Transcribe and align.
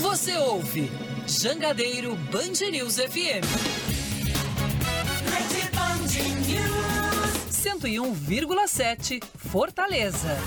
Você 0.00 0.36
ouve 0.38 0.90
Jangadeiro 1.26 2.16
Band 2.30 2.70
News 2.70 2.96
FM. 2.96 3.44
101,7 7.50 9.22
Fortaleza. 9.36 10.38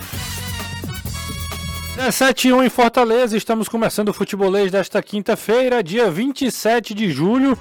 17 1.95 2.51
1 2.51 2.63
em 2.63 2.69
Fortaleza, 2.69 3.37
estamos 3.37 3.69
começando 3.69 4.09
o 4.09 4.13
futebolês 4.13 4.71
desta 4.71 5.01
quinta-feira, 5.01 5.83
dia 5.83 6.09
27 6.09 6.93
de 6.93 7.11
julho. 7.11 7.57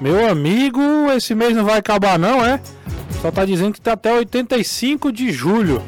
Meu 0.00 0.28
amigo, 0.28 0.80
esse 1.16 1.34
mês 1.34 1.54
não 1.54 1.64
vai 1.64 1.78
acabar 1.78 2.18
não, 2.18 2.44
é? 2.44 2.60
Só 3.20 3.30
tá 3.30 3.44
dizendo 3.44 3.72
que 3.72 3.80
tá 3.80 3.92
até 3.92 4.12
85 4.12 5.10
de 5.10 5.32
julho. 5.32 5.82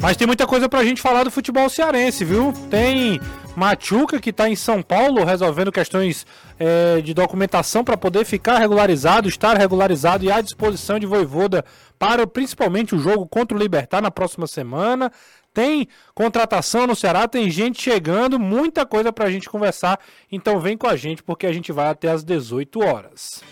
Mas 0.00 0.16
tem 0.16 0.26
muita 0.26 0.46
coisa 0.46 0.68
pra 0.68 0.84
gente 0.84 1.02
falar 1.02 1.24
do 1.24 1.30
futebol 1.30 1.68
cearense, 1.68 2.24
viu? 2.24 2.54
Tem 2.70 3.20
Machuca, 3.60 4.18
que 4.18 4.30
está 4.30 4.48
em 4.48 4.56
São 4.56 4.82
Paulo, 4.82 5.22
resolvendo 5.22 5.70
questões 5.70 6.26
é, 6.58 7.02
de 7.02 7.12
documentação 7.12 7.84
para 7.84 7.94
poder 7.94 8.24
ficar 8.24 8.56
regularizado, 8.56 9.28
estar 9.28 9.54
regularizado 9.54 10.24
e 10.24 10.32
à 10.32 10.40
disposição 10.40 10.98
de 10.98 11.04
Voivoda 11.04 11.62
para 11.98 12.26
principalmente 12.26 12.94
o 12.94 12.98
jogo 12.98 13.26
contra 13.26 13.54
o 13.54 13.60
Libertar 13.60 14.00
na 14.00 14.10
próxima 14.10 14.46
semana. 14.46 15.12
Tem 15.52 15.86
contratação 16.14 16.86
no 16.86 16.96
Ceará, 16.96 17.28
tem 17.28 17.50
gente 17.50 17.82
chegando, 17.82 18.38
muita 18.38 18.86
coisa 18.86 19.12
para 19.12 19.26
a 19.26 19.30
gente 19.30 19.50
conversar. 19.50 20.00
Então 20.32 20.58
vem 20.58 20.74
com 20.74 20.86
a 20.86 20.96
gente 20.96 21.22
porque 21.22 21.46
a 21.46 21.52
gente 21.52 21.70
vai 21.70 21.88
até 21.88 22.08
às 22.08 22.24
18 22.24 22.80
horas. 22.80 23.44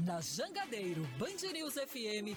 Na 0.00 0.20
Jangadeiro 0.20 1.08
Band 1.18 1.50
News 1.50 1.74
FM 1.74 2.36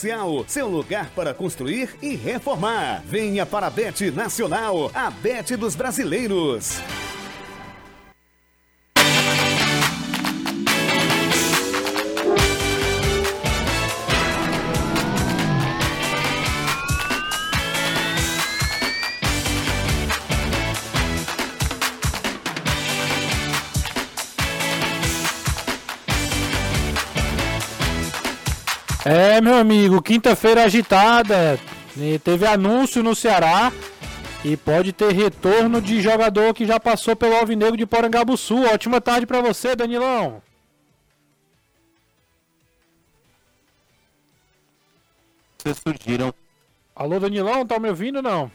Comercial, 0.01 0.43
seu 0.47 0.67
lugar 0.67 1.11
para 1.15 1.31
construir 1.31 1.95
e 2.01 2.15
reformar. 2.15 3.03
Venha 3.05 3.45
para 3.45 3.67
a 3.67 3.69
Bet 3.69 4.09
Nacional, 4.09 4.89
a 4.95 5.11
Bet 5.11 5.55
dos 5.55 5.75
Brasileiros. 5.75 6.81
É, 29.03 29.41
meu 29.41 29.55
amigo, 29.55 30.01
quinta-feira 30.01 30.63
agitada. 30.63 31.59
Teve 32.23 32.45
anúncio 32.45 33.01
no 33.01 33.15
Ceará 33.15 33.71
e 34.45 34.55
pode 34.55 34.93
ter 34.93 35.11
retorno 35.11 35.81
de 35.81 36.01
jogador 36.01 36.53
que 36.53 36.65
já 36.65 36.79
passou 36.79 37.15
pelo 37.15 37.35
Alvinegro 37.35 37.75
de 37.75 37.85
Porangabuçu. 37.85 38.63
Ótima 38.63 39.01
tarde 39.01 39.25
para 39.25 39.41
você, 39.41 39.75
Danilão. 39.75 40.41
Vocês 45.57 45.77
surgiram. 45.77 46.33
Alô, 46.95 47.19
Danilão, 47.19 47.65
tá 47.65 47.79
me 47.79 47.89
ouvindo 47.89 48.21
não? 48.21 48.51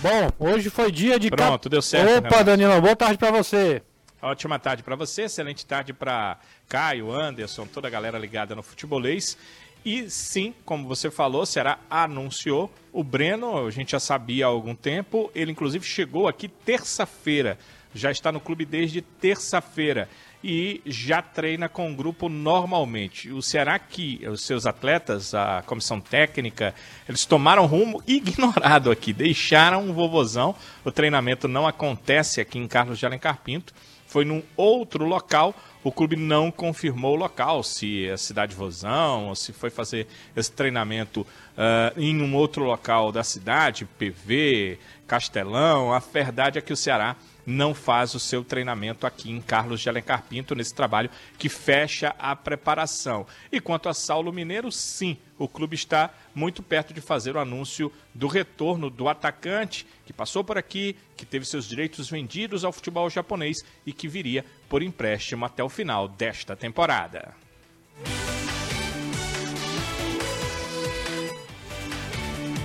Bom, 0.00 0.30
hoje 0.38 0.70
foi 0.70 0.92
dia 0.92 1.18
de. 1.18 1.28
Pronto, 1.28 1.62
cap... 1.62 1.68
deu 1.68 1.82
certo. 1.82 2.18
Opa, 2.18 2.28
Renato. 2.28 2.44
Danilão, 2.44 2.80
boa 2.80 2.94
tarde 2.94 3.18
para 3.18 3.32
você. 3.32 3.82
Ótima 4.20 4.58
tarde 4.58 4.82
para 4.82 4.96
você, 4.96 5.22
excelente 5.22 5.64
tarde 5.64 5.92
para 5.92 6.38
Caio, 6.68 7.12
Anderson, 7.12 7.66
toda 7.66 7.86
a 7.86 7.90
galera 7.90 8.18
ligada 8.18 8.52
no 8.52 8.64
futebolês. 8.64 9.38
E 9.84 10.10
sim, 10.10 10.52
como 10.64 10.88
você 10.88 11.08
falou, 11.08 11.46
será 11.46 11.78
anunciou 11.88 12.68
o 12.92 13.04
Breno, 13.04 13.64
a 13.64 13.70
gente 13.70 13.92
já 13.92 14.00
sabia 14.00 14.46
há 14.46 14.48
algum 14.48 14.74
tempo, 14.74 15.30
ele 15.36 15.52
inclusive 15.52 15.86
chegou 15.86 16.26
aqui 16.26 16.48
terça-feira, 16.48 17.56
já 17.94 18.10
está 18.10 18.32
no 18.32 18.40
clube 18.40 18.64
desde 18.64 19.02
terça-feira 19.02 20.08
e 20.42 20.82
já 20.84 21.22
treina 21.22 21.68
com 21.68 21.88
o 21.88 21.94
grupo 21.94 22.28
normalmente. 22.28 23.30
O 23.30 23.40
Ceará 23.40 23.78
que 23.78 24.26
os 24.26 24.44
seus 24.44 24.66
atletas, 24.66 25.32
a 25.32 25.62
comissão 25.64 26.00
técnica, 26.00 26.74
eles 27.08 27.24
tomaram 27.24 27.66
rumo 27.66 28.02
ignorado 28.04 28.90
aqui, 28.90 29.12
deixaram 29.12 29.88
o 29.88 29.94
vovozão. 29.94 30.56
O 30.84 30.90
treinamento 30.90 31.46
não 31.46 31.68
acontece 31.68 32.40
aqui 32.40 32.58
em 32.58 32.66
Carlos 32.66 32.98
de 32.98 33.06
Alencar 33.06 33.38
Pinto 33.44 33.72
foi 34.08 34.24
num 34.24 34.42
outro 34.56 35.04
local. 35.04 35.54
O 35.84 35.92
clube 35.92 36.16
não 36.16 36.50
confirmou 36.50 37.14
o 37.14 37.18
local, 37.18 37.62
se 37.62 38.08
é 38.08 38.16
cidade 38.16 38.54
Vozão, 38.54 39.28
ou 39.28 39.36
se 39.36 39.52
foi 39.52 39.70
fazer 39.70 40.08
esse 40.34 40.50
treinamento 40.50 41.20
uh, 41.20 42.00
em 42.00 42.20
um 42.20 42.34
outro 42.34 42.64
local 42.64 43.12
da 43.12 43.22
cidade, 43.22 43.84
PV, 43.98 44.78
Castelão. 45.06 45.92
A 45.92 46.00
verdade 46.00 46.58
é 46.58 46.62
que 46.62 46.72
o 46.72 46.76
Ceará 46.76 47.14
não 47.48 47.74
faz 47.74 48.14
o 48.14 48.20
seu 48.20 48.44
treinamento 48.44 49.06
aqui 49.06 49.30
em 49.30 49.40
Carlos 49.40 49.80
de 49.80 49.88
Alencar 49.88 50.22
Pinto, 50.24 50.54
nesse 50.54 50.74
trabalho 50.74 51.10
que 51.38 51.48
fecha 51.48 52.14
a 52.18 52.36
preparação. 52.36 53.26
E 53.50 53.58
quanto 53.58 53.88
a 53.88 53.94
Saulo 53.94 54.30
Mineiro, 54.30 54.70
sim, 54.70 55.16
o 55.38 55.48
clube 55.48 55.74
está 55.74 56.10
muito 56.34 56.62
perto 56.62 56.92
de 56.92 57.00
fazer 57.00 57.36
o 57.36 57.40
anúncio 57.40 57.90
do 58.14 58.26
retorno 58.26 58.90
do 58.90 59.08
atacante 59.08 59.86
que 60.04 60.12
passou 60.12 60.44
por 60.44 60.58
aqui, 60.58 60.94
que 61.16 61.24
teve 61.24 61.46
seus 61.46 61.66
direitos 61.66 62.10
vendidos 62.10 62.64
ao 62.64 62.72
futebol 62.72 63.08
japonês 63.08 63.64
e 63.86 63.94
que 63.94 64.08
viria 64.08 64.44
por 64.68 64.82
empréstimo 64.82 65.46
até 65.46 65.64
o 65.64 65.70
final 65.70 66.06
desta 66.06 66.54
temporada. 66.54 67.34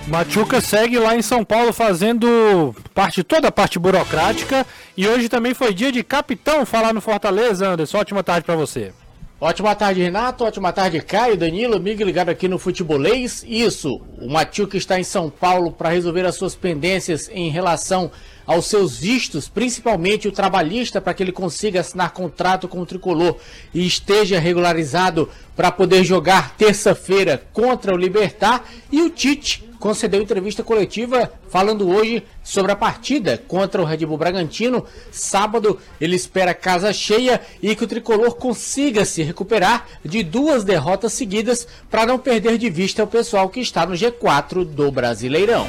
Machuca 0.06 0.60
segue 0.60 0.98
lá 0.98 1.16
em 1.16 1.22
São 1.22 1.42
Paulo 1.42 1.72
fazendo 1.72 2.74
parte 2.92 3.22
toda 3.22 3.48
a 3.48 3.52
parte 3.52 3.78
burocrática 3.78 4.66
e 4.96 5.08
hoje 5.08 5.30
também 5.30 5.54
foi 5.54 5.72
dia 5.72 5.90
de 5.90 6.04
capitão 6.04 6.66
falar 6.66 6.92
no 6.92 7.00
Fortaleza, 7.00 7.66
Anderson. 7.66 7.98
Ótima 7.98 8.22
tarde 8.22 8.44
para 8.44 8.54
você. 8.54 8.92
Ótima 9.40 9.74
tarde, 9.74 10.02
Renato. 10.02 10.44
Ótima 10.44 10.72
tarde, 10.72 11.00
Caio, 11.00 11.36
Danilo, 11.36 11.76
amigo 11.76 12.04
ligado 12.04 12.28
aqui 12.28 12.46
no 12.48 12.58
Futebolês. 12.58 13.44
Isso, 13.46 14.00
o 14.18 14.30
Machuca 14.30 14.76
está 14.76 15.00
em 15.00 15.04
São 15.04 15.30
Paulo 15.30 15.72
para 15.72 15.88
resolver 15.88 16.24
as 16.24 16.36
suas 16.36 16.54
pendências 16.54 17.30
em 17.32 17.50
relação 17.50 18.10
aos 18.46 18.66
seus 18.66 18.98
vistos, 18.98 19.48
principalmente 19.48 20.28
o 20.28 20.32
trabalhista, 20.32 21.00
para 21.00 21.14
que 21.14 21.22
ele 21.22 21.32
consiga 21.32 21.80
assinar 21.80 22.12
contrato 22.12 22.68
com 22.68 22.80
o 22.80 22.86
tricolor 22.86 23.36
e 23.72 23.86
esteja 23.86 24.38
regularizado 24.38 25.30
para 25.56 25.72
poder 25.72 26.04
jogar 26.04 26.54
terça-feira 26.56 27.42
contra 27.52 27.94
o 27.94 27.96
Libertar. 27.96 28.64
E 28.92 29.02
o 29.02 29.10
Tite 29.10 29.63
concedeu 29.78 30.20
entrevista 30.20 30.62
coletiva 30.62 31.32
falando 31.48 31.88
hoje 31.88 32.22
sobre 32.42 32.72
a 32.72 32.76
partida 32.76 33.42
contra 33.46 33.80
o 33.80 33.84
Red 33.84 34.06
Bull 34.06 34.18
Bragantino. 34.18 34.84
Sábado 35.10 35.78
ele 36.00 36.16
espera 36.16 36.54
casa 36.54 36.92
cheia 36.92 37.40
e 37.62 37.74
que 37.74 37.84
o 37.84 37.88
tricolor 37.88 38.34
consiga 38.36 39.04
se 39.04 39.22
recuperar 39.22 39.86
de 40.04 40.22
duas 40.22 40.64
derrotas 40.64 41.12
seguidas 41.12 41.66
para 41.90 42.06
não 42.06 42.18
perder 42.18 42.58
de 42.58 42.70
vista 42.70 43.04
o 43.04 43.08
pessoal 43.08 43.48
que 43.48 43.60
está 43.60 43.86
no 43.86 43.94
G4 43.94 44.64
do 44.64 44.90
Brasileirão. 44.90 45.66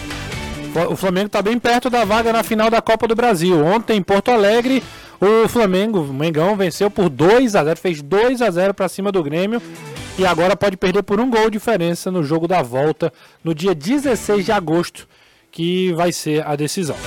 O 0.89 0.95
Flamengo 0.95 1.27
está 1.27 1.41
bem 1.41 1.57
perto 1.57 1.89
da 1.89 2.03
vaga 2.03 2.33
na 2.33 2.43
final 2.43 2.69
da 2.69 2.81
Copa 2.81 3.07
do 3.07 3.15
Brasil. 3.15 3.63
Ontem 3.65 3.97
em 3.97 4.03
Porto 4.03 4.29
Alegre, 4.29 4.83
o 5.21 5.47
Flamengo, 5.47 6.01
o 6.01 6.13
Mengão, 6.13 6.57
venceu 6.57 6.91
por 6.91 7.07
2 7.07 7.55
a 7.55 7.63
0 7.63 7.79
fez 7.79 8.01
2 8.01 8.41
a 8.41 8.51
0 8.51 8.73
para 8.73 8.89
cima 8.89 9.11
do 9.11 9.23
Grêmio. 9.23 9.61
E 10.17 10.25
agora 10.25 10.55
pode 10.55 10.77
perder 10.77 11.03
por 11.03 11.19
um 11.19 11.29
gol 11.29 11.45
de 11.45 11.57
diferença 11.57 12.09
no 12.09 12.23
jogo 12.23 12.47
da 12.47 12.61
volta, 12.61 13.11
no 13.43 13.53
dia 13.53 13.75
16 13.75 14.45
de 14.45 14.51
agosto, 14.51 15.07
que 15.51 15.91
vai 15.93 16.11
ser 16.11 16.45
a 16.47 16.55
decisão. 16.55 16.97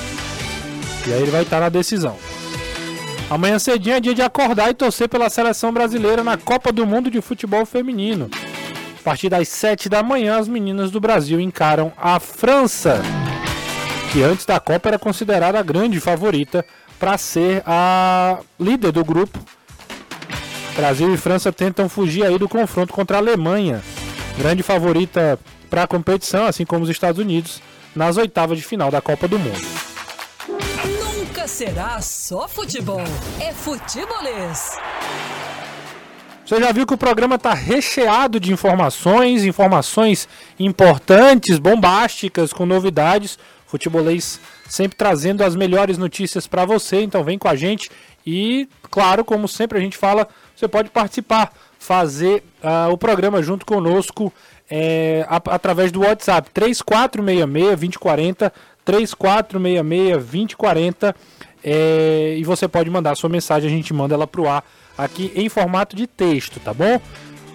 E 1.07 1.13
aí 1.13 1.23
ele 1.23 1.31
vai 1.31 1.43
estar 1.43 1.61
na 1.61 1.69
decisão. 1.69 2.17
Amanhã 3.31 3.59
cedinho 3.59 3.97
é 3.97 4.01
dia 4.01 4.15
de 4.15 4.23
acordar 4.23 4.71
e 4.71 4.75
torcer 4.75 5.09
pela 5.09 5.31
seleção 5.31 5.73
brasileira 5.73 6.25
na 6.25 6.37
Copa 6.37 6.73
do 6.73 6.87
Mundo 6.87 7.11
de 7.11 7.21
Futebol 7.21 7.65
Feminino. 7.67 8.31
A 9.01 9.03
partir 9.03 9.29
das 9.29 9.49
7 9.49 9.89
da 9.89 10.03
manhã, 10.03 10.39
as 10.39 10.49
meninas 10.49 10.91
do 10.91 11.01
Brasil 11.01 11.41
encaram 11.41 11.93
a 11.97 12.21
França 12.21 13.03
que 14.13 14.23
antes 14.23 14.47
da 14.47 14.59
Copa 14.59 14.89
era 14.89 14.99
considerada 14.99 15.59
a 15.59 15.63
grande 15.63 16.01
favorita 16.01 16.65
para 16.99 17.19
ser 17.19 17.63
a 17.67 18.39
líder 18.59 18.93
do 18.93 19.05
grupo. 19.05 19.39
Brasil 20.79 21.13
e 21.13 21.17
França 21.17 21.53
tentam 21.53 21.89
fugir 21.89 22.25
aí 22.25 22.39
do 22.39 22.49
confronto 22.49 22.95
contra 22.95 23.17
a 23.17 23.21
Alemanha, 23.21 23.83
grande 24.39 24.63
favorita 24.63 25.37
para 25.69 25.83
a 25.83 25.87
competição, 25.89 26.47
assim 26.47 26.65
como 26.65 26.85
os 26.85 26.89
Estados 26.89 27.21
Unidos, 27.21 27.61
nas 27.97 28.17
oitavas 28.17 28.57
de 28.57 28.63
final 28.63 28.89
da 28.89 29.01
Copa 29.01 29.27
do 29.27 29.41
Mundo. 29.41 29.59
será 31.49 32.01
só 32.01 32.47
futebol. 32.47 33.03
É 33.41 33.53
futebolês. 33.53 34.79
Você 36.47 36.61
já 36.61 36.71
viu 36.71 36.87
que 36.87 36.95
o 36.95 36.99
programa 36.99 37.35
está 37.35 37.55
recheado 37.55 38.39
de 38.39 38.53
informações, 38.53 39.45
informações 39.45 40.29
importantes, 40.61 41.59
bombásticas, 41.59 42.53
com 42.53 42.65
novidades. 42.65 43.37
Futebolês 43.67 44.39
sempre 44.69 44.97
trazendo 44.97 45.43
as 45.43 45.57
melhores 45.57 45.99
notícias 45.99 46.47
para 46.47 46.65
você, 46.65 47.03
então 47.03 47.25
vem 47.25 47.37
com 47.37 47.49
a 47.49 47.57
gente 47.57 47.91
e, 48.31 48.69
claro, 48.91 49.25
como 49.25 49.49
sempre 49.49 49.79
a 49.79 49.81
gente 49.81 49.97
fala, 49.97 50.29
você 50.55 50.69
pode 50.69 50.91
participar, 50.91 51.51
fazer 51.79 52.45
uh, 52.63 52.93
o 52.93 52.99
programa 52.99 53.43
junto 53.43 53.65
conosco 53.65 54.31
é, 54.69 55.25
a, 55.31 55.37
através 55.37 55.91
do 55.91 56.01
WhatsApp 56.01 56.51
3466-2040, 56.51 58.53
3466-2040 58.87 61.15
é, 61.65 62.35
e 62.37 62.45
você 62.45 62.69
pode 62.69 62.91
mandar 62.91 63.17
sua 63.17 63.31
mensagem, 63.31 63.67
a 63.67 63.75
gente 63.75 63.95
manda 63.95 64.15
ela 64.15 64.27
pro 64.27 64.47
ar 64.47 64.63
aqui 64.99 65.33
em 65.35 65.49
formato 65.49 65.97
de 65.97 66.07
texto, 66.07 66.61
tá 66.61 66.75
bom? 66.75 67.01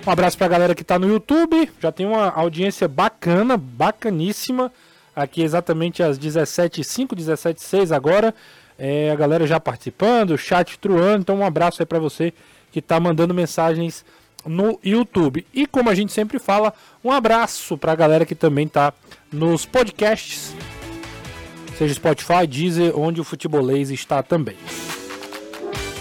Um 0.07 0.09
abraço 0.09 0.39
pra 0.39 0.47
galera 0.47 0.73
que 0.73 0.83
tá 0.83 0.97
no 0.97 1.07
YouTube, 1.07 1.69
já 1.79 1.91
tem 1.91 2.07
uma 2.07 2.31
audiência 2.31 2.87
bacana, 2.87 3.57
bacaníssima, 3.57 4.71
aqui 5.15 5.43
exatamente 5.43 6.01
às 6.01 6.17
17h05, 6.17 7.15
17h06 7.15 7.95
agora, 7.95 8.33
é, 8.77 9.11
a 9.11 9.15
galera 9.15 9.45
já 9.45 9.59
participando, 9.59 10.37
chat 10.37 10.77
truando, 10.79 11.21
então 11.21 11.37
um 11.37 11.45
abraço 11.45 11.81
aí 11.81 11.85
pra 11.85 11.99
você 11.99 12.33
que 12.71 12.81
tá 12.81 12.99
mandando 12.99 13.33
mensagens 13.33 14.03
no 14.45 14.79
YouTube. 14.83 15.45
E 15.53 15.65
como 15.65 15.89
a 15.89 15.95
gente 15.95 16.11
sempre 16.11 16.39
fala, 16.39 16.73
um 17.03 17.11
abraço 17.11 17.77
pra 17.77 17.95
galera 17.95 18.25
que 18.25 18.35
também 18.35 18.67
tá 18.67 18.93
nos 19.31 19.65
podcasts, 19.65 20.55
seja 21.77 21.93
Spotify, 21.93 22.47
Deezer, 22.47 22.97
onde 22.97 23.21
o 23.21 23.23
futebolês 23.23 23.89
está 23.89 24.21
também. 24.21 24.57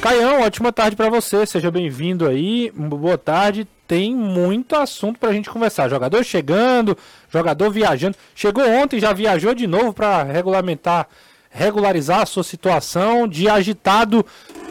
Caião, 0.03 0.41
ótima 0.43 0.73
tarde 0.73 0.97
para 0.97 1.09
você, 1.09 1.47
seja 1.47 1.71
bem-vindo 1.71 2.27
aí, 2.27 2.73
boa 2.75 3.17
tarde. 3.17 3.69
Tem 3.87 4.13
muito 4.13 4.75
assunto 4.75 5.21
pra 5.21 5.33
gente 5.33 5.49
conversar. 5.49 5.89
Jogador 5.89 6.25
chegando, 6.25 6.99
jogador 7.31 7.71
viajando. 7.71 8.17
Chegou 8.35 8.69
ontem, 8.69 8.99
já 8.99 9.13
viajou 9.13 9.55
de 9.55 9.67
novo 9.69 9.93
para 9.93 10.25
regulamentar, 10.25 11.07
regularizar 11.53 12.23
a 12.23 12.27
sua 12.27 12.43
situação 12.43 13.29
de 13.29 13.49
agitado 13.49 14.25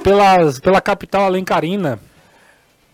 pelas, 0.04 0.60
pela 0.60 0.82
capital 0.82 1.26
alencarina. 1.26 2.00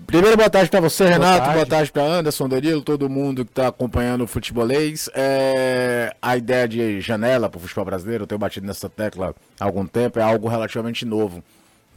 Primeiro, 0.06 0.38
boa 0.38 0.50
tarde 0.50 0.70
para 0.70 0.80
você, 0.80 1.06
boa 1.06 1.14
Renato. 1.16 1.40
Tarde. 1.40 1.54
Boa 1.56 1.66
tarde 1.66 1.92
para 1.92 2.04
Anderson, 2.04 2.48
Danilo, 2.48 2.82
todo 2.82 3.10
mundo 3.10 3.44
que 3.44 3.52
está 3.52 3.68
acompanhando 3.68 4.26
o 4.26 4.28
futebolês. 4.28 5.10
É... 5.16 6.16
A 6.22 6.38
ideia 6.38 6.68
de 6.68 7.02
janela 7.02 7.50
para 7.50 7.58
o 7.58 7.62
futebol 7.62 7.86
brasileiro, 7.86 8.24
eu 8.24 8.28
tenho 8.28 8.38
batido 8.38 8.68
nessa 8.68 8.88
tecla 8.88 9.34
há 9.60 9.66
algum 9.66 9.88
tempo, 9.88 10.20
é 10.20 10.22
algo 10.22 10.48
relativamente 10.48 11.04
novo. 11.04 11.44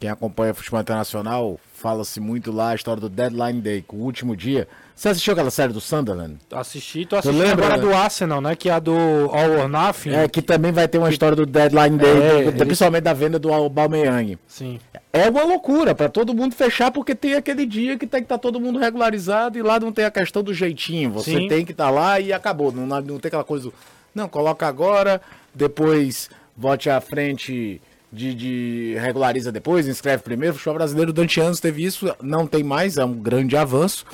Quem 0.01 0.09
acompanha 0.09 0.51
futebol 0.51 0.81
internacional, 0.81 1.59
fala-se 1.75 2.19
muito 2.19 2.51
lá 2.51 2.71
a 2.71 2.75
história 2.75 2.99
do 2.99 3.07
Deadline 3.07 3.61
Day, 3.61 3.85
o 3.87 3.97
último 3.97 4.35
dia. 4.35 4.67
Você 4.95 5.09
assistiu 5.09 5.33
aquela 5.33 5.51
série 5.51 5.71
do 5.71 5.79
Sunderland? 5.79 6.39
Assisti, 6.51 7.05
tô 7.05 7.17
assistindo 7.17 7.39
lembra, 7.39 7.67
agora 7.67 7.79
do 7.79 7.93
Arsenal, 7.93 8.41
né? 8.41 8.55
Que 8.55 8.67
é 8.67 8.73
a 8.73 8.79
do 8.79 8.95
All 8.95 9.59
or 9.59 9.69
Nothing. 9.69 10.09
É, 10.09 10.27
que 10.27 10.41
também 10.41 10.71
vai 10.71 10.87
ter 10.87 10.97
uma 10.97 11.11
história 11.11 11.35
do 11.35 11.45
Deadline 11.45 11.99
Day, 11.99 12.47
é, 12.47 12.51
do, 12.51 12.65
principalmente 12.65 13.03
da 13.03 13.13
venda 13.13 13.37
do 13.37 13.53
Aubameyang. 13.53 14.39
Sim. 14.47 14.79
É 15.13 15.29
uma 15.29 15.43
loucura 15.43 15.93
para 15.93 16.09
todo 16.09 16.33
mundo 16.33 16.55
fechar, 16.55 16.89
porque 16.89 17.13
tem 17.13 17.35
aquele 17.35 17.67
dia 17.67 17.95
que 17.95 18.07
tem 18.07 18.21
que 18.21 18.25
estar 18.25 18.39
tá 18.39 18.41
todo 18.41 18.59
mundo 18.59 18.79
regularizado 18.79 19.55
e 19.55 19.61
lá 19.61 19.79
não 19.79 19.91
tem 19.91 20.05
a 20.05 20.09
questão 20.09 20.41
do 20.41 20.51
jeitinho. 20.51 21.11
Você 21.11 21.37
Sim. 21.37 21.47
tem 21.47 21.63
que 21.63 21.73
estar 21.73 21.85
tá 21.85 21.91
lá 21.91 22.19
e 22.19 22.33
acabou. 22.33 22.71
Não, 22.71 22.87
não 22.87 23.19
tem 23.19 23.27
aquela 23.27 23.43
coisa. 23.43 23.71
Não, 24.15 24.27
coloca 24.27 24.65
agora, 24.65 25.21
depois 25.53 26.27
vote 26.57 26.89
à 26.89 26.99
frente 26.99 27.79
de, 28.11 28.33
de, 28.33 28.95
regulariza 28.99 29.51
depois, 29.51 29.87
inscreve 29.87 30.23
primeiro. 30.23 30.55
O 30.55 30.57
futebol 30.57 30.75
brasileiro 30.75 31.13
durante 31.13 31.39
anos 31.39 31.59
teve 31.59 31.83
isso, 31.83 32.13
não 32.21 32.45
tem 32.45 32.63
mais, 32.63 32.97
é 32.97 33.05
um 33.05 33.13
grande 33.13 33.55
avanço. 33.55 34.05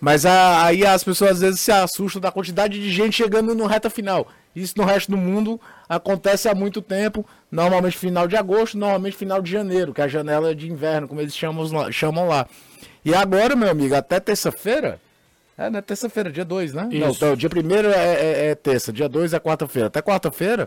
Mas 0.00 0.24
a, 0.24 0.64
aí 0.64 0.86
as 0.86 1.04
pessoas 1.04 1.32
às 1.32 1.40
vezes 1.40 1.60
se 1.60 1.70
assustam 1.70 2.20
da 2.20 2.32
quantidade 2.32 2.80
de 2.80 2.90
gente 2.90 3.16
chegando 3.16 3.54
no 3.54 3.66
reta 3.66 3.90
final. 3.90 4.28
Isso 4.56 4.74
no 4.76 4.84
resto 4.84 5.10
do 5.10 5.16
mundo 5.16 5.60
acontece 5.88 6.48
há 6.48 6.54
muito 6.54 6.80
tempo, 6.80 7.24
normalmente 7.50 7.96
final 7.96 8.26
de 8.26 8.36
agosto, 8.36 8.78
normalmente 8.78 9.16
final 9.16 9.42
de 9.42 9.50
janeiro, 9.50 9.92
que 9.92 10.00
é 10.00 10.04
a 10.04 10.08
janela 10.08 10.54
de 10.54 10.70
inverno, 10.70 11.06
como 11.06 11.20
eles 11.20 11.36
chamam 11.36 11.64
lá. 11.70 11.92
Chamam 11.92 12.26
lá. 12.26 12.46
E 13.04 13.14
agora, 13.14 13.54
meu 13.54 13.70
amigo, 13.70 13.94
até 13.94 14.18
terça-feira, 14.18 15.00
é, 15.60 15.68
né? 15.68 15.82
Terça-feira, 15.82 16.32
dia 16.32 16.44
2, 16.44 16.72
né? 16.72 16.88
Isso. 16.90 17.00
Não, 17.00 17.10
então, 17.10 17.36
dia 17.36 17.50
1 17.54 17.70
é, 17.90 17.92
é, 17.92 18.46
é, 18.46 18.54
terça, 18.54 18.90
dia 18.90 19.06
2 19.06 19.34
é 19.34 19.38
quarta-feira. 19.38 19.88
Até 19.88 20.00
quarta-feira, 20.00 20.66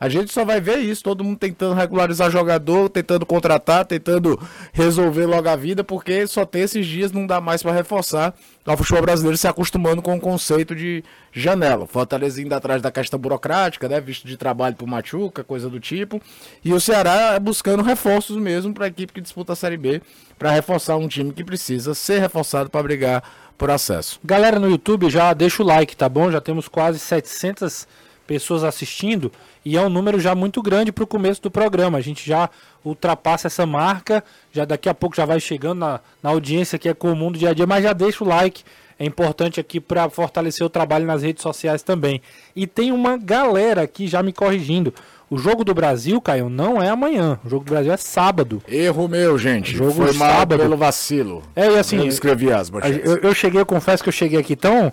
a 0.00 0.08
gente 0.08 0.32
só 0.32 0.44
vai 0.44 0.60
ver 0.60 0.78
isso, 0.78 1.02
todo 1.02 1.24
mundo 1.24 1.38
tentando 1.38 1.74
regularizar 1.74 2.30
jogador, 2.30 2.88
tentando 2.88 3.26
contratar, 3.26 3.84
tentando 3.84 4.38
resolver 4.72 5.26
logo 5.26 5.48
a 5.48 5.56
vida, 5.56 5.82
porque 5.82 6.26
só 6.26 6.46
tem 6.46 6.62
esses 6.62 6.86
dias, 6.86 7.10
não 7.10 7.26
dá 7.26 7.40
mais 7.40 7.62
para 7.62 7.72
reforçar. 7.72 8.32
O 8.64 8.76
futebol 8.76 9.02
brasileiro 9.02 9.36
se 9.36 9.48
acostumando 9.48 10.00
com 10.00 10.14
o 10.14 10.20
conceito 10.20 10.74
de 10.74 11.02
janela. 11.32 11.86
Fortaleza 11.86 12.40
indo 12.40 12.52
atrás 12.52 12.80
da 12.80 12.92
questão 12.92 13.18
burocrática, 13.18 13.88
né? 13.88 14.00
Visto 14.00 14.28
de 14.28 14.36
trabalho 14.36 14.76
pro 14.76 14.86
Machuca, 14.86 15.42
coisa 15.42 15.68
do 15.68 15.80
tipo. 15.80 16.20
E 16.64 16.72
o 16.72 16.80
Ceará 16.80 17.38
buscando 17.40 17.82
reforços 17.82 18.36
mesmo 18.36 18.72
para 18.72 18.84
a 18.84 18.88
equipe 18.88 19.12
que 19.12 19.20
disputa 19.20 19.54
a 19.54 19.56
Série 19.56 19.76
B, 19.76 20.00
para 20.38 20.52
reforçar 20.52 20.96
um 20.96 21.08
time 21.08 21.32
que 21.32 21.42
precisa 21.42 21.94
ser 21.94 22.20
reforçado 22.20 22.70
para 22.70 22.82
brigar 22.82 23.24
por 23.56 23.70
acesso. 23.70 24.20
Galera 24.24 24.60
no 24.60 24.70
YouTube, 24.70 25.10
já 25.10 25.32
deixa 25.34 25.62
o 25.62 25.66
like, 25.66 25.96
tá 25.96 26.08
bom? 26.08 26.30
Já 26.30 26.40
temos 26.40 26.68
quase 26.68 27.00
700 27.00 27.88
pessoas 28.26 28.62
assistindo 28.62 29.32
e 29.68 29.76
é 29.76 29.82
um 29.82 29.90
número 29.90 30.18
já 30.18 30.34
muito 30.34 30.62
grande 30.62 30.90
para 30.90 31.04
o 31.04 31.06
começo 31.06 31.42
do 31.42 31.50
programa. 31.50 31.98
A 31.98 32.00
gente 32.00 32.26
já 32.26 32.48
ultrapassa 32.82 33.48
essa 33.48 33.66
marca, 33.66 34.24
já 34.50 34.64
daqui 34.64 34.88
a 34.88 34.94
pouco 34.94 35.14
já 35.14 35.26
vai 35.26 35.38
chegando 35.38 35.80
na, 35.80 36.00
na 36.22 36.30
audiência 36.30 36.78
que 36.78 36.88
é 36.88 36.94
comum 36.94 37.30
do 37.30 37.38
dia 37.38 37.50
a 37.50 37.52
dia, 37.52 37.66
mas 37.66 37.82
já 37.84 37.92
deixa 37.92 38.24
o 38.24 38.26
like. 38.26 38.64
É 38.98 39.04
importante 39.04 39.60
aqui 39.60 39.78
para 39.78 40.08
fortalecer 40.08 40.66
o 40.66 40.70
trabalho 40.70 41.04
nas 41.04 41.22
redes 41.22 41.42
sociais 41.42 41.82
também. 41.82 42.22
E 42.56 42.66
tem 42.66 42.92
uma 42.92 43.18
galera 43.18 43.82
aqui 43.82 44.06
já 44.08 44.22
me 44.22 44.32
corrigindo. 44.32 44.94
O 45.28 45.36
jogo 45.36 45.62
do 45.62 45.74
Brasil, 45.74 46.18
Caio, 46.18 46.48
não 46.48 46.82
é 46.82 46.88
amanhã. 46.88 47.38
O 47.44 47.50
jogo 47.50 47.66
do 47.66 47.70
Brasil 47.70 47.92
é 47.92 47.96
sábado. 47.98 48.62
Erro 48.66 49.06
meu, 49.06 49.36
gente. 49.36 49.74
O 49.74 49.76
jogo 49.76 49.92
Foi 49.92 50.14
sábado. 50.14 50.62
pelo 50.62 50.78
vacilo. 50.78 51.42
É, 51.54 51.70
e 51.70 51.78
assim. 51.78 51.98
Eu 51.98 52.06
escrevi 52.06 52.50
as 52.50 52.70
eu, 53.04 53.18
eu 53.18 53.34
cheguei, 53.34 53.60
eu 53.60 53.66
confesso 53.66 54.02
que 54.02 54.08
eu 54.08 54.14
cheguei 54.14 54.40
aqui 54.40 54.56
tão 54.56 54.90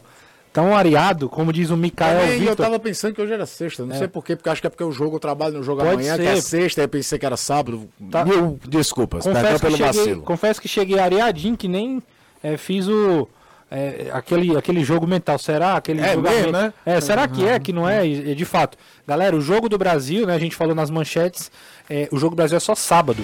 tão 0.55 0.73
areado, 0.73 1.27
como 1.27 1.51
diz 1.51 1.69
o 1.69 1.75
Mikael 1.75 2.21
Também. 2.21 2.43
Eu 2.45 2.55
tava 2.55 2.79
pensando 2.79 3.13
que 3.13 3.21
hoje 3.21 3.33
era 3.33 3.45
sexta, 3.45 3.85
não 3.85 3.93
é. 3.93 3.97
sei 3.97 4.07
porquê, 4.07 4.37
porque 4.37 4.49
acho 4.49 4.61
que 4.61 4.67
é 4.67 4.69
porque 4.69 4.85
o 4.85 4.91
jogo 4.91 5.17
eu 5.17 5.19
trabalho 5.19 5.57
no 5.57 5.63
jogo 5.63 5.81
Pode 5.81 5.95
amanhã, 5.95 6.15
ser. 6.15 6.21
que 6.21 6.27
é 6.29 6.35
sexta, 6.37 6.81
eu 6.81 6.87
pensei 6.87 7.19
que 7.19 7.25
era 7.25 7.35
sábado. 7.35 7.89
Tá. 8.09 8.23
Mil 8.23 8.57
desculpas, 8.65 9.25
confesso 9.25 9.59
pelo 9.59 9.75
cheguei, 9.75 9.85
vacilo. 9.85 10.21
Confesso 10.21 10.61
que 10.61 10.69
cheguei 10.69 10.97
areadinho, 10.97 11.57
que 11.57 11.67
nem 11.67 12.01
é, 12.41 12.55
fiz 12.55 12.87
o. 12.87 13.27
É, 13.69 14.09
aquele, 14.13 14.55
aquele 14.55 14.81
jogo 14.81 15.05
mental, 15.05 15.37
será? 15.37 15.75
Aquele 15.75 15.99
é 15.99 16.15
mesmo, 16.15 16.51
né? 16.53 16.71
É, 16.85 17.01
será 17.01 17.27
que 17.27 17.45
é, 17.45 17.59
que 17.59 17.73
não 17.73 17.89
é? 17.89 18.05
De 18.07 18.45
fato. 18.45 18.77
Galera, 19.05 19.35
o 19.35 19.41
jogo 19.41 19.67
do 19.67 19.77
Brasil, 19.77 20.25
né? 20.25 20.35
A 20.35 20.39
gente 20.39 20.55
falou 20.55 20.73
nas 20.73 20.89
manchetes, 20.89 21.51
é, 21.89 22.07
o 22.13 22.17
jogo 22.17 22.33
do 22.33 22.37
Brasil 22.37 22.55
é 22.55 22.61
só 22.61 22.75
sábado. 22.75 23.21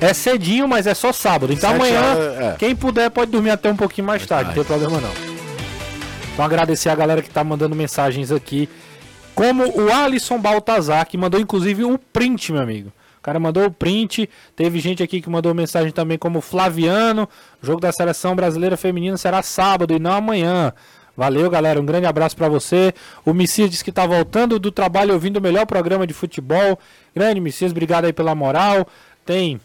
É 0.00 0.14
cedinho, 0.14 0.66
mas 0.66 0.86
é 0.86 0.94
só 0.94 1.12
sábado. 1.12 1.52
Então 1.52 1.72
Sete 1.72 1.82
amanhã, 1.82 2.14
é. 2.40 2.56
quem 2.58 2.74
puder 2.74 3.10
pode 3.10 3.30
dormir 3.30 3.50
até 3.50 3.70
um 3.70 3.76
pouquinho 3.76 4.06
mais 4.06 4.24
tarde, 4.24 4.46
não 4.46 4.54
tem 4.54 4.64
problema 4.64 4.98
não. 4.98 5.29
Então 6.32 6.44
agradecer 6.44 6.88
a 6.88 6.94
galera 6.94 7.22
que 7.22 7.28
está 7.28 7.44
mandando 7.44 7.74
mensagens 7.74 8.30
aqui. 8.30 8.68
Como 9.34 9.64
o 9.80 9.92
Alisson 9.92 10.38
Baltazar, 10.38 11.06
que 11.06 11.16
mandou 11.16 11.40
inclusive 11.40 11.84
o 11.84 11.90
um 11.90 11.96
print, 11.96 12.52
meu 12.52 12.62
amigo. 12.62 12.92
O 13.18 13.22
cara 13.22 13.38
mandou 13.38 13.66
o 13.66 13.70
print. 13.70 14.28
Teve 14.56 14.80
gente 14.80 15.02
aqui 15.02 15.20
que 15.20 15.28
mandou 15.28 15.54
mensagem 15.54 15.92
também, 15.92 16.16
como 16.16 16.40
Flaviano. 16.40 17.28
O 17.62 17.66
jogo 17.66 17.80
da 17.80 17.92
seleção 17.92 18.34
brasileira 18.34 18.76
feminina 18.76 19.16
será 19.16 19.42
sábado 19.42 19.94
e 19.94 19.98
não 19.98 20.12
amanhã. 20.12 20.72
Valeu, 21.16 21.50
galera. 21.50 21.78
Um 21.78 21.84
grande 21.84 22.06
abraço 22.06 22.34
para 22.34 22.48
você. 22.48 22.94
O 23.26 23.34
Messias 23.34 23.68
disse 23.68 23.84
que 23.84 23.90
está 23.90 24.06
voltando 24.06 24.58
do 24.58 24.70
trabalho 24.72 25.12
ouvindo 25.12 25.36
o 25.36 25.40
melhor 25.40 25.66
programa 25.66 26.06
de 26.06 26.14
futebol. 26.14 26.78
Grande 27.14 27.40
Messias, 27.40 27.72
obrigado 27.72 28.06
aí 28.06 28.12
pela 28.12 28.34
moral. 28.34 28.88
Tem. 29.26 29.60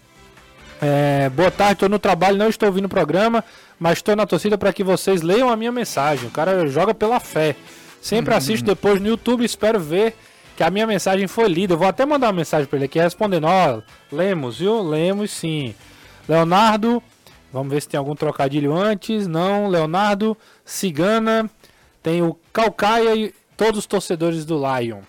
É, 0.82 1.30
boa 1.30 1.50
tarde, 1.50 1.74
estou 1.74 1.90
no 1.90 2.00
trabalho, 2.00 2.38
não 2.38 2.50
estou 2.50 2.68
ouvindo 2.68 2.86
o 2.86 2.90
programa 2.90 3.44
mas 3.80 4.00
estou 4.00 4.16
na 4.16 4.26
torcida 4.26 4.58
para 4.58 4.72
que 4.74 4.84
vocês 4.84 5.22
leiam 5.22 5.50
a 5.50 5.56
minha 5.56 5.72
mensagem. 5.72 6.28
O 6.28 6.32
cara 6.32 6.68
joga 6.68 6.94
pela 6.94 7.20
fé. 7.20 7.56
Sempre 8.02 8.32
uhum. 8.32 8.38
assisto 8.38 8.66
depois 8.66 9.02
no 9.02 9.08
YouTube 9.08 9.44
espero 9.44 9.80
ver 9.80 10.16
que 10.56 10.64
a 10.64 10.70
minha 10.70 10.88
mensagem 10.88 11.28
foi 11.28 11.48
lida. 11.48 11.74
Eu 11.74 11.78
vou 11.78 11.88
até 11.88 12.06
mandar 12.06 12.28
uma 12.28 12.34
mensagem 12.34 12.68
para 12.68 12.78
ele 12.78 12.86
aqui 12.86 13.00
respondendo: 13.00 13.46
Ó, 13.46 13.82
lemos, 14.12 14.60
viu? 14.60 14.82
Lemos 14.82 15.32
sim. 15.32 15.76
Leonardo, 16.28 17.02
vamos 17.52 17.74
ver 17.74 17.82
se 17.82 17.90
tem 17.90 17.98
algum 17.98 18.16
trocadilho 18.16 18.74
antes. 18.74 19.28
Não, 19.28 19.68
Leonardo, 19.68 20.38
Cigana, 20.64 21.50
tem 22.02 22.22
o 22.22 22.38
Calcaia 22.54 23.16
e 23.16 23.34
todos 23.58 23.80
os 23.80 23.86
torcedores 23.86 24.46
do 24.46 24.56
Lion. 24.56 25.02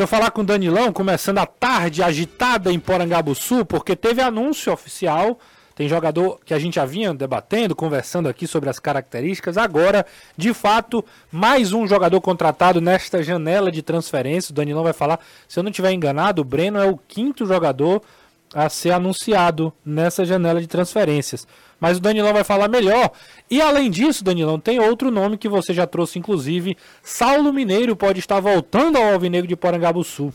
Deixa 0.00 0.14
eu 0.14 0.18
falar 0.18 0.30
com 0.30 0.40
o 0.40 0.44
Danilão, 0.44 0.94
começando 0.94 1.36
a 1.36 1.44
tarde 1.44 2.02
agitada 2.02 2.72
em 2.72 2.80
Porangabuçu, 2.80 3.66
porque 3.66 3.94
teve 3.94 4.22
anúncio 4.22 4.72
oficial 4.72 5.38
Tem 5.80 5.88
jogador 5.88 6.40
que 6.44 6.52
a 6.52 6.58
gente 6.58 6.74
já 6.74 6.84
vinha 6.84 7.14
debatendo, 7.14 7.74
conversando 7.74 8.28
aqui 8.28 8.46
sobre 8.46 8.68
as 8.68 8.78
características. 8.78 9.56
Agora, 9.56 10.04
de 10.36 10.52
fato, 10.52 11.04
mais 11.32 11.72
um 11.72 11.86
jogador 11.86 12.20
contratado 12.20 12.80
nesta 12.82 13.22
janela 13.22 13.70
de 13.70 13.80
transferência. 13.80 14.52
O 14.52 14.54
Danilão 14.54 14.82
vai 14.82 14.92
falar, 14.92 15.20
se 15.48 15.58
eu 15.58 15.62
não 15.62 15.70
estiver 15.70 15.92
enganado, 15.92 16.42
o 16.42 16.44
Breno 16.44 16.78
é 16.78 16.84
o 16.84 16.98
quinto 16.98 17.46
jogador 17.46 18.02
a 18.54 18.68
ser 18.68 18.90
anunciado 18.90 19.72
nessa 19.84 20.24
janela 20.24 20.60
de 20.60 20.66
transferências. 20.66 21.46
Mas 21.78 21.98
o 21.98 22.00
Danilão 22.00 22.32
vai 22.32 22.44
falar 22.44 22.68
melhor. 22.68 23.10
E 23.50 23.60
além 23.60 23.90
disso, 23.90 24.22
Danilão, 24.22 24.60
tem 24.60 24.78
outro 24.78 25.10
nome 25.10 25.38
que 25.38 25.48
você 25.48 25.72
já 25.72 25.86
trouxe, 25.86 26.18
inclusive. 26.18 26.76
Saulo 27.02 27.52
Mineiro 27.52 27.96
pode 27.96 28.18
estar 28.18 28.40
voltando 28.40 28.98
ao 28.98 29.14
Alvinegro 29.14 29.48
de 29.48 29.56
Porangabuçu. 29.56 30.32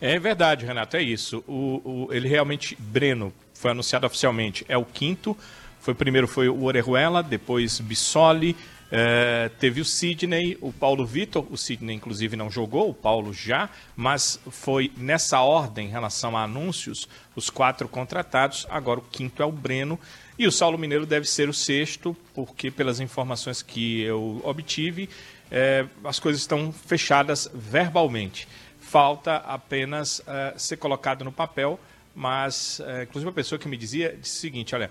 É 0.00 0.18
verdade, 0.18 0.64
Renato, 0.64 0.96
é 0.96 1.02
isso. 1.02 1.42
O, 1.46 1.80
o, 1.84 2.08
ele 2.10 2.28
realmente, 2.28 2.76
Breno, 2.78 3.32
foi 3.54 3.70
anunciado 3.70 4.06
oficialmente, 4.06 4.64
é 4.68 4.76
o 4.76 4.84
quinto. 4.84 5.36
Foi 5.80 5.94
primeiro 5.94 6.26
foi 6.26 6.48
o 6.48 6.64
Orejuela, 6.64 7.22
depois 7.22 7.80
Bissoli, 7.80 8.56
é, 8.90 9.50
teve 9.58 9.80
o 9.80 9.84
Sidney, 9.84 10.56
o 10.60 10.72
Paulo 10.72 11.04
Vitor, 11.04 11.46
o 11.50 11.56
Sidney 11.56 11.96
inclusive 11.96 12.36
não 12.36 12.50
jogou, 12.50 12.90
o 12.90 12.94
Paulo 12.94 13.32
já, 13.32 13.68
mas 13.96 14.40
foi 14.50 14.92
nessa 14.96 15.40
ordem 15.40 15.88
em 15.88 15.90
relação 15.90 16.36
a 16.36 16.44
anúncios, 16.44 17.08
os 17.34 17.50
quatro 17.50 17.88
contratados, 17.88 18.66
agora 18.70 19.00
o 19.00 19.02
quinto 19.02 19.42
é 19.42 19.46
o 19.46 19.52
Breno, 19.52 19.98
e 20.38 20.46
o 20.46 20.52
Saulo 20.52 20.78
Mineiro 20.78 21.06
deve 21.06 21.26
ser 21.26 21.48
o 21.48 21.54
sexto, 21.54 22.16
porque 22.34 22.70
pelas 22.70 23.00
informações 23.00 23.62
que 23.62 24.02
eu 24.02 24.40
obtive, 24.44 25.08
é, 25.50 25.86
as 26.04 26.18
coisas 26.18 26.42
estão 26.42 26.72
fechadas 26.72 27.48
verbalmente. 27.54 28.46
Falta 28.78 29.36
apenas 29.36 30.22
é, 30.26 30.54
ser 30.56 30.76
colocado 30.76 31.24
no 31.24 31.32
papel 31.32 31.80
mas 32.16 32.80
é, 32.80 33.02
inclusive 33.02 33.28
uma 33.28 33.34
pessoa 33.34 33.58
que 33.58 33.68
me 33.68 33.76
dizia 33.76 34.16
disse 34.18 34.38
o 34.38 34.40
seguinte, 34.40 34.74
olha, 34.74 34.90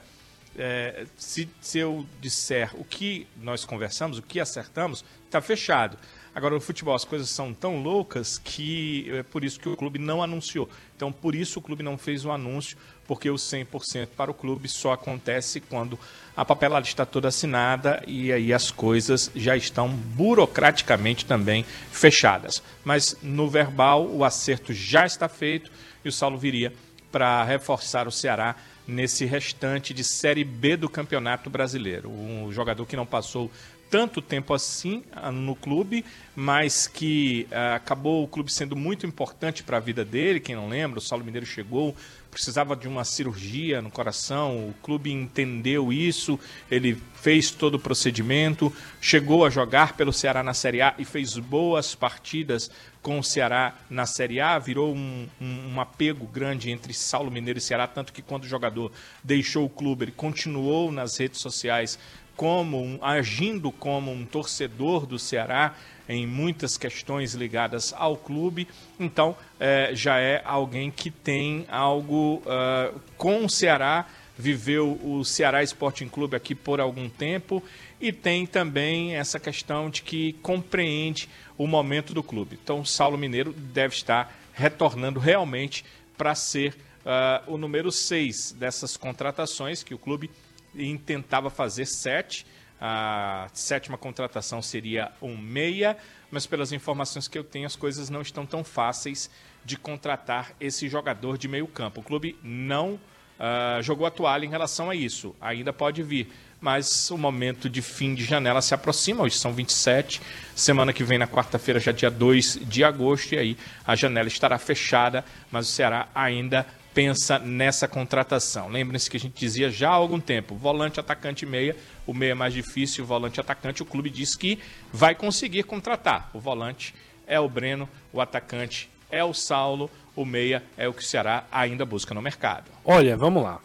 é, 0.58 1.06
se, 1.18 1.50
se 1.62 1.80
eu 1.80 2.06
disser 2.22 2.70
o 2.74 2.84
que 2.84 3.28
nós 3.42 3.66
conversamos, 3.66 4.18
o 4.18 4.22
que 4.22 4.40
acertamos, 4.40 5.04
está 5.26 5.42
fechado. 5.42 5.98
Agora, 6.36 6.54
no 6.54 6.60
futebol 6.60 6.94
as 6.94 7.06
coisas 7.06 7.30
são 7.30 7.54
tão 7.54 7.82
loucas 7.82 8.38
que 8.38 9.10
é 9.10 9.24
por 9.24 9.46
isso 9.46 9.58
que 9.58 9.70
o 9.70 9.78
clube 9.78 9.98
não 9.98 10.22
anunciou. 10.22 10.70
Então, 10.94 11.10
por 11.10 11.34
isso 11.34 11.60
o 11.60 11.62
clube 11.62 11.82
não 11.82 11.98
fez 11.98 12.26
o 12.26 12.32
anúncio, 12.32 12.78
porque 13.08 13.30
o 13.30 13.36
100% 13.36 14.08
para 14.18 14.32
o 14.32 14.34
clube 14.34 14.68
só 14.68 14.92
acontece 14.92 15.62
quando 15.62 15.98
a 16.36 16.44
papelada 16.44 16.86
está 16.86 17.06
toda 17.06 17.30
assinada 17.30 18.04
e 18.06 18.34
aí 18.34 18.52
as 18.52 18.70
coisas 18.70 19.32
já 19.34 19.56
estão 19.56 19.88
burocraticamente 19.88 21.26
também 21.26 21.64
fechadas. 21.90 22.62
Mas 22.84 23.16
no 23.22 23.50
verbal 23.50 24.06
o 24.06 24.26
acerto 24.26 24.74
já 24.74 25.06
está 25.06 25.30
feito 25.30 25.72
e 26.04 26.10
o 26.10 26.12
Saulo 26.12 26.38
viria 26.38 26.74
para 27.12 27.46
reforçar 27.46 28.10
o 28.10 28.12
Ceará 28.12 28.58
nesse 28.88 29.26
restante 29.26 29.94
de 29.94 30.04
Série 30.04 30.44
B 30.44 30.78
do 30.78 30.90
Campeonato 30.90 31.50
Brasileiro. 31.50 32.10
Um 32.10 32.52
jogador 32.52 32.86
que 32.86 32.96
não 32.96 33.06
passou 33.06 33.52
tanto 33.90 34.22
tempo 34.22 34.54
assim 34.54 35.04
ah, 35.12 35.32
no 35.32 35.56
clube, 35.56 36.04
mas 36.36 36.88
que 36.88 37.48
uh, 37.52 37.76
acabou 37.76 38.24
o 38.24 38.28
clube 38.28 38.52
sendo 38.52 38.76
muito 38.76 39.06
importante 39.06 39.64
para 39.64 39.78
a 39.78 39.80
vida 39.80 40.04
dele. 40.04 40.40
Quem 40.40 40.56
não 40.56 40.68
lembra, 40.68 41.00
o 41.00 41.02
Saulo 41.02 41.24
Mineiro 41.24 41.46
chegou, 41.46 41.96
precisava 42.32 42.76
de 42.76 42.88
uma 42.88 43.06
cirurgia 43.06 43.82
no 43.82 43.90
coração, 43.90 44.68
o 44.68 44.74
clube 44.82 45.12
entendeu 45.12 45.94
isso, 45.94 46.38
ele 46.70 47.02
fez 47.22 47.52
todo 47.52 47.76
o 47.76 47.80
procedimento, 47.80 48.74
chegou 49.00 49.46
a 49.46 49.50
jogar 49.50 49.94
pelo 49.94 50.12
Ceará 50.12 50.44
na 50.44 50.54
Série 50.54 50.82
A 50.82 50.94
e 50.98 51.06
fez 51.06 51.38
boas 51.38 51.96
partidas 51.96 52.70
com 53.06 53.20
o 53.20 53.24
Ceará 53.24 53.76
na 53.88 54.08
Série 54.08 54.40
A, 54.42 54.58
virou 54.58 54.92
um, 54.92 55.28
um, 55.40 55.74
um, 55.76 55.80
apego 55.80 56.26
grande 56.26 56.72
entre 56.72 56.92
Saulo 56.92 57.30
Mineiro 57.30 57.60
e 57.60 57.62
Ceará, 57.62 57.86
tanto 57.86 58.12
que 58.12 58.20
quando 58.20 58.46
o 58.46 58.48
jogador 58.48 58.92
deixou 59.24 59.64
o 59.64 59.70
clube, 59.70 60.06
ele 60.06 60.12
continuou 60.12 60.92
nas 60.92 61.16
redes 61.16 61.40
sociais 61.40 62.00
como 62.36 62.82
um, 62.82 62.98
agindo 63.04 63.72
como 63.72 64.12
um 64.12 64.26
torcedor 64.26 65.06
do 65.06 65.20
Ceará 65.20 65.76
em 66.10 66.26
muitas 66.26 66.80
questões 66.80 67.36
ligadas 67.36 67.94
ao 67.96 68.18
clube. 68.18 68.68
Então, 69.00 69.38
é, 69.60 69.92
já 69.94 70.18
é 70.18 70.42
alguém 70.44 70.90
que 70.90 71.12
tem 71.12 71.68
algo 71.70 72.42
uh, 72.42 73.00
com 73.18 73.46
o 73.46 73.50
Ceará, 73.50 74.08
viveu 74.36 75.00
o 75.04 75.24
Ceará 75.24 75.62
Sporting 75.62 76.08
Clube 76.08 76.36
aqui 76.36 76.56
por 76.56 76.82
algum 76.82 77.08
tempo 77.08 77.62
e 78.00 78.12
tem 78.12 78.46
também 78.46 79.16
essa 79.16 79.40
questão 79.40 79.90
de 79.90 80.02
que 80.02 80.34
compreende 80.42 81.30
o 81.58 81.66
momento 81.66 82.14
do 82.14 82.22
clube. 82.22 82.60
Então, 82.62 82.82
o 82.82 82.86
Saulo 82.86 83.18
Mineiro 83.18 83.54
deve 83.54 83.96
estar 83.96 84.36
retornando 84.54 85.20
realmente 85.20 85.86
para 86.18 86.36
ser 86.36 86.76
uh, 87.06 87.54
o 87.54 87.58
número 87.58 87.92
6 87.92 88.54
dessas 88.54 88.98
contratações 88.98 89.84
que 89.84 89.94
o 89.94 89.98
clube 89.98 90.30
intentava 90.76 91.50
fazer 91.50 91.86
sete. 91.86 92.46
A 92.80 93.48
sétima 93.54 93.98
contratação 93.98 94.62
seria 94.62 95.12
um 95.22 95.38
meia, 95.38 95.98
mas 96.30 96.46
pelas 96.46 96.72
informações 96.72 97.28
que 97.28 97.38
eu 97.38 97.44
tenho, 97.44 97.66
as 97.66 97.76
coisas 97.76 98.10
não 98.10 98.22
estão 98.22 98.46
tão 98.46 98.64
fáceis 98.64 99.30
de 99.64 99.78
contratar 99.78 100.52
esse 100.60 100.88
jogador 100.90 101.38
de 101.38 101.48
meio 101.48 101.68
campo. 101.68 102.02
O 102.02 102.04
clube 102.04 102.38
não 102.44 102.94
uh, 103.40 103.82
jogou 103.82 104.06
a 104.06 104.12
toalha 104.12 104.46
em 104.46 104.50
relação 104.50 104.90
a 104.90 104.96
isso. 104.96 105.36
Ainda 105.40 105.72
pode 105.72 106.04
vir 106.04 106.30
mas 106.60 107.10
o 107.12 107.18
momento 107.18 107.70
de 107.70 107.82
fim 107.82 108.16
de 108.16 108.24
janela 108.24 108.62
se 108.62 108.74
aproxima, 108.74 109.24
hoje 109.24 109.38
são 109.38 109.54
27, 109.54 110.22
semana 110.56 110.94
que 110.94 111.04
vem, 111.04 111.18
na 111.18 111.28
quarta-feira, 111.28 111.80
já 111.80 111.92
dia 111.92 112.10
2 112.10 112.60
de 112.64 112.84
agosto, 112.84 113.34
e 113.34 113.38
aí 113.38 113.58
a 113.86 113.96
janela 113.96 114.28
estará 114.28 114.58
fechada, 114.58 115.24
mas 115.52 115.68
o 115.68 115.72
Ceará 115.72 116.08
ainda 116.14 116.66
pensa 116.94 117.38
nessa 117.38 117.90
contratação. 117.90 118.70
Lembrem-se 118.70 119.12
que 119.12 119.18
a 119.18 119.20
gente 119.20 119.38
dizia 119.38 119.70
já 119.70 119.90
há 119.90 119.94
algum 119.94 120.20
tempo, 120.20 120.56
volante, 120.56 121.00
atacante 121.00 121.46
meia, 121.46 121.76
o 122.08 122.14
meia 122.14 122.32
é 122.32 122.36
mais 122.36 122.54
difícil, 122.54 123.04
o 123.04 123.08
volante, 123.08 123.40
atacante, 123.40 123.84
o 123.84 123.86
clube 123.86 124.10
diz 124.10 124.34
que 124.34 124.58
vai 124.94 125.14
conseguir 125.14 125.64
contratar. 125.64 126.30
O 126.34 126.40
volante 126.40 126.96
é 127.28 127.38
o 127.40 127.50
Breno, 127.50 127.90
o 128.14 128.22
atacante 128.22 128.90
é 129.12 129.24
o 129.24 129.34
Saulo, 129.34 129.92
o 130.16 130.24
meia 130.24 130.64
é 130.78 130.88
o 130.88 130.94
que 130.94 131.02
o 131.02 131.06
Ceará 131.06 131.44
ainda 131.52 131.86
busca 131.86 132.14
no 132.14 132.22
mercado. 132.22 132.72
Olha, 132.86 133.18
vamos 133.18 133.44
lá. 133.44 133.60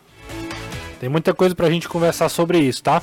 Tem 1.01 1.09
muita 1.09 1.33
coisa 1.33 1.55
pra 1.55 1.71
gente 1.71 1.89
conversar 1.89 2.29
sobre 2.29 2.59
isso, 2.59 2.83
tá? 2.83 3.03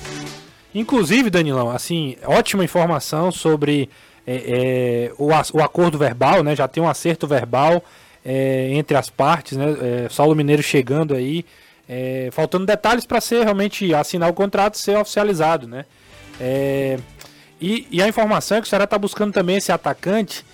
Inclusive, 0.73 1.31
Danilão, 1.31 1.71
assim, 1.71 2.15
ótima 2.23 2.63
informação 2.63 3.31
sobre 3.31 3.89
é, 4.25 4.35
é, 4.35 5.11
o, 5.17 5.29
o, 5.29 5.63
acordo 5.63 5.97
verbal, 5.97 6.43
né? 6.43 6.55
Já 6.55 6.67
tem 6.67 6.81
um 6.81 6.87
acerto 6.87 7.25
verbal 7.25 7.83
é, 8.23 8.69
entre 8.73 8.95
as 8.95 9.09
partes, 9.09 9.57
né? 9.57 10.05
É, 10.05 10.09
Saulo 10.09 10.35
Mineiro 10.35 10.61
chegando 10.61 11.15
aí, 11.15 11.43
é, 11.89 12.29
faltando 12.31 12.67
detalhes 12.67 13.03
para 13.03 13.19
ser 13.19 13.43
realmente 13.43 13.91
assinar 13.95 14.29
o 14.29 14.33
contrato 14.33 14.75
e 14.75 14.77
ser 14.77 14.95
oficializado, 14.95 15.67
né? 15.67 15.83
É, 16.39 16.99
e, 17.59 17.87
e, 17.89 17.99
a 17.99 18.07
informação 18.07 18.59
é 18.59 18.61
que 18.61 18.67
o 18.67 18.69
Ceará 18.69 18.83
está 18.83 18.99
buscando 18.99 19.33
também 19.33 19.55
esse 19.55 19.71
atacante, 19.71 20.45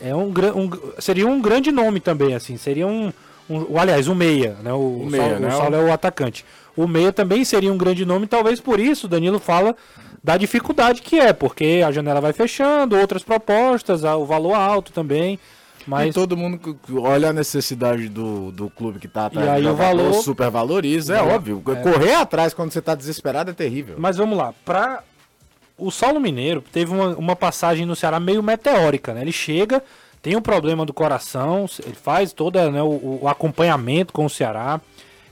é 0.00 0.14
um, 0.14 0.28
um, 0.28 0.70
seria 1.00 1.26
um 1.26 1.42
grande 1.42 1.72
nome 1.72 1.98
também, 1.98 2.32
assim, 2.32 2.56
seria 2.56 2.86
um, 2.86 3.12
um 3.50 3.76
aliás, 3.76 4.06
um 4.06 4.14
meia, 4.14 4.56
né? 4.62 4.72
O, 4.72 5.00
o, 5.00 5.06
meia, 5.06 5.24
Saulo, 5.24 5.40
né? 5.40 5.48
o 5.48 5.50
Saulo 5.50 5.74
é 5.74 5.80
o 5.80 5.92
atacante 5.92 6.44
o 6.76 6.86
meia 6.86 7.12
também 7.12 7.44
seria 7.44 7.72
um 7.72 7.76
grande 7.76 8.04
nome, 8.04 8.26
talvez 8.26 8.60
por 8.60 8.80
isso 8.80 9.06
o 9.06 9.08
Danilo 9.08 9.38
fala 9.38 9.76
da 10.22 10.36
dificuldade 10.36 11.02
que 11.02 11.18
é, 11.18 11.32
porque 11.32 11.82
a 11.84 11.90
janela 11.90 12.20
vai 12.20 12.32
fechando, 12.32 12.96
outras 12.96 13.22
propostas, 13.22 14.04
o 14.04 14.24
valor 14.24 14.54
alto 14.54 14.92
também. 14.92 15.38
Mas... 15.86 16.10
E 16.10 16.12
todo 16.12 16.36
mundo 16.36 16.78
olha 16.98 17.30
a 17.30 17.32
necessidade 17.32 18.08
do, 18.08 18.52
do 18.52 18.70
clube 18.70 19.00
que 19.00 19.06
está 19.06 19.26
atrás. 19.26 19.48
E 19.48 19.50
aí 19.50 19.66
o 19.66 19.74
valor 19.74 20.14
super 20.14 20.48
valoriza, 20.48 21.16
é, 21.16 21.18
é 21.18 21.22
óbvio. 21.22 21.62
É. 21.66 21.74
Correr 21.74 22.14
atrás 22.14 22.54
quando 22.54 22.70
você 22.70 22.78
está 22.78 22.94
desesperado 22.94 23.50
é 23.50 23.54
terrível. 23.54 23.96
Mas 23.98 24.16
vamos 24.16 24.38
lá, 24.38 24.54
para 24.64 25.02
o 25.76 25.90
Saulo 25.90 26.20
Mineiro 26.20 26.62
teve 26.72 26.92
uma, 26.92 27.08
uma 27.16 27.36
passagem 27.36 27.84
no 27.84 27.96
Ceará 27.96 28.20
meio 28.20 28.42
meteórica, 28.42 29.12
né? 29.12 29.22
Ele 29.22 29.32
chega, 29.32 29.82
tem 30.20 30.36
um 30.36 30.42
problema 30.42 30.86
do 30.86 30.92
coração, 30.92 31.66
ele 31.84 31.96
faz 31.96 32.32
todo 32.32 32.60
né, 32.70 32.82
o, 32.82 33.20
o 33.22 33.28
acompanhamento 33.28 34.12
com 34.12 34.24
o 34.24 34.30
Ceará. 34.30 34.80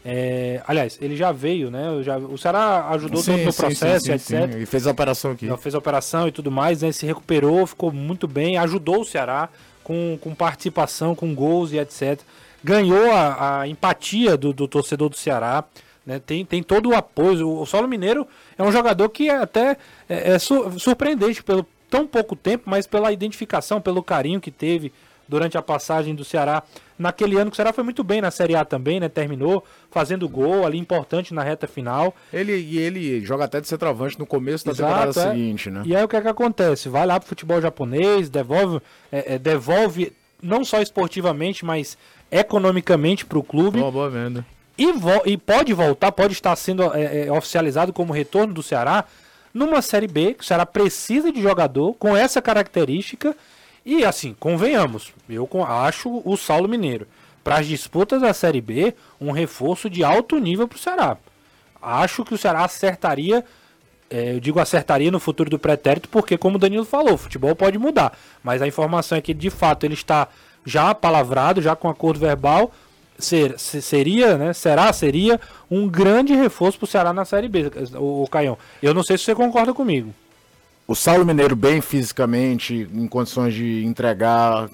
É, 0.04 0.62
aliás, 0.66 0.98
ele 1.00 1.14
já 1.14 1.30
veio, 1.30 1.70
né? 1.70 2.02
Já, 2.02 2.16
o 2.16 2.38
Ceará 2.38 2.88
ajudou 2.90 3.20
sim, 3.20 3.32
todo 3.32 3.44
no 3.44 3.52
processo, 3.52 4.06
sim, 4.06 4.18
sim, 4.18 4.36
etc. 4.36 4.60
E 4.60 4.66
fez 4.66 4.86
a 4.86 4.90
operação 4.90 5.32
aqui. 5.32 5.46
fez 5.58 5.74
a 5.74 5.78
operação 5.78 6.26
e 6.26 6.32
tudo 6.32 6.50
mais, 6.50 6.80
né? 6.80 6.90
Se 6.90 7.04
recuperou, 7.04 7.66
ficou 7.66 7.92
muito 7.92 8.26
bem, 8.26 8.56
ajudou 8.56 9.02
o 9.02 9.04
Ceará 9.04 9.48
com, 9.84 10.18
com 10.20 10.34
participação, 10.34 11.14
com 11.14 11.34
gols 11.34 11.72
e 11.72 11.78
etc. 11.78 12.20
Ganhou 12.64 13.10
a, 13.12 13.60
a 13.60 13.68
empatia 13.68 14.36
do, 14.36 14.52
do, 14.52 14.66
torcedor 14.66 15.10
do 15.10 15.16
Ceará. 15.16 15.64
Né? 16.04 16.18
Tem, 16.18 16.44
tem 16.46 16.62
todo 16.62 16.90
o 16.90 16.94
apoio. 16.94 17.46
O, 17.46 17.62
o 17.62 17.66
Solo 17.66 17.86
Mineiro 17.86 18.26
é 18.56 18.62
um 18.62 18.72
jogador 18.72 19.08
que 19.10 19.28
é 19.28 19.36
até 19.36 19.76
é, 20.08 20.32
é 20.32 20.38
surpreendente 20.38 21.42
pelo 21.42 21.66
tão 21.90 22.06
pouco 22.06 22.36
tempo, 22.36 22.64
mas 22.66 22.86
pela 22.86 23.12
identificação, 23.12 23.80
pelo 23.80 24.02
carinho 24.02 24.40
que 24.40 24.50
teve 24.50 24.92
durante 25.30 25.56
a 25.56 25.62
passagem 25.62 26.14
do 26.14 26.24
Ceará 26.24 26.62
naquele 26.98 27.38
ano 27.38 27.50
que 27.50 27.54
o 27.54 27.56
Ceará 27.56 27.72
foi 27.72 27.84
muito 27.84 28.02
bem 28.02 28.20
na 28.20 28.30
Série 28.30 28.56
A 28.56 28.64
também, 28.64 28.98
né? 28.98 29.08
Terminou 29.08 29.64
fazendo 29.90 30.28
gol 30.28 30.66
ali 30.66 30.76
importante 30.76 31.32
na 31.32 31.42
reta 31.42 31.66
final. 31.66 32.14
Ele 32.32 32.54
e 32.54 32.78
ele 32.78 33.24
joga 33.24 33.44
até 33.44 33.60
de 33.60 33.68
centroavante 33.68 34.18
no 34.18 34.26
começo 34.26 34.66
da 34.66 34.72
Exato, 34.72 34.92
temporada 34.92 35.20
é. 35.20 35.30
seguinte, 35.30 35.70
né? 35.70 35.82
E 35.86 35.94
aí 35.94 36.02
o 36.02 36.08
que 36.08 36.16
é 36.16 36.20
que 36.20 36.28
acontece? 36.28 36.88
Vai 36.88 37.06
lá 37.06 37.18
pro 37.18 37.28
futebol 37.28 37.60
japonês, 37.60 38.28
devolve, 38.28 38.82
é, 39.10 39.34
é, 39.34 39.38
devolve 39.38 40.12
não 40.42 40.64
só 40.64 40.82
esportivamente, 40.82 41.64
mas 41.64 41.96
economicamente 42.30 43.24
para 43.24 43.38
o 43.38 43.42
clube. 43.42 43.78
Boa, 43.78 43.92
boa 43.92 44.10
venda. 44.10 44.44
e, 44.76 44.86
e 45.26 45.36
pode 45.36 45.72
voltar, 45.72 46.10
pode 46.10 46.32
estar 46.32 46.54
sendo 46.56 46.82
é, 46.94 47.26
é, 47.26 47.32
oficializado 47.32 47.92
como 47.92 48.12
retorno 48.12 48.52
do 48.52 48.62
Ceará 48.62 49.04
numa 49.52 49.82
Série 49.82 50.06
B, 50.06 50.34
que 50.34 50.42
o 50.42 50.46
Ceará 50.46 50.66
precisa 50.66 51.32
de 51.32 51.40
jogador 51.40 51.94
com 51.94 52.16
essa 52.16 52.42
característica. 52.42 53.36
E 53.84 54.04
assim, 54.04 54.34
convenhamos, 54.38 55.12
eu 55.28 55.48
acho 55.66 56.22
o 56.24 56.36
Saulo 56.36 56.68
Mineiro, 56.68 57.06
para 57.42 57.58
as 57.58 57.66
disputas 57.66 58.20
da 58.20 58.34
Série 58.34 58.60
B, 58.60 58.94
um 59.20 59.30
reforço 59.30 59.88
de 59.88 60.04
alto 60.04 60.38
nível 60.38 60.68
para 60.68 60.76
o 60.76 60.78
Ceará. 60.78 61.16
Acho 61.80 62.24
que 62.24 62.34
o 62.34 62.38
Ceará 62.38 62.64
acertaria, 62.64 63.44
é, 64.10 64.34
eu 64.34 64.40
digo 64.40 64.60
acertaria 64.60 65.10
no 65.10 65.18
futuro 65.18 65.48
do 65.48 65.58
pretérito, 65.58 66.08
porque 66.08 66.36
como 66.36 66.56
o 66.56 66.58
Danilo 66.58 66.84
falou, 66.84 67.14
o 67.14 67.18
futebol 67.18 67.56
pode 67.56 67.78
mudar. 67.78 68.16
Mas 68.42 68.60
a 68.60 68.66
informação 68.66 69.16
é 69.16 69.20
que 69.20 69.32
de 69.32 69.48
fato 69.48 69.84
ele 69.84 69.94
está 69.94 70.28
já 70.64 70.94
palavrado, 70.94 71.62
já 71.62 71.74
com 71.74 71.88
acordo 71.88 72.20
verbal, 72.20 72.70
ser, 73.18 73.58
seria, 73.58 74.36
né, 74.36 74.52
será, 74.52 74.92
seria 74.92 75.40
um 75.70 75.88
grande 75.88 76.34
reforço 76.34 76.78
para 76.78 76.84
o 76.84 76.88
Ceará 76.88 77.12
na 77.12 77.24
Série 77.24 77.48
B, 77.48 77.70
o, 77.94 78.24
o 78.24 78.28
Caião. 78.28 78.58
Eu 78.82 78.92
não 78.92 79.02
sei 79.02 79.16
se 79.16 79.24
você 79.24 79.34
concorda 79.34 79.72
comigo. 79.72 80.14
O 80.90 80.94
Saulo 80.96 81.24
Mineiro 81.24 81.54
bem 81.54 81.80
fisicamente, 81.80 82.74
em 82.92 83.06
condições 83.06 83.54
de 83.54 83.84
entregar 83.84 84.68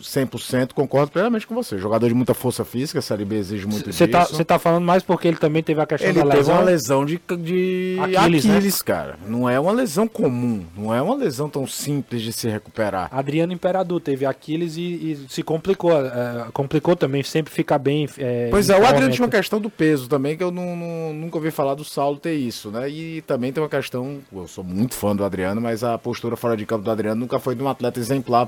100%, 0.00 0.72
concordo 0.72 1.12
plenamente 1.12 1.46
com 1.46 1.54
você. 1.54 1.78
Jogador 1.78 2.08
de 2.08 2.14
muita 2.14 2.34
força 2.34 2.64
física, 2.64 2.98
a 2.98 3.02
Série 3.02 3.24
B 3.24 3.36
exige 3.36 3.66
muito 3.66 3.92
cê 3.92 4.08
tá, 4.08 4.20
disso. 4.20 4.36
Você 4.36 4.44
tá 4.44 4.58
falando 4.58 4.84
mais 4.84 5.02
porque 5.02 5.28
ele 5.28 5.36
também 5.36 5.62
teve 5.62 5.80
a 5.80 5.86
questão 5.86 6.08
ele 6.08 6.18
da 6.18 6.24
lesão? 6.24 6.36
Ele 6.36 6.44
teve 6.44 6.58
uma 6.58 6.64
lesão 6.64 7.04
de, 7.04 7.20
de 7.38 7.96
Aquiles, 8.00 8.44
né? 8.44 8.56
Aquiles 8.56 8.78
né? 8.78 8.84
cara. 8.84 9.18
Não 9.26 9.48
é 9.48 9.58
uma 9.60 9.72
lesão 9.72 10.08
comum, 10.08 10.64
não 10.76 10.94
é 10.94 11.00
uma 11.00 11.14
lesão 11.14 11.48
tão 11.48 11.66
simples 11.66 12.22
de 12.22 12.32
se 12.32 12.48
recuperar. 12.48 13.08
Adriano 13.12 13.52
Imperador 13.52 14.00
teve 14.00 14.26
Aquiles 14.26 14.76
e, 14.76 14.80
e 14.80 15.26
se 15.28 15.42
complicou. 15.42 15.92
É, 15.92 16.46
complicou 16.52 16.96
também, 16.96 17.22
sempre 17.22 17.52
fica 17.52 17.78
bem. 17.78 18.08
É, 18.18 18.48
pois 18.50 18.70
é, 18.70 18.78
o 18.78 18.86
Adriano 18.86 19.12
tinha 19.12 19.24
uma 19.24 19.30
questão 19.30 19.60
do 19.60 19.70
peso 19.70 20.08
também, 20.08 20.36
que 20.36 20.42
eu 20.42 20.50
não, 20.50 20.76
não, 20.76 21.12
nunca 21.14 21.36
ouvi 21.36 21.50
falar 21.50 21.74
do 21.74 21.84
Saulo 21.84 22.16
ter 22.16 22.34
isso, 22.34 22.70
né? 22.70 22.88
E 22.88 23.22
também 23.22 23.52
tem 23.52 23.62
uma 23.62 23.68
questão, 23.68 24.18
eu 24.32 24.48
sou 24.48 24.64
muito 24.64 24.94
fã 24.94 25.14
do 25.14 25.24
Adriano, 25.24 25.60
mas 25.60 25.84
a 25.84 25.98
postura 25.98 26.36
fora 26.36 26.56
de 26.56 26.64
campo 26.66 26.84
do 26.84 26.90
Adriano 26.90 27.20
nunca 27.20 27.38
foi 27.38 27.54
de 27.54 27.62
um 27.62 27.68
atleta 27.68 27.98
exemplar 27.98 28.46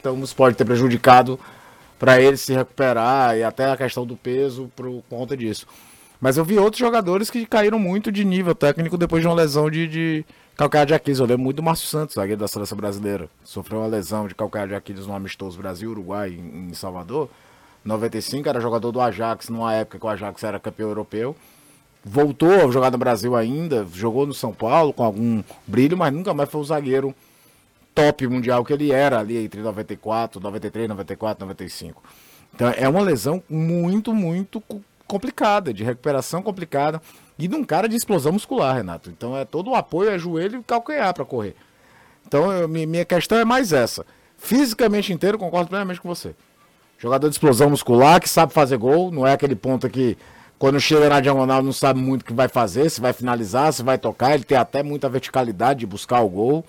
então 0.00 0.18
isso 0.20 0.34
pode 0.34 0.56
ter 0.56 0.64
prejudicado 0.64 1.38
para 1.98 2.20
ele 2.20 2.36
se 2.36 2.54
recuperar 2.54 3.36
e 3.36 3.44
até 3.44 3.70
a 3.70 3.76
questão 3.76 4.06
do 4.06 4.16
peso 4.16 4.70
por 4.74 5.02
conta 5.08 5.36
disso. 5.36 5.66
Mas 6.20 6.36
eu 6.36 6.44
vi 6.44 6.58
outros 6.58 6.80
jogadores 6.80 7.30
que 7.30 7.46
caíram 7.46 7.78
muito 7.78 8.10
de 8.10 8.24
nível 8.24 8.54
técnico 8.54 8.96
depois 8.98 9.22
de 9.22 9.28
uma 9.28 9.34
lesão 9.34 9.70
de, 9.70 9.86
de 9.86 10.24
calcanhar 10.56 10.86
de 10.86 10.94
Aquiles. 10.94 11.18
Eu 11.18 11.26
lembro 11.26 11.44
muito 11.44 11.56
do 11.56 11.62
Márcio 11.62 11.86
Santos, 11.86 12.14
zagueiro 12.14 12.40
da 12.40 12.48
seleção 12.48 12.76
brasileira. 12.76 13.28
Sofreu 13.44 13.80
uma 13.80 13.86
lesão 13.86 14.26
de 14.26 14.34
calcanhar 14.34 14.68
de 14.68 14.74
Aquiles 14.74 15.06
no 15.06 15.14
amistoso 15.14 15.58
Brasil-Uruguai 15.58 16.30
em, 16.30 16.70
em 16.70 16.74
Salvador. 16.74 17.28
95 17.84 18.48
era 18.48 18.60
jogador 18.60 18.92
do 18.92 19.00
Ajax, 19.00 19.48
numa 19.48 19.72
época 19.74 19.98
que 19.98 20.04
o 20.04 20.08
Ajax 20.08 20.42
era 20.42 20.60
campeão 20.60 20.88
europeu. 20.88 21.34
Voltou 22.04 22.52
a 22.52 22.70
jogar 22.70 22.90
no 22.90 22.98
Brasil 22.98 23.36
ainda, 23.36 23.86
jogou 23.92 24.26
no 24.26 24.34
São 24.34 24.52
Paulo 24.52 24.92
com 24.92 25.04
algum 25.04 25.42
brilho, 25.66 25.96
mas 25.96 26.12
nunca 26.12 26.32
mais 26.34 26.50
foi 26.50 26.60
o 26.60 26.64
zagueiro 26.64 27.14
top 28.00 28.26
mundial 28.26 28.64
que 28.64 28.72
ele 28.72 28.90
era 28.92 29.18
ali 29.18 29.36
entre 29.36 29.60
94, 29.60 30.40
93, 30.40 30.88
94, 30.88 31.44
95. 31.44 32.02
Então 32.54 32.72
é 32.76 32.88
uma 32.88 33.00
lesão 33.00 33.42
muito, 33.48 34.14
muito 34.14 34.62
complicada, 35.06 35.72
de 35.72 35.84
recuperação 35.84 36.42
complicada 36.42 37.00
e 37.38 37.48
de 37.48 37.54
um 37.54 37.64
cara 37.64 37.88
de 37.88 37.96
explosão 37.96 38.32
muscular, 38.32 38.76
Renato. 38.76 39.10
Então 39.10 39.36
é 39.36 39.44
todo 39.44 39.70
o 39.70 39.74
apoio 39.74 40.10
a 40.10 40.18
joelho 40.18 40.60
e 40.60 40.64
calcanhar 40.64 41.12
para 41.14 41.24
correr. 41.24 41.54
Então 42.26 42.52
eu, 42.52 42.68
minha 42.68 43.04
questão 43.04 43.38
é 43.38 43.44
mais 43.44 43.72
essa. 43.72 44.04
Fisicamente 44.36 45.12
inteiro, 45.12 45.38
concordo 45.38 45.68
plenamente 45.68 46.00
com 46.00 46.08
você. 46.08 46.34
Jogador 46.98 47.28
de 47.28 47.34
explosão 47.34 47.70
muscular 47.70 48.20
que 48.20 48.28
sabe 48.28 48.52
fazer 48.52 48.76
gol, 48.76 49.10
não 49.10 49.26
é 49.26 49.32
aquele 49.32 49.56
ponto 49.56 49.88
que 49.88 50.16
quando 50.58 50.78
chega 50.78 51.08
na 51.08 51.20
diagonal 51.20 51.62
não 51.62 51.72
sabe 51.72 51.98
muito 51.98 52.22
o 52.22 52.24
que 52.24 52.32
vai 52.32 52.46
fazer, 52.46 52.90
se 52.90 53.00
vai 53.00 53.12
finalizar, 53.12 53.72
se 53.72 53.82
vai 53.82 53.96
tocar, 53.96 54.34
ele 54.34 54.44
tem 54.44 54.58
até 54.58 54.82
muita 54.82 55.08
verticalidade 55.08 55.80
de 55.80 55.86
buscar 55.86 56.20
o 56.20 56.28
gol. 56.28 56.64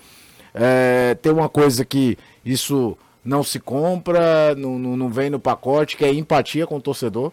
É, 0.54 1.14
tem 1.14 1.32
uma 1.32 1.48
coisa 1.48 1.84
que 1.84 2.18
isso 2.44 2.96
não 3.24 3.42
se 3.42 3.60
compra, 3.60 4.54
não, 4.54 4.78
não, 4.78 5.08
vem 5.08 5.30
no 5.30 5.38
pacote, 5.38 5.96
que 5.96 6.04
é 6.04 6.12
empatia 6.12 6.66
com 6.66 6.76
o 6.76 6.80
torcedor. 6.80 7.32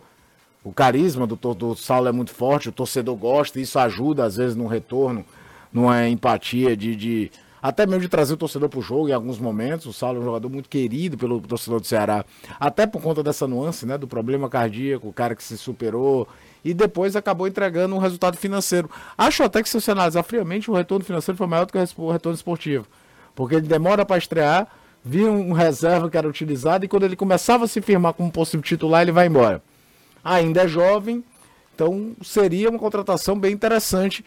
O 0.63 0.71
carisma 0.71 1.25
do, 1.25 1.35
do 1.35 1.75
Saulo 1.75 2.07
é 2.07 2.11
muito 2.11 2.31
forte, 2.31 2.69
o 2.69 2.71
torcedor 2.71 3.15
gosta, 3.15 3.59
isso 3.59 3.79
ajuda, 3.79 4.25
às 4.25 4.35
vezes, 4.35 4.55
no 4.55 4.67
retorno, 4.67 5.25
numa 5.71 6.07
empatia 6.07 6.75
de, 6.75 6.95
de 6.95 7.31
até 7.61 7.85
mesmo 7.85 8.01
de 8.01 8.09
trazer 8.09 8.33
o 8.33 8.37
torcedor 8.37 8.69
para 8.69 8.79
o 8.79 8.81
jogo 8.81 9.09
em 9.09 9.13
alguns 9.13 9.39
momentos. 9.39 9.85
O 9.85 9.93
Saulo 9.93 10.17
é 10.17 10.21
um 10.21 10.25
jogador 10.25 10.49
muito 10.49 10.69
querido 10.69 11.17
pelo 11.17 11.41
torcedor 11.41 11.79
do 11.79 11.87
Ceará, 11.87 12.25
até 12.59 12.85
por 12.85 13.01
conta 13.01 13.23
dessa 13.23 13.47
nuance, 13.47 13.85
né, 13.85 13.97
do 13.97 14.07
problema 14.07 14.49
cardíaco, 14.49 15.07
o 15.07 15.13
cara 15.13 15.35
que 15.35 15.43
se 15.43 15.57
superou 15.57 16.27
e 16.63 16.73
depois 16.73 17.15
acabou 17.15 17.47
entregando 17.47 17.95
um 17.95 17.99
resultado 17.99 18.37
financeiro. 18.37 18.89
Acho 19.17 19.43
até 19.43 19.63
que 19.63 19.69
se 19.69 19.79
você 19.79 19.91
analisar 19.91 20.23
friamente, 20.23 20.69
o 20.69 20.73
retorno 20.73 21.05
financeiro 21.05 21.37
foi 21.37 21.47
maior 21.47 21.65
do 21.65 21.71
que 21.71 21.79
o 21.97 22.11
retorno 22.11 22.35
esportivo. 22.35 22.85
Porque 23.35 23.55
ele 23.55 23.67
demora 23.67 24.05
para 24.05 24.17
estrear, 24.17 24.67
via 25.03 25.29
um 25.31 25.53
reserva 25.53 26.09
que 26.09 26.17
era 26.17 26.27
utilizado 26.27 26.85
e 26.85 26.87
quando 26.87 27.03
ele 27.03 27.15
começava 27.15 27.65
a 27.65 27.67
se 27.67 27.81
firmar 27.81 28.13
como 28.13 28.31
possível 28.31 28.63
titular, 28.63 29.01
ele 29.01 29.11
vai 29.11 29.27
embora. 29.27 29.61
Ainda 30.23 30.63
é 30.63 30.67
jovem, 30.67 31.23
então 31.73 32.11
seria 32.21 32.69
uma 32.69 32.79
contratação 32.79 33.39
bem 33.39 33.53
interessante. 33.53 34.25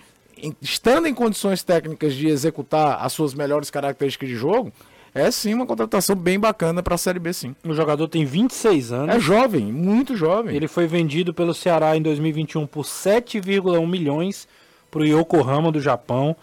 Estando 0.60 1.06
em 1.06 1.14
condições 1.14 1.62
técnicas 1.62 2.14
de 2.14 2.26
executar 2.26 2.98
as 3.04 3.12
suas 3.12 3.34
melhores 3.34 3.70
características 3.70 4.28
de 4.28 4.34
jogo, 4.34 4.72
é 5.14 5.30
sim 5.30 5.52
uma 5.52 5.66
contratação 5.66 6.16
bem 6.16 6.40
bacana 6.40 6.82
para 6.82 6.94
a 6.94 6.98
Série 6.98 7.18
B, 7.18 7.32
sim. 7.34 7.54
O 7.62 7.74
jogador 7.74 8.08
tem 8.08 8.24
26 8.24 8.92
anos. 8.92 9.14
É 9.14 9.20
jovem, 9.20 9.66
muito 9.66 10.16
jovem. 10.16 10.56
Ele 10.56 10.66
foi 10.66 10.86
vendido 10.86 11.34
pelo 11.34 11.52
Ceará 11.52 11.94
em 11.94 12.00
2021 12.00 12.66
por 12.66 12.84
7,1 12.84 13.86
milhões 13.86 14.48
para 14.90 15.02
o 15.02 15.04
Yokohama 15.04 15.70
do 15.70 15.80
Japão. 15.80 16.34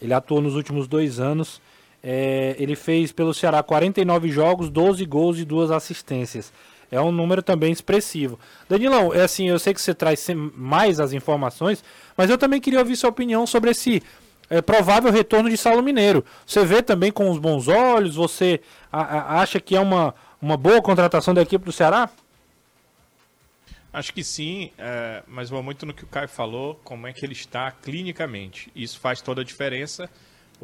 Ele 0.00 0.14
atuou 0.14 0.40
nos 0.40 0.54
últimos 0.54 0.88
dois 0.88 1.20
anos. 1.20 1.60
É, 2.06 2.54
ele 2.58 2.76
fez 2.76 3.12
pelo 3.12 3.32
Ceará 3.32 3.62
49 3.62 4.28
jogos, 4.28 4.68
12 4.68 5.06
gols 5.06 5.38
e 5.38 5.44
duas 5.44 5.70
assistências. 5.70 6.52
É 6.90 7.00
um 7.00 7.10
número 7.10 7.42
também 7.42 7.72
expressivo. 7.72 8.38
Danilão, 8.68 9.14
é 9.14 9.22
assim, 9.22 9.48
eu 9.48 9.58
sei 9.58 9.72
que 9.72 9.80
você 9.80 9.94
traz 9.94 10.26
mais 10.54 11.00
as 11.00 11.14
informações, 11.14 11.82
mas 12.14 12.28
eu 12.28 12.36
também 12.36 12.60
queria 12.60 12.80
ouvir 12.80 12.94
sua 12.94 13.08
opinião 13.08 13.46
sobre 13.46 13.70
esse 13.70 14.02
é, 14.50 14.60
provável 14.60 15.10
retorno 15.10 15.48
de 15.48 15.56
Saulo 15.56 15.82
Mineiro. 15.82 16.22
Você 16.46 16.62
vê 16.62 16.82
também 16.82 17.10
com 17.10 17.30
os 17.30 17.38
bons 17.38 17.68
olhos? 17.68 18.16
Você 18.16 18.60
a, 18.92 19.00
a, 19.00 19.40
acha 19.40 19.58
que 19.58 19.74
é 19.74 19.80
uma, 19.80 20.14
uma 20.42 20.58
boa 20.58 20.82
contratação 20.82 21.32
da 21.32 21.40
equipe 21.40 21.64
do 21.64 21.72
Ceará? 21.72 22.10
Acho 23.90 24.12
que 24.12 24.22
sim, 24.22 24.70
é, 24.76 25.22
mas 25.26 25.48
vou 25.48 25.62
muito 25.62 25.86
no 25.86 25.94
que 25.94 26.04
o 26.04 26.08
Caio 26.08 26.28
falou, 26.28 26.78
como 26.84 27.06
é 27.06 27.14
que 27.14 27.24
ele 27.24 27.32
está 27.32 27.70
clinicamente. 27.70 28.70
Isso 28.76 29.00
faz 29.00 29.22
toda 29.22 29.40
a 29.40 29.44
diferença 29.44 30.10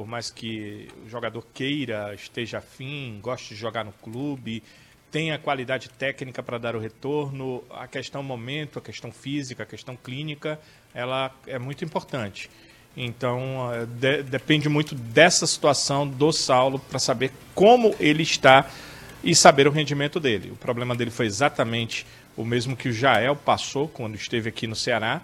por 0.00 0.06
mais 0.06 0.30
que 0.30 0.88
o 1.04 1.10
jogador 1.10 1.46
queira, 1.52 2.14
esteja 2.14 2.56
afim, 2.56 3.20
goste 3.20 3.52
de 3.52 3.60
jogar 3.60 3.84
no 3.84 3.92
clube, 3.92 4.62
tenha 5.10 5.38
qualidade 5.38 5.90
técnica 5.90 6.42
para 6.42 6.56
dar 6.56 6.74
o 6.74 6.78
retorno, 6.78 7.62
a 7.68 7.86
questão 7.86 8.22
momento, 8.22 8.78
a 8.78 8.82
questão 8.82 9.12
física, 9.12 9.62
a 9.62 9.66
questão 9.66 9.94
clínica, 9.94 10.58
ela 10.94 11.30
é 11.46 11.58
muito 11.58 11.84
importante. 11.84 12.48
Então, 12.96 13.70
eh, 13.74 13.84
de, 13.84 14.22
depende 14.22 14.70
muito 14.70 14.94
dessa 14.94 15.46
situação 15.46 16.08
do 16.08 16.32
Saulo 16.32 16.78
para 16.78 16.98
saber 16.98 17.30
como 17.54 17.94
ele 18.00 18.22
está 18.22 18.70
e 19.22 19.34
saber 19.34 19.68
o 19.68 19.70
rendimento 19.70 20.18
dele. 20.18 20.50
O 20.50 20.56
problema 20.56 20.96
dele 20.96 21.10
foi 21.10 21.26
exatamente 21.26 22.06
o 22.38 22.42
mesmo 22.42 22.74
que 22.74 22.88
o 22.88 22.92
Jael 22.94 23.36
passou 23.36 23.86
quando 23.86 24.14
esteve 24.14 24.48
aqui 24.48 24.66
no 24.66 24.74
Ceará 24.74 25.20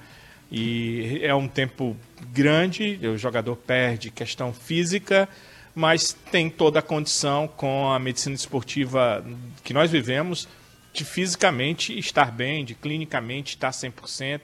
e 0.50 1.20
é 1.22 1.34
um 1.34 1.48
tempo 1.48 1.96
grande, 2.32 2.98
o 3.02 3.16
jogador 3.18 3.56
perde 3.56 4.10
questão 4.10 4.52
física, 4.52 5.28
mas 5.74 6.12
tem 6.30 6.48
toda 6.48 6.78
a 6.78 6.82
condição 6.82 7.48
com 7.48 7.90
a 7.90 7.98
medicina 7.98 8.34
esportiva 8.34 9.24
que 9.62 9.74
nós 9.74 9.90
vivemos 9.90 10.48
de 10.92 11.04
fisicamente 11.04 11.98
estar 11.98 12.32
bem, 12.32 12.64
de 12.64 12.74
clinicamente 12.74 13.56
estar 13.56 13.70
100% 13.70 14.40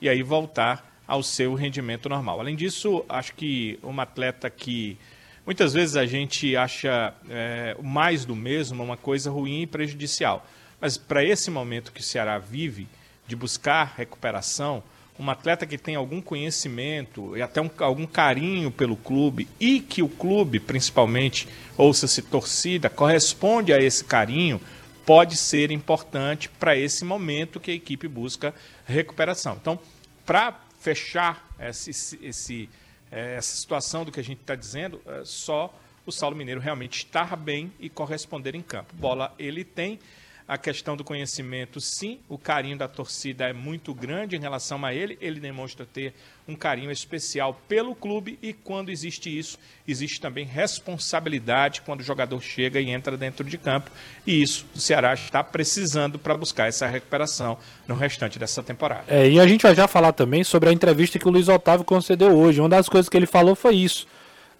e 0.00 0.08
aí 0.08 0.22
voltar 0.22 0.92
ao 1.06 1.22
seu 1.22 1.54
rendimento 1.54 2.08
normal. 2.08 2.40
Além 2.40 2.56
disso, 2.56 3.04
acho 3.08 3.34
que 3.34 3.78
um 3.82 3.98
atleta 4.00 4.50
que 4.50 4.98
muitas 5.46 5.72
vezes 5.72 5.96
a 5.96 6.04
gente 6.04 6.56
acha 6.56 7.14
é, 7.30 7.76
mais 7.82 8.24
do 8.24 8.36
mesmo 8.36 8.82
uma 8.82 8.96
coisa 8.96 9.30
ruim 9.30 9.62
e 9.62 9.66
prejudicial, 9.66 10.46
mas 10.80 10.98
para 10.98 11.24
esse 11.24 11.50
momento 11.50 11.92
que 11.92 12.00
o 12.00 12.04
Ceará 12.04 12.38
vive, 12.38 12.86
de 13.26 13.34
buscar 13.34 13.94
recuperação, 13.96 14.82
um 15.18 15.30
atleta 15.30 15.66
que 15.66 15.78
tem 15.78 15.94
algum 15.94 16.20
conhecimento 16.20 17.36
e 17.36 17.42
até 17.42 17.60
um, 17.60 17.70
algum 17.78 18.06
carinho 18.06 18.70
pelo 18.70 18.96
clube 18.96 19.48
e 19.60 19.80
que 19.80 20.02
o 20.02 20.08
clube, 20.08 20.58
principalmente, 20.58 21.48
ouça-se 21.76 22.22
torcida, 22.22 22.90
corresponde 22.90 23.72
a 23.72 23.80
esse 23.80 24.04
carinho, 24.04 24.60
pode 25.06 25.36
ser 25.36 25.70
importante 25.70 26.48
para 26.48 26.76
esse 26.76 27.04
momento 27.04 27.60
que 27.60 27.70
a 27.70 27.74
equipe 27.74 28.08
busca 28.08 28.54
recuperação. 28.86 29.56
Então, 29.60 29.78
para 30.26 30.60
fechar 30.80 31.48
esse, 31.60 32.18
esse, 32.22 32.68
é, 33.10 33.36
essa 33.36 33.56
situação 33.56 34.04
do 34.04 34.10
que 34.10 34.20
a 34.20 34.24
gente 34.24 34.40
está 34.40 34.54
dizendo, 34.54 35.00
é 35.06 35.22
só 35.24 35.72
o 36.04 36.12
Saulo 36.12 36.36
Mineiro 36.36 36.60
realmente 36.60 36.98
estar 36.98 37.36
bem 37.36 37.72
e 37.78 37.88
corresponder 37.88 38.54
em 38.54 38.62
campo. 38.62 38.94
Bola 38.96 39.34
ele 39.38 39.64
tem. 39.64 39.98
A 40.46 40.58
questão 40.58 40.94
do 40.94 41.02
conhecimento, 41.02 41.80
sim, 41.80 42.18
o 42.28 42.36
carinho 42.36 42.76
da 42.76 42.86
torcida 42.86 43.48
é 43.48 43.52
muito 43.54 43.94
grande 43.94 44.36
em 44.36 44.40
relação 44.40 44.84
a 44.84 44.92
ele, 44.92 45.16
ele 45.20 45.40
demonstra 45.40 45.86
ter 45.86 46.12
um 46.46 46.54
carinho 46.54 46.90
especial 46.90 47.58
pelo 47.66 47.94
clube 47.94 48.38
e 48.42 48.52
quando 48.52 48.90
existe 48.90 49.36
isso, 49.36 49.58
existe 49.88 50.20
também 50.20 50.44
responsabilidade 50.44 51.80
quando 51.80 52.00
o 52.00 52.04
jogador 52.04 52.38
chega 52.42 52.78
e 52.78 52.90
entra 52.90 53.16
dentro 53.16 53.42
de 53.42 53.56
campo 53.56 53.90
e 54.26 54.42
isso 54.42 54.66
o 54.74 54.78
Ceará 54.78 55.14
está 55.14 55.42
precisando 55.42 56.18
para 56.18 56.36
buscar 56.36 56.68
essa 56.68 56.86
recuperação 56.86 57.56
no 57.88 57.94
restante 57.94 58.38
dessa 58.38 58.62
temporada. 58.62 59.04
É, 59.08 59.26
e 59.26 59.40
a 59.40 59.46
gente 59.46 59.62
vai 59.62 59.74
já 59.74 59.88
falar 59.88 60.12
também 60.12 60.44
sobre 60.44 60.68
a 60.68 60.72
entrevista 60.72 61.18
que 61.18 61.26
o 61.26 61.30
Luiz 61.30 61.48
Otávio 61.48 61.86
concedeu 61.86 62.36
hoje. 62.36 62.60
Uma 62.60 62.68
das 62.68 62.88
coisas 62.88 63.08
que 63.08 63.16
ele 63.16 63.26
falou 63.26 63.54
foi 63.54 63.76
isso. 63.76 64.06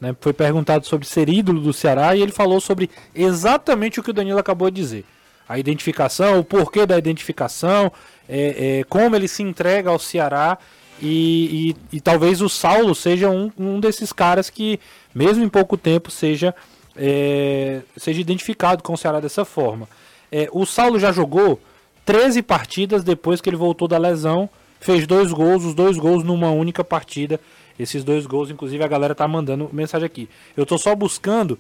Né? 0.00 0.16
Foi 0.18 0.32
perguntado 0.32 0.86
sobre 0.86 1.06
ser 1.06 1.28
ídolo 1.28 1.60
do 1.60 1.74
Ceará 1.74 2.16
e 2.16 2.22
ele 2.22 2.32
falou 2.32 2.58
sobre 2.58 2.88
exatamente 3.14 4.00
o 4.00 4.02
que 4.02 4.10
o 4.10 4.14
Danilo 4.14 4.38
acabou 4.38 4.70
de 4.70 4.80
dizer 4.80 5.04
a 5.48 5.59
identificação, 5.59 6.38
o 6.38 6.44
porquê 6.44 6.87
da 6.87 6.96
identificação, 6.96 7.92
é, 8.28 8.78
é, 8.80 8.85
como 8.85 9.14
ele 9.14 9.28
se 9.28 9.42
entrega 9.42 9.90
ao 9.90 9.98
Ceará 9.98 10.59
e, 11.00 11.74
e, 11.92 11.96
e 11.96 12.00
talvez 12.00 12.40
o 12.40 12.48
Saulo 12.48 12.94
seja 12.94 13.28
um, 13.28 13.50
um, 13.59 13.80
desses 13.80 14.12
caras 14.12 14.48
que, 14.48 14.80
mesmo 15.14 15.44
em 15.44 15.48
pouco 15.48 15.76
tempo, 15.76 16.11
seja, 16.11 16.54
é, 16.96 17.80
seja 17.96 18.20
identificado 18.20 18.83
com 18.83 18.94
o 18.94 18.98
Ceará 18.98 19.20
dessa 19.20 19.44
forma. 19.44 19.88
É, 20.30 20.48
o 20.52 20.64
Saulo 20.64 20.98
já 20.98 21.12
jogou 21.12 21.61
13 22.04 22.42
partidas 22.42 23.04
depois 23.04 23.40
que 23.40 23.48
ele 23.48 23.57
voltou 23.57 23.87
da 23.87 23.98
lesão, 23.98 24.48
fez 24.80 25.07
dois 25.07 25.33
gols, 25.33 25.64
os 25.64 25.74
dois 25.74 25.96
gols 25.96 26.24
numa 26.24 26.50
única 26.50 26.85
partida. 26.85 27.40
Esses 27.78 28.04
dois 28.04 28.24
gols, 28.24 28.50
inclusive, 28.50 28.85
a 28.85 28.88
galera 28.88 29.14
tá 29.14 29.26
mandando 29.26 29.68
mensagem 29.72 30.07
aqui. 30.07 30.28
Eu 30.57 30.64
tô 30.64 30.78
só 30.78 30.94
buscando 30.94 31.59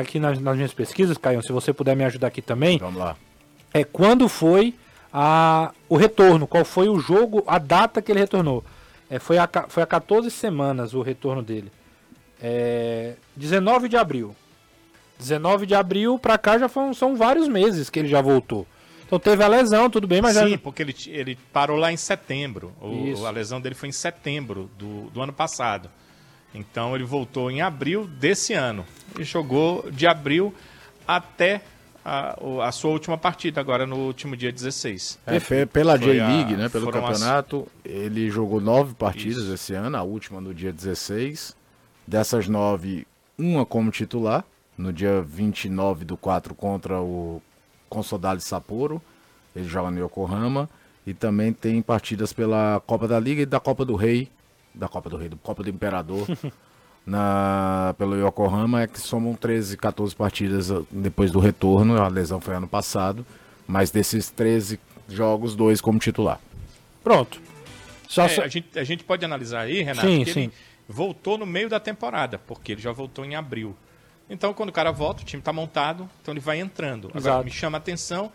aqui 0.00 0.18
nas, 0.18 0.38
nas 0.38 0.56
minhas 0.56 0.72
pesquisas, 0.72 1.16
Caio, 1.16 1.42
se 1.42 1.52
você 1.52 1.72
puder 1.72 1.96
me 1.96 2.04
ajudar 2.04 2.28
aqui 2.28 2.42
também. 2.42 2.78
Vamos 2.78 2.98
lá. 2.98 3.16
É 3.72 3.84
quando 3.84 4.28
foi 4.28 4.74
a, 5.12 5.72
o 5.88 5.96
retorno, 5.96 6.46
qual 6.46 6.64
foi 6.64 6.88
o 6.88 6.98
jogo, 6.98 7.44
a 7.46 7.58
data 7.58 8.02
que 8.02 8.10
ele 8.10 8.20
retornou. 8.20 8.64
É, 9.08 9.18
foi, 9.18 9.38
a, 9.38 9.48
foi 9.68 9.82
a 9.82 9.86
14 9.86 10.30
semanas 10.30 10.94
o 10.94 11.02
retorno 11.02 11.42
dele. 11.42 11.70
É, 12.42 13.14
19 13.36 13.88
de 13.88 13.96
abril. 13.96 14.34
19 15.18 15.66
de 15.66 15.74
abril 15.74 16.18
pra 16.18 16.36
cá 16.36 16.58
já 16.58 16.68
foram, 16.68 16.92
são 16.92 17.14
vários 17.14 17.48
meses 17.48 17.88
que 17.88 17.98
ele 17.98 18.08
já 18.08 18.20
voltou. 18.20 18.66
Então 19.06 19.18
teve 19.18 19.44
a 19.44 19.48
lesão, 19.48 19.88
tudo 19.88 20.08
bem, 20.08 20.20
mas 20.20 20.36
Sim, 20.36 20.50
já... 20.50 20.58
porque 20.58 20.82
ele, 20.82 20.94
ele 21.06 21.38
parou 21.52 21.76
lá 21.76 21.92
em 21.92 21.96
setembro. 21.96 22.72
O, 22.80 23.24
a 23.24 23.30
lesão 23.30 23.60
dele 23.60 23.74
foi 23.74 23.88
em 23.88 23.92
setembro 23.92 24.68
do, 24.76 25.10
do 25.10 25.22
ano 25.22 25.32
passado. 25.32 25.88
Então 26.54 26.94
ele 26.94 27.04
voltou 27.04 27.50
em 27.50 27.60
abril 27.60 28.06
desse 28.06 28.54
ano. 28.54 28.86
E 29.18 29.24
jogou 29.24 29.90
de 29.90 30.06
abril 30.06 30.54
até 31.06 31.60
a, 32.04 32.36
a, 32.62 32.72
sua 32.72 32.90
última 32.90 33.18
partida, 33.18 33.60
agora 33.60 33.86
no 33.86 33.96
último 33.96 34.36
dia 34.36 34.52
16. 34.52 35.18
É, 35.26 35.66
pela 35.66 35.96
J-League, 35.96 36.54
né, 36.54 36.68
pelo 36.68 36.92
campeonato, 36.92 37.66
as... 37.84 37.90
ele 37.90 38.30
jogou 38.30 38.60
nove 38.60 38.94
partidas 38.94 39.44
Isso. 39.44 39.54
esse 39.54 39.74
ano, 39.74 39.96
a 39.96 40.02
última 40.02 40.40
no 40.40 40.54
dia 40.54 40.72
16. 40.72 41.56
Dessas 42.06 42.46
nove, 42.46 43.06
uma 43.38 43.64
como 43.64 43.90
titular, 43.90 44.44
no 44.76 44.92
dia 44.92 45.22
29 45.22 46.04
do 46.04 46.16
4 46.16 46.54
contra 46.54 47.00
o 47.00 47.42
Consodale 47.88 48.40
Sapporo, 48.40 49.00
ele 49.56 49.66
joga 49.66 49.90
no 49.90 50.04
Yokohama. 50.04 50.68
E 51.06 51.12
também 51.12 51.52
tem 51.52 51.82
partidas 51.82 52.32
pela 52.32 52.82
Copa 52.86 53.06
da 53.06 53.20
Liga 53.20 53.42
e 53.42 53.46
da 53.46 53.60
Copa 53.60 53.84
do 53.84 53.94
Rei, 53.94 54.30
da 54.74 54.88
Copa 54.88 55.08
do 55.08 55.16
Rei, 55.16 55.28
da 55.28 55.36
Copa 55.36 55.62
do 55.62 55.70
Imperador, 55.70 56.26
na, 57.06 57.94
pelo 57.98 58.16
Yokohama, 58.16 58.82
é 58.82 58.86
que 58.86 58.98
somam 58.98 59.34
13, 59.34 59.76
14 59.76 60.14
partidas 60.16 60.70
uh, 60.70 60.86
depois 60.90 61.30
do 61.30 61.38
retorno. 61.38 62.00
A 62.02 62.08
lesão 62.08 62.40
foi 62.40 62.54
ano 62.54 62.66
passado, 62.66 63.24
mas 63.66 63.90
desses 63.90 64.30
13 64.30 64.80
jogos, 65.08 65.54
dois 65.54 65.80
como 65.80 65.98
titular. 65.98 66.40
Pronto. 67.02 67.40
Só 68.08 68.22
é, 68.22 68.40
a, 68.40 68.48
gente, 68.48 68.78
a 68.78 68.84
gente 68.84 69.04
pode 69.04 69.24
analisar 69.24 69.60
aí, 69.60 69.82
Renato, 69.82 70.06
sim, 70.06 70.24
que 70.24 70.32
sim. 70.32 70.40
ele 70.44 70.52
voltou 70.88 71.38
no 71.38 71.46
meio 71.46 71.68
da 71.68 71.80
temporada, 71.80 72.38
porque 72.38 72.72
ele 72.72 72.80
já 72.80 72.92
voltou 72.92 73.24
em 73.24 73.34
abril. 73.34 73.76
Então, 74.28 74.54
quando 74.54 74.70
o 74.70 74.72
cara 74.72 74.90
volta, 74.90 75.22
o 75.22 75.24
time 75.24 75.40
está 75.40 75.52
montado, 75.52 76.08
então 76.22 76.32
ele 76.32 76.40
vai 76.40 76.58
entrando. 76.58 77.08
Agora, 77.08 77.20
Exato. 77.20 77.44
me 77.44 77.50
chama 77.50 77.76
a 77.76 77.80
atenção 77.80 78.32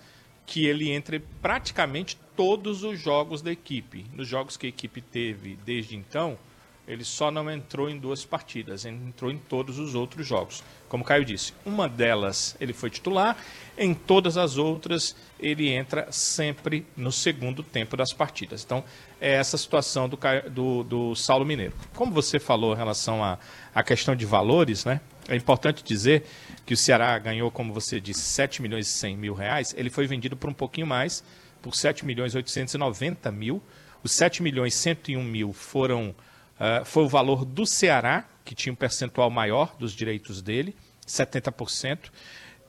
que 0.49 0.65
ele 0.65 0.89
entre 0.89 1.19
praticamente 1.19 2.17
todos 2.35 2.83
os 2.83 2.99
jogos 2.99 3.39
da 3.39 3.51
equipe. 3.51 4.07
Nos 4.15 4.27
jogos 4.27 4.57
que 4.57 4.65
a 4.65 4.69
equipe 4.69 4.99
teve 4.99 5.55
desde 5.63 5.95
então, 5.95 6.39
ele 6.87 7.05
só 7.05 7.29
não 7.29 7.51
entrou 7.51 7.87
em 7.87 7.99
duas 7.99 8.25
partidas, 8.25 8.83
entrou 8.83 9.29
em 9.29 9.37
todos 9.37 9.77
os 9.77 9.93
outros 9.93 10.25
jogos. 10.25 10.63
Como 10.87 11.03
o 11.03 11.05
Caio 11.05 11.23
disse, 11.23 11.53
uma 11.63 11.87
delas 11.87 12.57
ele 12.59 12.73
foi 12.73 12.89
titular, 12.89 13.37
em 13.77 13.93
todas 13.93 14.37
as 14.37 14.57
outras 14.57 15.15
ele 15.39 15.69
entra 15.69 16.11
sempre 16.11 16.83
no 16.97 17.11
segundo 17.11 17.61
tempo 17.61 17.95
das 17.95 18.11
partidas. 18.11 18.63
Então, 18.65 18.83
é 19.21 19.33
essa 19.33 19.55
situação 19.55 20.09
do, 20.09 20.17
do, 20.49 20.83
do 20.83 21.15
Saulo 21.15 21.45
Mineiro. 21.45 21.73
Como 21.93 22.11
você 22.11 22.39
falou 22.39 22.73
em 22.73 22.77
relação 22.77 23.23
à 23.23 23.83
questão 23.83 24.15
de 24.15 24.25
valores, 24.25 24.83
né? 24.83 24.99
É 25.29 25.35
importante 25.35 25.83
dizer 25.83 26.25
que 26.65 26.73
o 26.73 26.77
Ceará 26.77 27.17
ganhou, 27.19 27.49
como 27.51 27.73
você 27.73 28.01
disse, 28.01 28.21
7 28.21 28.61
milhões 28.61 28.87
e 28.87 28.91
100 28.91 29.17
mil 29.17 29.33
reais. 29.33 29.73
Ele 29.77 29.89
foi 29.89 30.07
vendido 30.07 30.35
por 30.35 30.49
um 30.49 30.53
pouquinho 30.53 30.87
mais, 30.87 31.23
por 31.61 31.75
7 31.75 32.05
milhões 32.05 32.33
e 32.33 32.37
890 32.37 33.31
mil. 33.31 33.61
Os 34.03 34.11
7 34.11 34.41
milhões 34.41 34.73
e 34.73 34.77
101 34.77 35.23
mil 35.23 35.53
foram 35.53 36.15
Uh, 36.59 36.83
foi 36.83 37.03
o 37.03 37.07
valor 37.07 37.45
do 37.45 37.65
Ceará, 37.65 38.27
que 38.43 38.53
tinha 38.53 38.73
um 38.73 38.75
percentual 38.75 39.29
maior 39.29 39.73
dos 39.79 39.93
direitos 39.93 40.41
dele, 40.41 40.75
70%. 41.07 42.11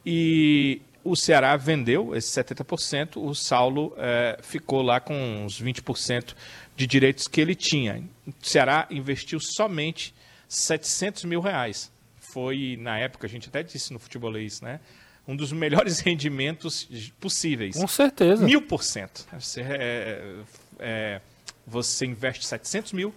E 0.07 0.81
o 1.03 1.17
Ceará 1.17 1.57
vendeu 1.57 2.15
esse 2.15 2.41
70%, 2.41 3.17
o 3.17 3.35
Saulo 3.35 3.89
uh, 3.89 4.43
ficou 4.43 4.81
lá 4.81 5.01
com 5.01 5.45
uns 5.45 5.61
20% 5.61 6.37
de 6.77 6.87
direitos 6.87 7.27
que 7.27 7.41
ele 7.41 7.57
tinha. 7.57 8.05
O 8.27 8.47
Ceará 8.47 8.87
investiu 8.91 9.41
somente 9.41 10.15
700 10.49 11.25
mil 11.25 11.41
reais. 11.41 11.91
Foi, 12.33 12.77
na 12.81 12.99
época, 12.99 13.27
a 13.27 13.31
gente 13.31 13.49
até 13.49 13.63
disse 13.63 13.93
no 13.93 13.99
futebolês, 13.99 14.61
né? 14.61 14.81
Um 15.27 15.37
dos 15.37 15.53
melhores 15.53 15.99
rendimentos 16.01 16.89
possíveis. 17.19 17.77
Com 17.77 17.87
certeza. 17.87 18.45
Mil 18.45 18.63
por 18.63 18.83
cento. 18.83 19.27
Você, 19.39 19.61
é, 19.63 20.35
é, 20.79 21.21
você 21.67 22.07
investe 22.07 22.47
700 22.47 22.93
mil, 22.93 23.15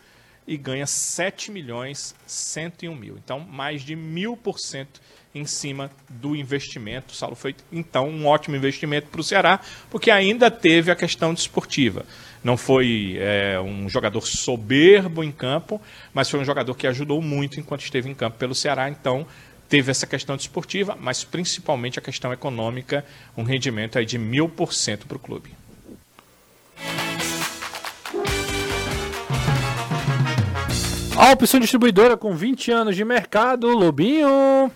e 0.47 0.57
ganha 0.57 0.85
7 0.85 1.51
milhões 1.51 2.15
101 2.25 2.95
mil. 2.95 3.17
Então, 3.17 3.39
mais 3.39 3.81
de 3.81 3.95
mil 3.95 4.35
por 4.35 4.59
cento 4.59 5.01
em 5.33 5.45
cima 5.45 5.89
do 6.09 6.35
investimento. 6.35 7.13
O 7.13 7.15
Saulo 7.15 7.35
foi, 7.35 7.55
então, 7.71 8.07
um 8.07 8.27
ótimo 8.27 8.55
investimento 8.55 9.07
para 9.07 9.21
o 9.21 9.23
Ceará, 9.23 9.59
porque 9.89 10.11
ainda 10.11 10.51
teve 10.51 10.91
a 10.91 10.95
questão 10.95 11.33
desportiva. 11.33 12.05
Não 12.43 12.57
foi 12.57 13.17
é, 13.19 13.59
um 13.61 13.87
jogador 13.87 14.21
soberbo 14.27 15.23
em 15.23 15.31
campo, 15.31 15.81
mas 16.13 16.29
foi 16.29 16.39
um 16.39 16.45
jogador 16.45 16.75
que 16.75 16.85
ajudou 16.85 17.21
muito 17.21 17.59
enquanto 17.59 17.81
esteve 17.81 18.09
em 18.09 18.13
campo 18.13 18.37
pelo 18.37 18.53
Ceará. 18.53 18.89
Então, 18.89 19.25
teve 19.69 19.89
essa 19.89 20.05
questão 20.05 20.35
desportiva, 20.35 20.97
mas 20.99 21.23
principalmente 21.23 21.97
a 21.97 22.01
questão 22.01 22.33
econômica, 22.33 23.05
um 23.37 23.43
rendimento 23.43 23.97
aí 23.97 24.05
de 24.05 24.17
mil 24.17 24.49
por 24.49 24.73
cento 24.73 25.07
para 25.07 25.17
o 25.17 25.19
clube. 25.19 25.51
A 31.15 31.31
opção 31.31 31.59
distribuidora 31.59 32.17
com 32.17 32.35
20 32.35 32.71
anos 32.71 32.95
de 32.95 33.05
mercado, 33.05 33.67
Lobinho. 33.69 34.69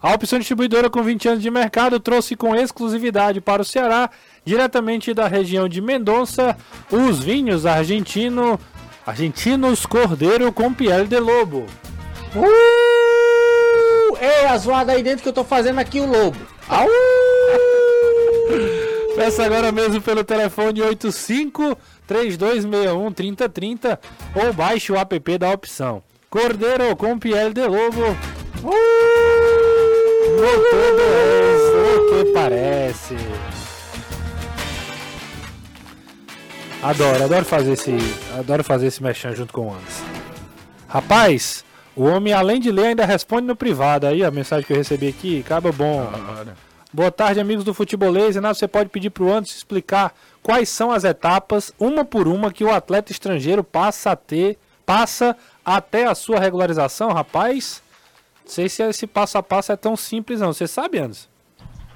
A 0.00 0.14
opção 0.14 0.38
distribuidora 0.38 0.88
com 0.88 1.02
20 1.02 1.28
anos 1.28 1.42
de 1.42 1.50
mercado 1.50 1.98
trouxe 1.98 2.36
com 2.36 2.54
exclusividade 2.54 3.40
para 3.40 3.62
o 3.62 3.64
Ceará, 3.64 4.08
diretamente 4.46 5.12
da 5.12 5.26
região 5.26 5.68
de 5.68 5.82
Mendonça, 5.82 6.56
os 6.90 7.18
vinhos 7.18 7.66
argentino, 7.66 8.58
argentinos 9.04 9.84
Cordeiro 9.84 10.52
com 10.52 10.72
Piel 10.72 11.06
de 11.06 11.18
Lobo. 11.18 11.66
Uh! 12.34 14.16
Ei, 14.18 14.46
a 14.46 14.56
zoada 14.56 14.92
aí 14.92 15.02
dentro 15.02 15.24
que 15.24 15.28
eu 15.28 15.32
tô 15.32 15.42
fazendo 15.44 15.80
aqui 15.80 16.00
o 16.00 16.06
lobo. 16.06 16.38
Au! 16.68 16.86
Peça 19.16 19.44
agora 19.44 19.72
mesmo 19.72 20.00
pelo 20.00 20.22
telefone 20.22 20.80
85 20.80 21.76
3261 22.06 23.12
3030 23.12 23.98
ou 24.34 24.52
baixe 24.52 24.92
o 24.92 24.96
app 24.96 25.38
da 25.38 25.50
opção. 25.50 26.02
Cordeiro 26.30 26.94
com 26.96 27.18
Piel 27.18 27.52
de 27.52 27.66
Lobo. 27.66 28.16
Uh! 28.62 28.70
Voltando 30.38 31.02
o 31.84 32.24
que 32.24 32.32
parece. 32.32 33.16
Adoro, 36.82 37.24
adoro 37.24 37.44
fazer 37.44 37.72
esse, 37.72 37.96
adoro 38.38 38.62
fazer 38.62 38.86
esse 38.86 39.02
mexão 39.02 39.34
junto 39.34 39.52
com 39.52 39.68
o 39.68 39.74
Anderson. 39.74 40.04
Rapaz, 40.86 41.64
o 41.96 42.04
homem 42.04 42.32
além 42.32 42.60
de 42.60 42.70
ler 42.70 42.88
ainda 42.88 43.04
responde 43.04 43.46
no 43.46 43.56
privado. 43.56 44.06
Aí 44.06 44.22
a 44.22 44.30
mensagem 44.30 44.64
que 44.66 44.72
eu 44.72 44.76
recebi 44.76 45.08
aqui, 45.08 45.40
acaba 45.40 45.72
bom. 45.72 46.08
Boa 46.92 47.10
tarde, 47.10 47.40
amigos 47.40 47.64
do 47.64 47.74
Futebolês. 47.74 48.36
Renato, 48.36 48.58
você 48.58 48.68
pode 48.68 48.90
pedir 48.90 49.10
para 49.10 49.24
o 49.24 49.32
Anderson 49.32 49.56
explicar 49.56 50.14
quais 50.42 50.68
são 50.68 50.92
as 50.92 51.04
etapas, 51.04 51.72
uma 51.78 52.04
por 52.04 52.28
uma, 52.28 52.52
que 52.52 52.64
o 52.64 52.70
atleta 52.70 53.10
estrangeiro 53.10 53.64
passa 53.64 54.12
a 54.12 54.16
ter, 54.16 54.58
passa 54.84 55.36
até 55.64 56.06
a 56.06 56.14
sua 56.14 56.38
regularização, 56.38 57.12
rapaz? 57.12 57.82
Não 58.44 58.52
sei 58.52 58.68
se 58.68 58.82
esse 58.82 59.06
passo 59.06 59.36
a 59.36 59.42
passo 59.42 59.72
é 59.72 59.76
tão 59.76 59.96
simples, 59.96 60.40
não. 60.40 60.52
Você 60.52 60.66
sabe, 60.68 60.98
Anderson? 60.98 61.28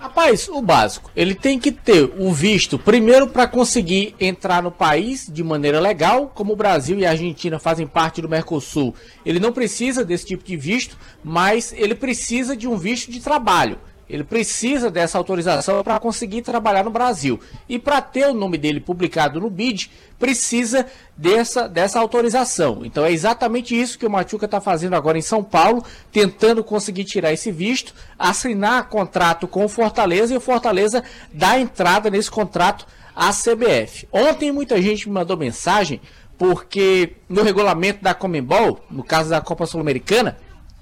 Rapaz, 0.01 0.49
o 0.49 0.63
básico. 0.63 1.11
Ele 1.15 1.35
tem 1.35 1.59
que 1.59 1.71
ter 1.71 2.11
o 2.19 2.33
visto 2.33 2.79
primeiro 2.79 3.29
para 3.29 3.47
conseguir 3.47 4.15
entrar 4.19 4.63
no 4.63 4.71
país 4.71 5.29
de 5.31 5.45
maneira 5.45 5.79
legal, 5.79 6.33
como 6.35 6.55
o 6.55 6.57
Brasil 6.57 6.99
e 6.99 7.05
a 7.05 7.11
Argentina 7.11 7.59
fazem 7.59 7.87
parte 7.87 8.23
do 8.23 8.29
Mercosul. 8.29 8.95
Ele 9.27 9.39
não 9.39 9.53
precisa 9.53 10.03
desse 10.03 10.25
tipo 10.25 10.43
de 10.43 10.57
visto, 10.57 10.97
mas 11.23 11.75
ele 11.77 11.95
precisa 11.95 12.57
de 12.57 12.67
um 12.67 12.79
visto 12.79 13.13
de 13.13 13.21
trabalho. 13.21 13.79
Ele 14.11 14.25
precisa 14.25 14.91
dessa 14.91 15.17
autorização 15.17 15.83
para 15.85 15.99
conseguir 16.01 16.43
trabalhar 16.43 16.85
no 16.85 16.91
Brasil. 16.91 17.41
E 17.69 17.79
para 17.79 18.01
ter 18.01 18.27
o 18.27 18.35
nome 18.35 18.59
dele 18.59 18.81
publicado 18.81 19.41
no 19.41 19.49
BID, 19.49 19.91
precisa 20.19 20.87
dessa, 21.17 21.69
dessa 21.69 21.99
autorização. 21.99 22.85
Então 22.85 23.05
é 23.05 23.13
exatamente 23.13 23.79
isso 23.79 23.99
que 23.99 24.05
o 24.05 24.11
Machuca 24.11 24.45
está 24.45 24.61
fazendo 24.61 24.95
agora 24.95 25.17
em 25.17 25.23
São 25.23 25.43
Paulo, 25.43 25.85
tentando 26.13 26.63
conseguir 26.65 27.05
tirar 27.05 27.33
esse 27.33 27.53
visto, 27.53 27.95
assinar 28.19 28.89
contrato 28.89 29.47
com 29.47 29.65
o 29.65 29.69
Fortaleza 29.69 30.35
e 30.35 30.37
o 30.37 30.41
Fortaleza 30.41 31.03
dá 31.33 31.59
entrada 31.59 32.11
nesse 32.11 32.31
contrato 32.31 32.87
à 33.15 33.31
CBF. 33.31 34.09
Ontem 34.13 34.51
muita 34.53 34.81
gente 34.83 35.09
me 35.09 35.15
mandou 35.15 35.37
mensagem 35.37 36.01
porque 36.37 37.17
no 37.29 37.43
regulamento 37.43 38.03
da 38.03 38.15
Comembol, 38.15 38.81
no 38.91 39.05
caso 39.05 39.31
da 39.31 39.43
Copa 39.43 39.67
Sul-Americana, 39.67 40.39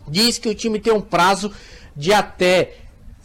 diz 0.07 0.39
que 0.39 0.49
o 0.49 0.55
time 0.55 0.79
tem 0.79 0.93
um 0.93 1.01
prazo 1.01 1.53
de 1.97 2.13
até 2.13 2.77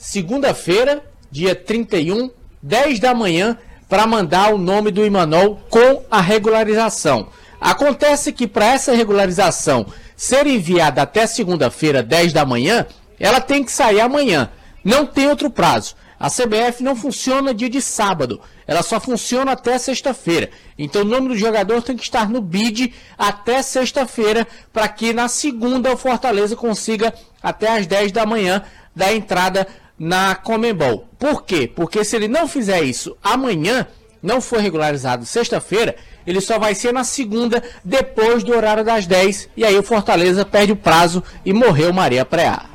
segunda-feira, 0.03 1.01
dia 1.31 1.55
31, 1.55 2.29
10 2.61 2.99
da 2.99 3.15
manhã, 3.15 3.57
para 3.87 4.05
mandar 4.05 4.53
o 4.53 4.57
nome 4.57 4.91
do 4.91 5.05
Imanol 5.05 5.61
com 5.69 6.03
a 6.11 6.19
regularização. 6.19 7.29
Acontece 7.59 8.33
que 8.33 8.45
para 8.45 8.65
essa 8.65 8.93
regularização 8.93 9.85
ser 10.13 10.45
enviada 10.45 11.01
até 11.01 11.25
segunda-feira, 11.25 12.03
10 12.03 12.33
da 12.33 12.45
manhã, 12.45 12.85
ela 13.17 13.39
tem 13.39 13.63
que 13.63 13.71
sair 13.71 14.01
amanhã. 14.01 14.49
Não 14.83 15.05
tem 15.05 15.29
outro 15.29 15.49
prazo. 15.49 15.95
A 16.19 16.29
CBF 16.29 16.83
não 16.83 16.97
funciona 16.97 17.53
dia 17.53 17.69
de 17.69 17.81
sábado, 17.81 18.41
ela 18.67 18.83
só 18.83 18.99
funciona 18.99 19.53
até 19.53 19.77
sexta-feira. 19.77 20.49
Então 20.77 21.01
o 21.01 21.05
nome 21.05 21.29
do 21.29 21.37
jogador 21.37 21.81
tem 21.81 21.95
que 21.95 22.03
estar 22.03 22.29
no 22.29 22.41
bid 22.41 22.93
até 23.17 23.61
sexta-feira, 23.61 24.45
para 24.71 24.87
que 24.89 25.13
na 25.13 25.29
segunda 25.29 25.91
o 25.91 25.97
Fortaleza 25.97 26.55
consiga 26.55 27.13
até 27.41 27.77
às 27.77 27.87
10 27.87 28.11
da 28.11 28.25
manhã 28.25 28.63
dar 28.95 29.13
entrada 29.13 29.67
na 29.97 30.35
Comembol. 30.35 31.07
Por 31.17 31.43
quê? 31.43 31.69
Porque 31.73 32.03
se 32.03 32.15
ele 32.15 32.27
não 32.27 32.47
fizer 32.47 32.81
isso 32.81 33.17
amanhã, 33.23 33.87
não 34.21 34.41
for 34.41 34.59
regularizado 34.59 35.25
sexta-feira, 35.25 35.95
ele 36.25 36.39
só 36.39 36.57
vai 36.57 36.73
ser 36.73 36.93
na 36.93 37.03
segunda, 37.03 37.61
depois 37.83 38.43
do 38.43 38.55
horário 38.55 38.83
das 38.83 39.05
10, 39.05 39.49
e 39.55 39.65
aí 39.65 39.77
o 39.77 39.83
Fortaleza 39.83 40.45
perde 40.45 40.71
o 40.71 40.77
prazo 40.77 41.23
e 41.45 41.51
morreu 41.53 41.93
Maria 41.93 42.25
Preá. 42.25 42.65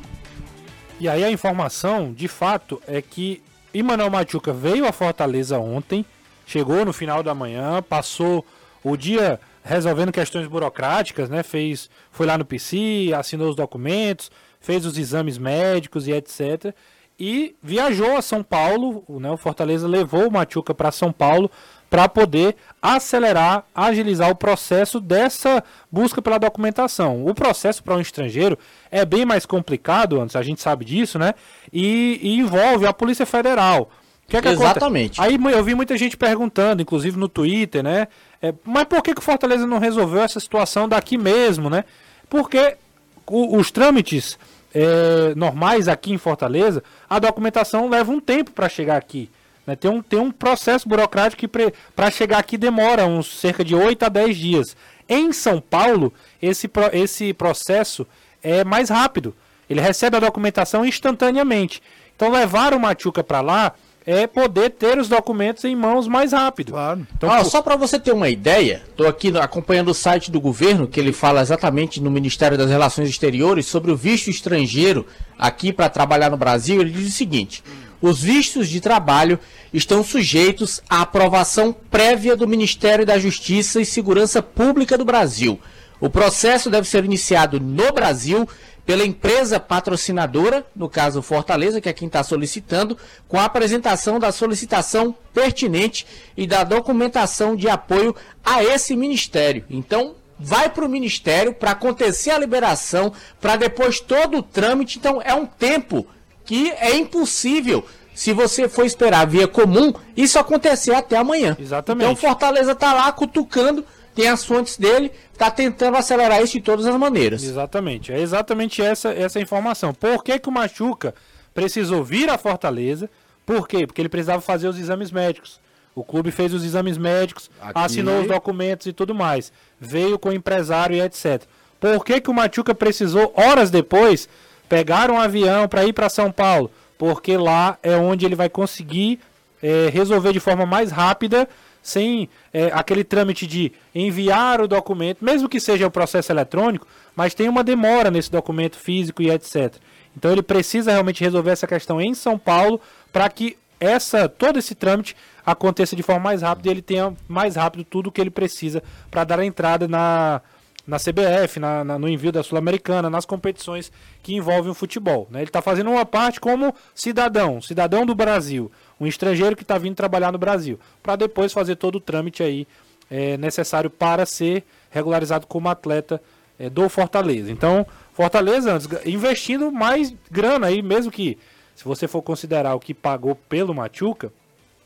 E 0.99 1.07
aí 1.07 1.23
a 1.23 1.31
informação, 1.31 2.13
de 2.13 2.27
fato, 2.27 2.81
é 2.87 3.01
que 3.01 3.41
Emanuel 3.73 4.09
Machuca 4.09 4.53
veio 4.53 4.85
a 4.85 4.91
Fortaleza 4.91 5.57
ontem, 5.57 6.05
chegou 6.45 6.85
no 6.85 6.93
final 6.93 7.23
da 7.23 7.33
manhã, 7.33 7.81
passou 7.81 8.45
o 8.83 8.95
dia 8.95 9.39
resolvendo 9.63 10.11
questões 10.11 10.47
burocráticas, 10.47 11.29
né? 11.29 11.43
Fez, 11.43 11.89
foi 12.11 12.25
lá 12.25 12.37
no 12.37 12.45
PC, 12.45 13.11
assinou 13.15 13.49
os 13.49 13.55
documentos, 13.55 14.31
fez 14.59 14.85
os 14.85 14.97
exames 14.97 15.37
médicos 15.37 16.07
e 16.07 16.11
etc 16.11 16.73
e 17.19 17.55
viajou 17.61 18.15
a 18.15 18.21
São 18.21 18.41
Paulo, 18.41 19.03
né, 19.19 19.29
o 19.29 19.37
Fortaleza 19.37 19.87
levou 19.87 20.27
o 20.27 20.31
Machuca 20.31 20.73
para 20.73 20.91
São 20.91 21.11
Paulo 21.11 21.51
para 21.89 22.07
poder 22.07 22.55
acelerar, 22.81 23.65
agilizar 23.73 24.29
o 24.29 24.35
processo 24.35 24.99
dessa 24.99 25.63
busca 25.91 26.21
pela 26.21 26.37
documentação. 26.37 27.25
O 27.25 27.33
processo 27.33 27.83
para 27.83 27.95
um 27.95 27.99
estrangeiro 27.99 28.57
é 28.91 29.03
bem 29.03 29.25
mais 29.25 29.45
complicado, 29.45 30.21
antes 30.21 30.35
a 30.35 30.43
gente 30.43 30.61
sabe 30.61 30.85
disso, 30.85 31.17
né? 31.17 31.33
E, 31.73 32.19
e 32.21 32.37
envolve 32.37 32.85
a 32.85 32.93
Polícia 32.93 33.25
Federal. 33.25 33.89
Que 34.27 34.37
é 34.37 34.41
que 34.41 34.47
Exatamente. 34.47 35.19
Acontece? 35.19 35.47
Aí 35.47 35.53
eu 35.53 35.63
vi 35.63 35.73
muita 35.73 35.97
gente 35.97 36.15
perguntando, 36.15 36.83
inclusive 36.83 37.17
no 37.17 37.27
Twitter, 37.27 37.81
né? 37.81 38.07
É, 38.39 38.53
mas 38.63 38.83
por 38.83 39.01
que, 39.01 39.15
que 39.15 39.19
o 39.19 39.23
Fortaleza 39.23 39.65
não 39.65 39.79
resolveu 39.79 40.21
essa 40.21 40.39
situação 40.39 40.87
daqui 40.87 41.17
mesmo, 41.17 41.69
né? 41.69 41.83
Porque 42.29 42.77
o, 43.25 43.57
os 43.57 43.71
trâmites 43.71 44.37
é, 44.73 45.33
normais 45.35 45.87
aqui 45.87 46.13
em 46.13 46.17
Fortaleza, 46.17 46.83
a 47.09 47.19
documentação 47.19 47.89
leva 47.89 48.11
um 48.11 48.19
tempo 48.19 48.51
para 48.51 48.69
chegar 48.69 48.97
aqui. 48.97 49.29
Né? 49.65 49.75
Tem, 49.75 49.89
um, 49.89 50.01
tem 50.01 50.19
um 50.19 50.31
processo 50.31 50.87
burocrático 50.87 51.39
que 51.39 51.71
para 51.95 52.11
chegar 52.11 52.37
aqui 52.37 52.57
demora 52.57 53.05
uns 53.05 53.39
cerca 53.39 53.63
de 53.63 53.75
8 53.75 54.03
a 54.03 54.09
10 54.09 54.37
dias. 54.37 54.77
Em 55.07 55.33
São 55.33 55.59
Paulo, 55.59 56.13
esse, 56.41 56.69
esse 56.93 57.33
processo 57.33 58.05
é 58.43 58.63
mais 58.63 58.89
rápido. 58.89 59.35
Ele 59.69 59.81
recebe 59.81 60.17
a 60.17 60.19
documentação 60.19 60.85
instantaneamente. 60.85 61.81
Então 62.15 62.31
levar 62.31 62.73
o 62.73 62.79
Machuca 62.79 63.23
para 63.23 63.41
lá 63.41 63.73
é 64.05 64.25
poder 64.25 64.71
ter 64.71 64.97
os 64.97 65.07
documentos 65.07 65.63
em 65.65 65.75
mãos 65.75 66.07
mais 66.07 66.31
rápido. 66.31 66.71
Claro. 66.71 67.05
Então, 67.15 67.31
ah, 67.31 67.43
Só 67.43 67.61
para 67.61 67.75
você 67.75 67.99
ter 67.99 68.11
uma 68.11 68.29
ideia, 68.29 68.81
estou 68.89 69.07
aqui 69.07 69.31
acompanhando 69.37 69.89
o 69.89 69.93
site 69.93 70.31
do 70.31 70.41
governo, 70.41 70.87
que 70.87 70.99
ele 70.99 71.13
fala 71.13 71.41
exatamente 71.41 72.01
no 72.01 72.09
Ministério 72.09 72.57
das 72.57 72.69
Relações 72.69 73.09
Exteriores 73.09 73.65
sobre 73.65 73.91
o 73.91 73.97
visto 73.97 74.29
estrangeiro 74.29 75.05
aqui 75.37 75.71
para 75.71 75.89
trabalhar 75.89 76.29
no 76.29 76.37
Brasil. 76.37 76.81
Ele 76.81 76.91
diz 76.91 77.07
o 77.07 77.17
seguinte: 77.17 77.63
os 78.01 78.21
vistos 78.21 78.69
de 78.69 78.79
trabalho 78.79 79.37
estão 79.73 80.03
sujeitos 80.03 80.81
à 80.89 81.01
aprovação 81.01 81.75
prévia 81.91 82.35
do 82.35 82.47
Ministério 82.47 83.05
da 83.05 83.19
Justiça 83.19 83.81
e 83.81 83.85
Segurança 83.85 84.41
Pública 84.41 84.97
do 84.97 85.05
Brasil. 85.05 85.59
O 85.99 86.09
processo 86.09 86.69
deve 86.69 86.87
ser 86.87 87.03
iniciado 87.03 87.59
no 87.59 87.91
Brasil 87.91 88.47
pela 88.89 89.05
empresa 89.05 89.59
patrocinadora, 89.59 90.65
no 90.75 90.89
caso 90.89 91.21
Fortaleza, 91.21 91.79
que 91.79 91.87
é 91.87 91.93
quem 91.93 92.07
está 92.07 92.23
solicitando, 92.23 92.97
com 93.27 93.37
a 93.37 93.45
apresentação 93.45 94.17
da 94.17 94.31
solicitação 94.31 95.15
pertinente 95.31 96.07
e 96.35 96.47
da 96.47 96.63
documentação 96.63 97.55
de 97.55 97.69
apoio 97.69 98.15
a 98.43 98.63
esse 98.63 98.95
ministério. 98.95 99.63
Então, 99.69 100.15
vai 100.39 100.71
para 100.71 100.83
o 100.83 100.89
ministério 100.89 101.53
para 101.53 101.69
acontecer 101.69 102.31
a 102.31 102.39
liberação, 102.39 103.13
para 103.39 103.57
depois 103.57 103.99
todo 103.99 104.39
o 104.39 104.41
trâmite. 104.41 104.97
Então, 104.97 105.21
é 105.23 105.35
um 105.35 105.45
tempo 105.45 106.07
que 106.43 106.71
é 106.71 106.97
impossível 106.97 107.85
se 108.15 108.33
você 108.33 108.67
for 108.67 108.87
esperar 108.87 109.27
via 109.27 109.47
comum, 109.47 109.93
isso 110.17 110.39
acontecer 110.39 110.95
até 110.95 111.15
amanhã. 111.15 111.55
Exatamente. 111.59 112.11
Então 112.11 112.15
Fortaleza 112.15 112.71
está 112.71 112.91
lá 112.91 113.11
cutucando 113.11 113.85
tem 114.15 114.27
as 114.27 114.45
fontes 114.45 114.77
dele, 114.77 115.11
está 115.31 115.49
tentando 115.49 115.97
acelerar 115.97 116.41
isso 116.41 116.53
de 116.53 116.61
todas 116.61 116.85
as 116.85 116.95
maneiras. 116.95 117.43
Exatamente, 117.43 118.11
é 118.11 118.19
exatamente 118.19 118.81
essa, 118.81 119.09
essa 119.09 119.39
informação. 119.39 119.93
Por 119.93 120.23
que, 120.23 120.37
que 120.39 120.49
o 120.49 120.51
Machuca 120.51 121.13
precisou 121.53 122.03
vir 122.03 122.29
à 122.29 122.37
Fortaleza? 122.37 123.09
Por 123.45 123.67
quê? 123.67 123.87
Porque 123.87 124.01
ele 124.01 124.09
precisava 124.09 124.41
fazer 124.41 124.67
os 124.67 124.77
exames 124.77 125.11
médicos. 125.11 125.59
O 125.95 126.03
clube 126.03 126.31
fez 126.31 126.53
os 126.53 126.63
exames 126.63 126.97
médicos, 126.97 127.49
Aqui... 127.59 127.73
assinou 127.75 128.21
os 128.21 128.27
documentos 128.27 128.87
e 128.87 128.93
tudo 128.93 129.13
mais. 129.13 129.51
Veio 129.79 130.19
com 130.19 130.29
o 130.29 130.33
empresário 130.33 130.95
e 130.95 131.01
etc. 131.01 131.43
Por 131.79 132.05
que, 132.05 132.21
que 132.21 132.29
o 132.29 132.33
Machuca 132.33 132.75
precisou, 132.75 133.33
horas 133.35 133.71
depois, 133.71 134.29
pegar 134.67 135.09
um 135.09 135.19
avião 135.19 135.67
para 135.67 135.85
ir 135.85 135.93
para 135.93 136.09
São 136.09 136.31
Paulo? 136.31 136.71
Porque 136.97 137.37
lá 137.37 137.77
é 137.81 137.95
onde 137.95 138.25
ele 138.25 138.35
vai 138.35 138.49
conseguir 138.49 139.19
é, 139.61 139.89
resolver 139.91 140.33
de 140.33 140.39
forma 140.39 140.65
mais 140.65 140.91
rápida 140.91 141.47
sem 141.81 142.29
é, 142.53 142.69
aquele 142.73 143.03
trâmite 143.03 143.47
de 143.47 143.71
enviar 143.93 144.61
o 144.61 144.67
documento, 144.67 145.23
mesmo 145.23 145.49
que 145.49 145.59
seja 145.59 145.87
o 145.87 145.91
processo 145.91 146.31
eletrônico, 146.31 146.87
mas 147.15 147.33
tem 147.33 147.49
uma 147.49 147.63
demora 147.63 148.11
nesse 148.11 148.31
documento 148.31 148.77
físico 148.77 149.21
e 149.21 149.29
etc. 149.29 149.75
Então 150.15 150.31
ele 150.31 150.41
precisa 150.41 150.91
realmente 150.91 151.23
resolver 151.23 151.51
essa 151.51 151.67
questão 151.67 152.01
em 152.01 152.13
São 152.13 152.37
Paulo 152.37 152.79
para 153.11 153.29
que 153.29 153.57
essa 153.79 154.27
todo 154.27 154.59
esse 154.59 154.75
trâmite 154.75 155.15
aconteça 155.45 155.95
de 155.95 156.03
forma 156.03 156.21
mais 156.21 156.41
rápida 156.41 156.67
e 156.67 156.71
ele 156.71 156.81
tenha 156.81 157.13
mais 157.27 157.55
rápido 157.55 157.83
tudo 157.83 158.07
o 158.07 158.11
que 158.11 158.19
ele 158.19 158.29
precisa 158.29 158.83
para 159.09 159.23
dar 159.23 159.39
a 159.39 159.45
entrada 159.45 159.87
na, 159.87 160.41
na 160.85 160.97
CBF, 160.97 161.59
na, 161.59 161.83
na, 161.83 161.99
no 161.99 162.09
envio 162.09 162.31
da 162.31 162.43
Sul-Americana, 162.43 163.09
nas 163.09 163.25
competições 163.25 163.91
que 164.21 164.35
envolvem 164.35 164.71
o 164.71 164.75
futebol. 164.75 165.27
Né? 165.31 165.39
Ele 165.39 165.49
está 165.49 165.61
fazendo 165.61 165.89
uma 165.91 166.05
parte 166.05 166.39
como 166.39 166.75
cidadão, 166.93 167.61
cidadão 167.61 168.05
do 168.05 168.13
Brasil 168.13 168.71
um 168.99 169.07
estrangeiro 169.07 169.55
que 169.55 169.63
está 169.63 169.77
vindo 169.77 169.95
trabalhar 169.95 170.31
no 170.31 170.37
Brasil, 170.37 170.79
para 171.01 171.15
depois 171.15 171.53
fazer 171.53 171.75
todo 171.75 171.95
o 171.95 171.99
trâmite 171.99 172.43
aí 172.43 172.67
é, 173.09 173.37
necessário 173.37 173.89
para 173.89 174.25
ser 174.25 174.63
regularizado 174.89 175.47
como 175.47 175.69
atleta 175.69 176.21
é, 176.59 176.69
do 176.69 176.87
Fortaleza. 176.89 177.51
Então, 177.51 177.85
Fortaleza 178.13 178.77
investindo 179.05 179.71
mais 179.71 180.13
grana 180.29 180.67
aí, 180.67 180.81
mesmo 180.81 181.11
que 181.11 181.37
se 181.75 181.85
você 181.85 182.07
for 182.07 182.21
considerar 182.21 182.75
o 182.75 182.79
que 182.79 182.93
pagou 182.93 183.35
pelo 183.35 183.73
Machuca, 183.73 184.33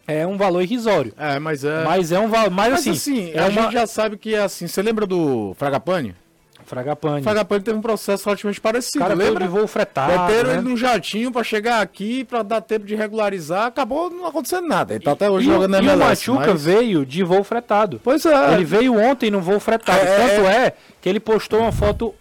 é 0.05 0.27
um 0.27 0.37
valor 0.37 0.61
irrisório. 0.61 1.13
É, 1.17 1.39
mas 1.39 1.63
é. 1.63 1.83
Mas 1.83 2.11
é 2.11 2.19
um 2.19 2.29
valor. 2.29 2.51
Mas, 2.51 2.71
mas 2.71 2.87
assim, 2.87 2.91
assim 2.91 3.31
é 3.31 3.39
a 3.39 3.47
uma... 3.47 3.61
gente 3.63 3.73
já 3.73 3.87
sabe 3.87 4.17
que 4.17 4.35
é 4.35 4.41
assim. 4.41 4.67
Você 4.67 4.81
lembra 4.81 5.07
do 5.07 5.55
Fragapane? 5.57 6.15
Fragapane. 6.65 7.23
Fragapane 7.23 7.63
teve 7.63 7.77
um 7.77 7.81
processo 7.81 8.25
relativamente 8.25 8.61
parecido. 8.61 8.99
Cara, 8.99 9.13
lembra? 9.13 9.45
de 9.45 9.51
voo 9.51 9.67
fretado. 9.67 10.11
Meteram 10.11 10.49
né? 10.49 10.55
ele 10.55 10.61
num 10.61 10.77
jatinho 10.77 11.31
para 11.31 11.43
chegar 11.43 11.81
aqui, 11.81 12.23
para 12.23 12.43
dar 12.43 12.61
tempo 12.61 12.85
de 12.85 12.95
regularizar. 12.95 13.67
Acabou 13.67 14.09
não 14.09 14.25
acontecendo 14.25 14.67
nada. 14.67 14.93
Ele 14.93 15.03
tá 15.03 15.11
até 15.11 15.29
hoje 15.29 15.49
e, 15.49 15.51
jogando 15.51 15.71
na 15.71 15.79
MLS. 15.79 15.99
E 15.99 16.29
o 16.29 16.33
Machuca 16.35 16.53
mas... 16.53 16.63
veio 16.63 17.05
de 17.05 17.23
voo 17.23 17.43
fretado. 17.43 18.01
Pois 18.03 18.25
é. 18.25 18.53
Ele 18.53 18.65
veio 18.65 18.97
ontem 18.97 19.29
no 19.29 19.41
voo 19.41 19.59
fretado. 19.59 19.99
É, 19.99 20.17
Tanto 20.17 20.47
é, 20.47 20.65
é 20.67 20.73
que 21.01 21.09
ele 21.09 21.19
postou 21.19 21.59
uma 21.59 21.71
foto. 21.71 22.13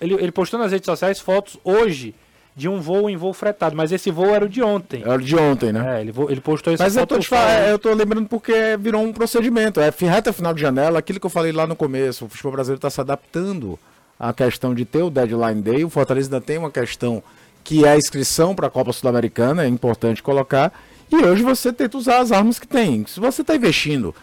Ele, 0.00 0.14
ele 0.14 0.32
postou 0.32 0.60
nas 0.60 0.72
redes 0.72 0.86
sociais 0.86 1.18
fotos 1.18 1.58
hoje 1.64 2.14
de 2.56 2.70
um 2.70 2.80
voo 2.80 3.10
em 3.10 3.18
voo 3.18 3.34
fretado, 3.34 3.76
mas 3.76 3.92
esse 3.92 4.10
voo 4.10 4.34
era 4.34 4.46
o 4.46 4.48
de 4.48 4.62
ontem. 4.62 5.02
Era 5.02 5.16
o 5.16 5.20
de 5.20 5.36
ontem, 5.36 5.72
né? 5.72 5.98
É, 5.98 6.00
ele, 6.00 6.12
ele 6.30 6.40
postou 6.40 6.72
isso 6.72 6.82
Mas 6.82 6.96
eu 6.96 7.06
tô, 7.06 7.18
te 7.18 7.28
falando, 7.28 7.68
eu 7.68 7.78
tô 7.78 7.92
lembrando 7.92 8.26
porque 8.26 8.78
virou 8.80 9.02
um 9.02 9.12
procedimento. 9.12 9.78
É 9.78 9.92
reta 10.00 10.32
final 10.32 10.54
de 10.54 10.62
janela, 10.62 10.98
aquilo 10.98 11.20
que 11.20 11.26
eu 11.26 11.30
falei 11.30 11.52
lá 11.52 11.66
no 11.66 11.76
começo. 11.76 12.24
O 12.24 12.28
futebol 12.30 12.52
brasileiro 12.52 12.78
está 12.78 12.88
se 12.88 12.98
adaptando 12.98 13.78
à 14.18 14.32
questão 14.32 14.74
de 14.74 14.86
ter 14.86 15.02
o 15.02 15.10
deadline 15.10 15.60
day. 15.60 15.84
O 15.84 15.90
Fortaleza 15.90 16.28
ainda 16.28 16.40
tem 16.40 16.56
uma 16.56 16.70
questão 16.70 17.22
que 17.62 17.84
é 17.84 17.90
a 17.90 17.96
inscrição 17.96 18.54
para 18.54 18.68
a 18.68 18.70
Copa 18.70 18.90
Sul-Americana, 18.90 19.64
é 19.64 19.68
importante 19.68 20.22
colocar. 20.22 20.72
E 21.12 21.16
hoje 21.16 21.42
você 21.42 21.70
tenta 21.70 21.98
usar 21.98 22.20
as 22.20 22.32
armas 22.32 22.58
que 22.58 22.66
tem. 22.66 23.04
Se 23.06 23.20
você 23.20 23.42
está 23.42 23.54
investindo, 23.54 24.14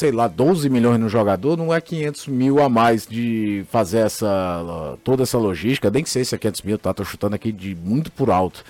sei 0.00 0.10
lá, 0.12 0.26
12 0.26 0.68
milhões 0.70 0.98
no 0.98 1.08
jogador, 1.10 1.56
não 1.58 1.74
é 1.74 1.78
500 1.80 2.26
mil 2.28 2.58
a 2.62 2.68
mais 2.70 3.06
de 3.06 3.64
fazer 3.70 3.98
essa 3.98 4.96
toda 5.04 5.22
essa 5.24 5.36
logística. 5.36 5.90
Nem 5.90 6.04
sei 6.06 6.24
se 6.24 6.34
é 6.34 6.38
500 6.38 6.62
mil, 6.62 6.78
tá? 6.78 6.94
Tô 6.94 7.04
chutando 7.04 7.34
aqui 7.34 7.52
de 7.52 7.74
muito 7.74 8.10
por 8.10 8.30
alto 8.30 8.64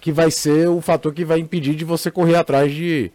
que 0.00 0.10
vai 0.12 0.30
ser 0.32 0.68
o 0.68 0.80
fator 0.80 1.14
que 1.14 1.24
vai 1.24 1.38
impedir 1.38 1.74
de 1.76 1.84
você 1.84 2.10
correr 2.10 2.34
atrás 2.34 2.72
de 2.74 3.10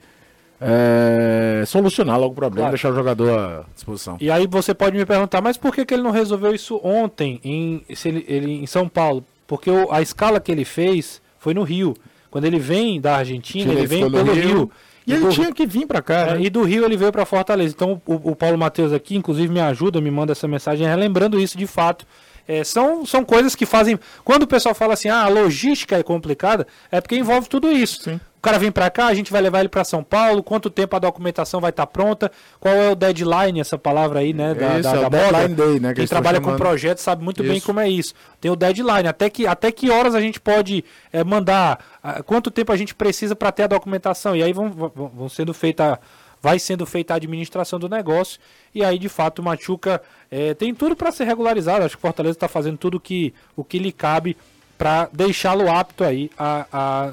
é, 0.62 1.64
solucionar 1.68 2.18
logo 2.20 2.32
o 2.34 2.36
problema, 2.36 2.62
Claro. 2.64 2.72
deixar 2.74 2.92
o 2.92 2.96
jogador 2.96 3.30
à 3.38 3.64
disposição. 3.76 4.18
E 4.20 4.30
aí 4.32 4.48
você 4.48 4.74
pode 4.74 4.98
me 4.98 5.06
perguntar, 5.06 5.42
mas 5.42 5.58
por 5.58 5.74
que, 5.74 5.86
que 5.86 5.94
ele 5.94 6.04
não 6.04 6.12
resolveu 6.12 6.54
isso 6.54 6.80
ontem 6.84 7.40
em, 7.44 7.84
ele, 8.06 8.26
ele- 8.28 8.52
em 8.64 8.66
São 8.68 8.88
Paulo? 8.90 9.24
Porque 9.48 9.70
o- 9.70 9.92
a 9.92 10.02
escala 10.02 10.40
que 10.40 10.52
ele 10.52 10.66
fez 10.66 11.22
foi 11.40 11.54
no 11.54 11.64
Rio. 11.64 11.94
Quando 12.32 12.46
ele 12.46 12.60
vem 12.60 13.00
da 13.02 13.18
Argentina, 13.18 13.72
ele, 13.74 13.88
vem 13.88 14.10
pelo 14.10 14.34
Rio. 14.34 14.72
E 15.10 15.14
ele 15.16 15.26
do- 15.26 15.30
tinha 15.32 15.52
que 15.54 15.66
vir 15.66 15.86
pra 15.88 16.02
cá, 16.02 16.20
É, 16.20 16.34
né? 16.36 16.42
e 16.42 16.50
do 16.50 16.64
Rio 16.64 16.86
ele 16.86 16.96
veio 16.98 17.12
para 17.12 17.26
Fortaleza. 17.26 17.74
Então 17.76 18.02
o, 18.06 18.32
o 18.32 18.36
Paulo 18.36 18.58
Matheus 18.58 18.94
aqui, 18.94 19.16
inclusive, 19.16 19.52
me 19.52 19.60
ajuda, 19.60 20.00
me 20.00 20.12
manda 20.12 20.32
essa 20.32 20.48
mensagem 20.48 20.88
relembrando 20.88 21.40
isso 21.40 21.58
de 21.58 21.68
fato. 21.68 22.06
É, 22.48 22.64
são, 22.64 23.06
são 23.06 23.24
coisas 23.24 23.56
que 23.56 23.66
fazem. 23.66 24.00
Quando 24.26 24.44
o 24.44 24.48
pessoal 24.48 24.74
fala 24.74 24.94
assim, 24.94 25.08
ah, 25.08 25.24
a 25.24 25.28
logística 25.28 25.96
é 25.98 26.02
complicada, 26.04 26.66
é 26.92 27.00
porque 27.00 27.16
envolve 27.16 27.48
tudo 27.48 27.72
isso. 27.72 28.02
Sim. 28.04 28.20
O 28.40 28.42
cara 28.42 28.58
vem 28.58 28.72
para 28.72 28.90
cá, 28.90 29.08
a 29.08 29.14
gente 29.14 29.34
vai 29.34 29.42
levar 29.42 29.60
ele 29.60 29.68
para 29.68 29.84
São 29.84 30.02
Paulo, 30.02 30.42
quanto 30.42 30.70
tempo 30.70 30.96
a 30.96 31.00
documentação 31.00 31.60
vai 31.60 31.72
estar 31.72 31.86
pronta, 31.86 32.32
qual 32.58 32.74
é 32.74 32.90
o 32.92 32.96
deadline, 32.96 33.60
essa 33.60 33.78
palavra 33.78 34.22
aí, 34.22 34.32
né? 34.34 34.54
Da, 34.54 34.80
Isso, 34.80 34.84
da, 34.84 34.96
é 34.96 35.00
o 35.00 35.02
da 35.02 35.10
deadline 35.10 35.50
moda. 35.56 35.66
day, 35.68 35.80
né, 35.82 35.90
que 35.90 35.96
Quem 35.96 36.08
trabalha 36.08 36.40
com 36.40 36.46
chamando. 36.46 36.58
projeto 36.62 37.00
sabe 37.00 37.22
muito 37.22 37.44
bem 37.44 37.58
Isso. 37.58 37.66
como 37.66 37.82
é 37.82 37.90
isso. 37.90 38.14
Tem 38.40 38.50
o 38.50 38.56
deadline, 38.56 39.10
até 39.10 39.30
que, 39.30 39.46
até 39.46 39.74
que 39.74 39.90
horas 39.90 40.16
a 40.16 40.22
gente 40.22 40.40
pode 40.40 40.86
é, 41.12 41.22
mandar, 41.22 41.84
ah, 42.02 42.24
quanto 42.24 42.50
tempo 42.50 42.72
a 42.72 42.78
gente 42.78 42.96
precisa 42.96 43.36
para 43.36 43.52
ter 43.52 43.64
a 43.64 43.68
documentação. 43.68 44.34
E 44.38 44.42
aí 44.42 44.54
vão, 44.54 44.70
vão, 44.72 44.90
vão 45.14 45.28
sendo 45.28 45.54
feita, 45.54 46.00
vai 46.42 46.58
sendo 46.60 46.86
feita 46.86 47.14
a 47.14 47.18
administração 47.18 47.78
do 47.78 47.90
negócio. 47.90 48.40
E 48.74 48.86
aí, 48.86 48.98
de 48.98 49.10
fato, 49.10 49.40
o 49.40 49.44
Machuca 49.44 50.02
é, 50.32 50.54
tem 50.54 50.74
tudo 50.74 50.96
para 50.96 51.12
ser 51.12 51.26
regularizado. 51.26 51.84
Acho 51.84 51.98
que 51.98 52.02
o 52.02 52.08
Fortaleza 52.08 52.38
está 52.38 52.48
fazendo 52.48 52.78
tudo 52.78 53.02
que, 53.02 53.34
o 53.54 53.66
que 53.66 53.78
lhe 53.78 53.92
cabe 53.92 54.38
para 54.78 55.10
deixá-lo 55.12 55.70
apto 55.70 56.06
aí 56.06 56.32
a, 56.40 56.66
a- 56.72 57.12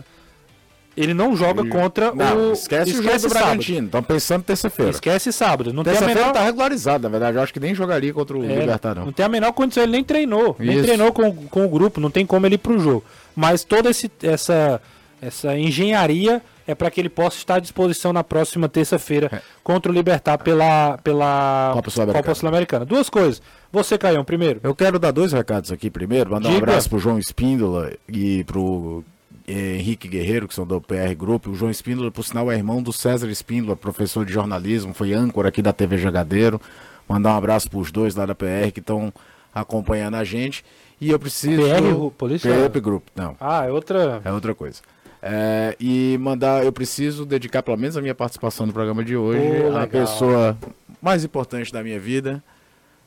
Ele 0.96 1.12
não 1.12 1.36
joga 1.36 1.62
contra 1.66 2.14
Não, 2.14 2.50
o. 2.50 2.52
esquece, 2.52 2.92
o 2.92 3.02
jogo 3.02 3.18
do. 3.18 3.28
Bragantino. 3.28 3.86
Estão 3.86 4.02
pensando 4.02 4.42
terça-feira. 4.44 4.90
Esquece 4.90 5.30
sábado. 5.30 5.72
Não 5.72 5.84
tem 5.84 5.96
a 5.96 6.00
menor... 6.00 6.32
tá 6.32 6.42
regularizado, 6.42 7.02
na 7.02 7.08
verdade. 7.10 7.36
Eu 7.36 7.42
acho 7.42 7.52
que 7.52 7.60
nem 7.60 7.74
jogaria 7.74 8.14
contra 8.14 8.36
o 8.36 8.42
É, 8.44 8.60
Libertar, 8.60 8.94
não. 8.94 9.06
Não 9.06 9.12
tem 9.12 9.26
a 9.26 9.28
menor 9.28 9.52
condição, 9.52 9.82
ele 9.82 9.92
nem 9.92 10.02
treinou. 10.02 10.56
Nem 10.58 10.76
Isso. 10.76 10.84
treinou 10.84 11.12
com, 11.12 11.30
com 11.34 11.66
o 11.66 11.68
grupo, 11.68 12.00
não 12.00 12.10
tem 12.10 12.24
como 12.24 12.46
ele 12.46 12.54
ir 12.54 12.58
pro 12.58 12.78
jogo. 12.78 13.04
Mas 13.34 13.62
toda 13.62 13.90
esse, 13.90 14.10
essa, 14.22 14.80
essa 15.20 15.54
engenharia 15.58 16.40
é 16.66 16.74
para 16.74 16.90
que 16.90 16.98
ele 17.00 17.10
possa 17.10 17.36
estar 17.36 17.56
à 17.56 17.60
disposição 17.60 18.12
na 18.12 18.24
próxima 18.24 18.68
terça-feira 18.68 19.42
contra 19.62 19.92
o 19.92 19.94
Libertar 19.94 20.38
pela, 20.38 20.98
pela 21.04 21.72
Copa 21.74 21.90
Sul-Americana. 21.90 22.34
Sul-Americana. 22.34 22.84
Duas 22.86 23.10
coisas. 23.10 23.40
Você, 23.70 23.98
Caião, 23.98 24.24
primeiro. 24.24 24.60
Eu 24.62 24.74
quero 24.74 24.98
dar 24.98 25.10
dois 25.10 25.32
recados 25.32 25.70
aqui 25.70 25.90
primeiro. 25.90 26.30
Mandar 26.30 26.48
um 26.48 26.52
Diga. 26.54 26.64
abraço 26.64 26.88
pro 26.88 26.98
João 26.98 27.18
Espíndola 27.18 27.92
e 28.08 28.42
pro 28.44 29.04
Henrique 29.46 30.08
Guerreiro, 30.08 30.48
que 30.48 30.54
são 30.54 30.66
do 30.66 30.80
PR 30.80 31.14
Group. 31.16 31.46
O 31.46 31.54
João 31.54 31.70
Espíndola, 31.70 32.10
por 32.10 32.24
sinal, 32.24 32.50
é 32.50 32.56
irmão 32.56 32.82
do 32.82 32.92
César 32.92 33.28
Espíndola, 33.28 33.76
professor 33.76 34.24
de 34.24 34.32
jornalismo, 34.32 34.92
foi 34.92 35.12
âncora 35.12 35.48
aqui 35.48 35.62
da 35.62 35.72
TV 35.72 35.96
Jogadeiro. 35.98 36.60
Mandar 37.08 37.34
um 37.34 37.36
abraço 37.36 37.70
pros 37.70 37.92
dois 37.92 38.14
lá 38.16 38.26
da 38.26 38.34
PR 38.34 38.72
que 38.72 38.80
estão 38.80 39.12
acompanhando 39.54 40.16
a 40.16 40.24
gente. 40.24 40.64
E 41.00 41.10
eu 41.10 41.18
preciso. 41.18 41.62
PR 41.62 42.10
Polícia? 42.16 42.70
PR 42.70 42.80
Group, 42.80 43.04
não. 43.14 43.36
Ah, 43.40 43.64
é 43.64 43.70
outra. 43.70 44.20
É 44.24 44.32
outra 44.32 44.54
coisa. 44.54 44.80
É, 45.22 45.74
e 45.80 46.16
mandar, 46.20 46.64
eu 46.64 46.72
preciso 46.72 47.24
dedicar 47.24 47.62
pelo 47.62 47.76
menos 47.76 47.96
a 47.96 48.02
minha 48.02 48.14
participação 48.14 48.66
no 48.66 48.72
programa 48.72 49.02
de 49.02 49.16
hoje 49.16 49.40
Pô, 49.40 49.76
à 49.76 49.86
pessoa 49.86 50.56
mais 51.02 51.24
importante 51.24 51.72
da 51.72 51.82
minha 51.82 51.98
vida, 51.98 52.42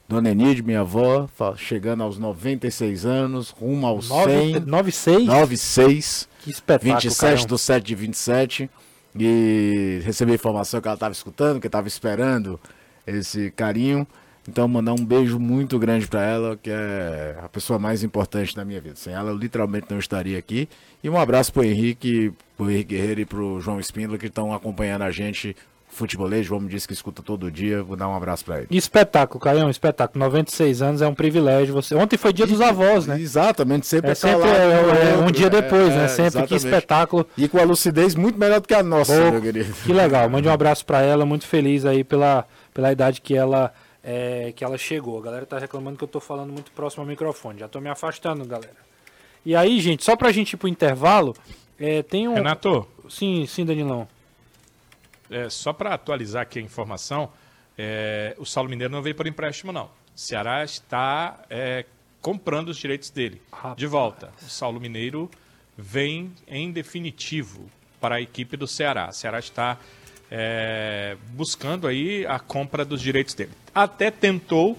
Dona 0.09 0.31
Enide, 0.31 0.63
minha 0.63 0.79
avó, 0.81 1.29
chegando 1.55 2.01
aos 2.01 2.17
96 2.17 3.05
anos, 3.05 3.51
rumo 3.51 3.85
aos 3.85 4.07
100, 4.07 4.61
9-6? 4.65 5.25
96, 5.25 6.29
Que 6.41 6.49
espetáculo, 6.49 6.93
27 6.93 7.19
Caião. 7.19 7.45
do 7.45 7.57
7 7.59 7.85
de 7.85 7.93
27. 7.95 8.69
E 9.19 10.01
recebi 10.03 10.31
a 10.31 10.35
informação 10.35 10.81
que 10.81 10.87
ela 10.87 10.95
estava 10.95 11.11
escutando, 11.11 11.61
que 11.61 11.67
estava 11.67 11.87
esperando 11.87 12.59
esse 13.05 13.51
carinho. 13.51 14.07
Então, 14.47 14.67
mandar 14.67 14.93
um 14.93 15.05
beijo 15.05 15.37
muito 15.37 15.77
grande 15.77 16.07
para 16.07 16.23
ela, 16.23 16.57
que 16.57 16.71
é 16.71 17.37
a 17.43 17.47
pessoa 17.47 17.77
mais 17.77 18.03
importante 18.03 18.55
da 18.55 18.65
minha 18.65 18.81
vida. 18.81 18.95
Sem 18.95 19.13
ela, 19.13 19.29
eu 19.29 19.37
literalmente 19.37 19.85
não 19.91 19.99
estaria 19.99 20.39
aqui. 20.39 20.67
E 21.03 21.09
um 21.09 21.19
abraço 21.19 21.53
pro 21.53 21.63
Henrique, 21.63 22.33
pro 22.57 22.71
Henrique 22.71 22.95
Guerreiro 22.95 23.21
e 23.21 23.25
pro 23.25 23.61
João 23.61 23.79
Espíndola, 23.79 24.17
que 24.17 24.25
estão 24.25 24.51
acompanhando 24.51 25.03
a 25.03 25.11
gente. 25.11 25.55
Futebolês, 25.99 26.45
João 26.45 26.61
me 26.61 26.69
disse 26.69 26.87
que 26.87 26.93
escuta 26.93 27.21
todo 27.21 27.51
dia. 27.51 27.83
Vou 27.83 27.95
dar 27.95 28.07
um 28.07 28.15
abraço 28.15 28.45
para 28.45 28.59
ele. 28.59 28.67
Espetáculo, 28.71 29.39
Caião, 29.39 29.69
espetáculo. 29.69 30.23
96 30.23 30.81
anos 30.81 31.01
é 31.01 31.07
um 31.07 31.13
privilégio. 31.13 31.73
Você... 31.73 31.93
Ontem 31.93 32.17
foi 32.17 32.31
dia 32.31 32.47
dos 32.47 32.61
avós, 32.61 33.05
né? 33.05 33.19
Exatamente, 33.19 33.85
sempre 33.85 34.11
É 34.11 34.13
tá 34.13 34.15
sempre 34.15 34.47
lá, 34.47 34.55
é, 34.55 35.11
é, 35.11 35.17
um 35.17 35.25
outro, 35.25 35.33
dia 35.33 35.49
depois, 35.49 35.91
é, 35.91 35.97
né? 35.97 36.05
é, 36.05 36.07
Sempre 36.07 36.31
que 36.47 36.55
exatamente. 36.55 36.65
espetáculo. 36.65 37.27
E 37.37 37.47
com 37.47 37.59
a 37.59 37.63
lucidez 37.63 38.15
muito 38.15 38.39
melhor 38.39 38.61
do 38.61 38.67
que 38.67 38.73
a 38.73 38.81
nossa, 38.81 39.13
Pô, 39.13 39.31
meu 39.31 39.41
querido. 39.41 39.73
Que 39.85 39.93
legal, 39.93 40.29
mande 40.29 40.47
um 40.47 40.51
abraço 40.51 40.85
pra 40.85 41.01
ela, 41.01 41.25
muito 41.25 41.45
feliz 41.45 41.85
aí 41.85 42.03
pela, 42.03 42.45
pela 42.73 42.91
idade 42.91 43.19
que 43.19 43.35
ela, 43.35 43.73
é, 44.03 44.53
que 44.55 44.63
ela 44.63 44.77
chegou. 44.77 45.19
A 45.19 45.21
galera 45.23 45.45
tá 45.45 45.59
reclamando 45.59 45.97
que 45.97 46.03
eu 46.03 46.07
tô 46.07 46.19
falando 46.19 46.51
muito 46.51 46.71
próximo 46.71 47.03
ao 47.03 47.07
microfone, 47.07 47.59
já 47.59 47.67
tô 47.67 47.81
me 47.81 47.89
afastando, 47.89 48.45
galera. 48.45 48.89
E 49.45 49.55
aí, 49.55 49.79
gente, 49.79 50.03
só 50.03 50.15
pra 50.15 50.31
gente 50.31 50.53
ir 50.53 50.57
pro 50.57 50.67
intervalo, 50.67 51.35
é, 51.79 52.01
tem 52.03 52.27
um... 52.27 52.33
Renato, 52.33 52.87
Sim, 53.09 53.45
sim, 53.47 53.65
Danilão. 53.65 54.07
É, 55.29 55.49
só 55.49 55.73
para 55.73 55.93
atualizar 55.93 56.43
aqui 56.43 56.59
a 56.59 56.61
informação, 56.61 57.31
é, 57.77 58.35
o 58.37 58.45
Saulo 58.45 58.69
Mineiro 58.69 58.91
não 58.91 59.01
veio 59.01 59.15
por 59.15 59.27
empréstimo, 59.27 59.71
não. 59.71 59.85
O 59.85 59.89
Ceará 60.15 60.63
está 60.63 61.43
é, 61.49 61.85
comprando 62.21 62.69
os 62.69 62.77
direitos 62.77 63.09
dele. 63.09 63.41
Rapaz. 63.51 63.77
De 63.77 63.87
volta. 63.87 64.31
O 64.41 64.49
Saulo 64.49 64.79
Mineiro 64.79 65.29
vem 65.77 66.31
em 66.47 66.71
definitivo 66.71 67.69
para 68.01 68.15
a 68.15 68.21
equipe 68.21 68.57
do 68.57 68.67
Ceará. 68.67 69.09
O 69.09 69.13
Ceará 69.13 69.39
está 69.39 69.77
é, 70.29 71.15
buscando 71.31 71.87
aí 71.87 72.25
a 72.25 72.39
compra 72.39 72.83
dos 72.83 73.01
direitos 73.01 73.33
dele. 73.33 73.51
Até 73.73 74.11
tentou 74.11 74.77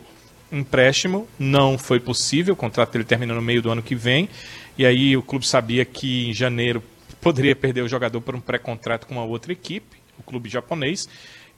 empréstimo, 0.53 1.29
não 1.39 1.79
foi 1.79 2.01
possível, 2.01 2.55
o 2.55 2.57
contrato 2.57 2.93
dele 2.93 3.05
termina 3.05 3.35
no 3.35 3.43
meio 3.43 3.63
do 3.63 3.71
ano 3.71 3.83
que 3.83 3.95
vem, 3.95 4.29
e 4.77 4.85
aí 4.85 5.17
o 5.17 5.23
clube 5.23 5.47
sabia 5.47 5.85
que 5.85 6.29
em 6.29 6.33
janeiro 6.33 6.83
poderia 7.21 7.55
perder 7.55 7.83
o 7.83 7.89
jogador 7.89 8.21
por 8.21 8.35
um 8.35 8.41
pré-contrato 8.41 9.07
com 9.07 9.15
uma 9.15 9.25
outra 9.25 9.53
equipe, 9.53 10.00
o 10.21 10.23
clube 10.23 10.49
japonês, 10.49 11.09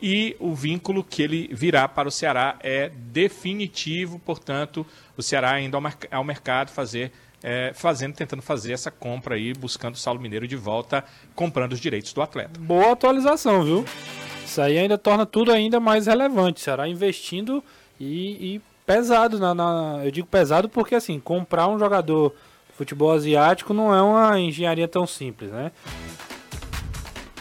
e 0.00 0.34
o 0.40 0.54
vínculo 0.54 1.04
que 1.04 1.22
ele 1.22 1.48
virá 1.52 1.86
para 1.86 2.08
o 2.08 2.10
Ceará 2.10 2.56
é 2.60 2.90
definitivo, 2.96 4.18
portanto, 4.18 4.84
o 5.16 5.22
Ceará 5.22 5.60
indo 5.60 5.76
ao, 5.76 5.82
ao 6.10 6.24
mercado 6.24 6.70
fazer, 6.70 7.12
é, 7.42 7.72
fazendo, 7.74 8.14
tentando 8.14 8.42
fazer 8.42 8.72
essa 8.72 8.90
compra 8.90 9.36
aí, 9.36 9.52
buscando 9.54 9.94
o 9.94 9.98
Saulo 9.98 10.20
Mineiro 10.20 10.46
de 10.48 10.56
volta, 10.56 11.04
comprando 11.34 11.72
os 11.72 11.80
direitos 11.80 12.12
do 12.12 12.20
atleta. 12.22 12.58
Boa 12.58 12.92
atualização, 12.92 13.62
viu? 13.62 13.84
Isso 14.44 14.60
aí 14.60 14.76
ainda 14.76 14.98
torna 14.98 15.24
tudo 15.24 15.52
ainda 15.52 15.78
mais 15.78 16.06
relevante. 16.06 16.60
Será 16.60 16.88
investindo 16.88 17.62
e, 18.00 18.56
e 18.56 18.60
pesado. 18.84 19.38
Na, 19.38 19.54
na- 19.54 20.00
eu 20.04 20.10
digo 20.10 20.26
pesado 20.26 20.68
porque, 20.68 20.94
assim, 20.96 21.18
comprar 21.20 21.68
um 21.68 21.78
jogador 21.78 22.34
de 22.70 22.74
futebol 22.76 23.12
asiático 23.12 23.72
não 23.72 23.94
é 23.94 24.02
uma 24.02 24.38
engenharia 24.40 24.88
tão 24.88 25.06
simples, 25.06 25.50
né? 25.52 25.70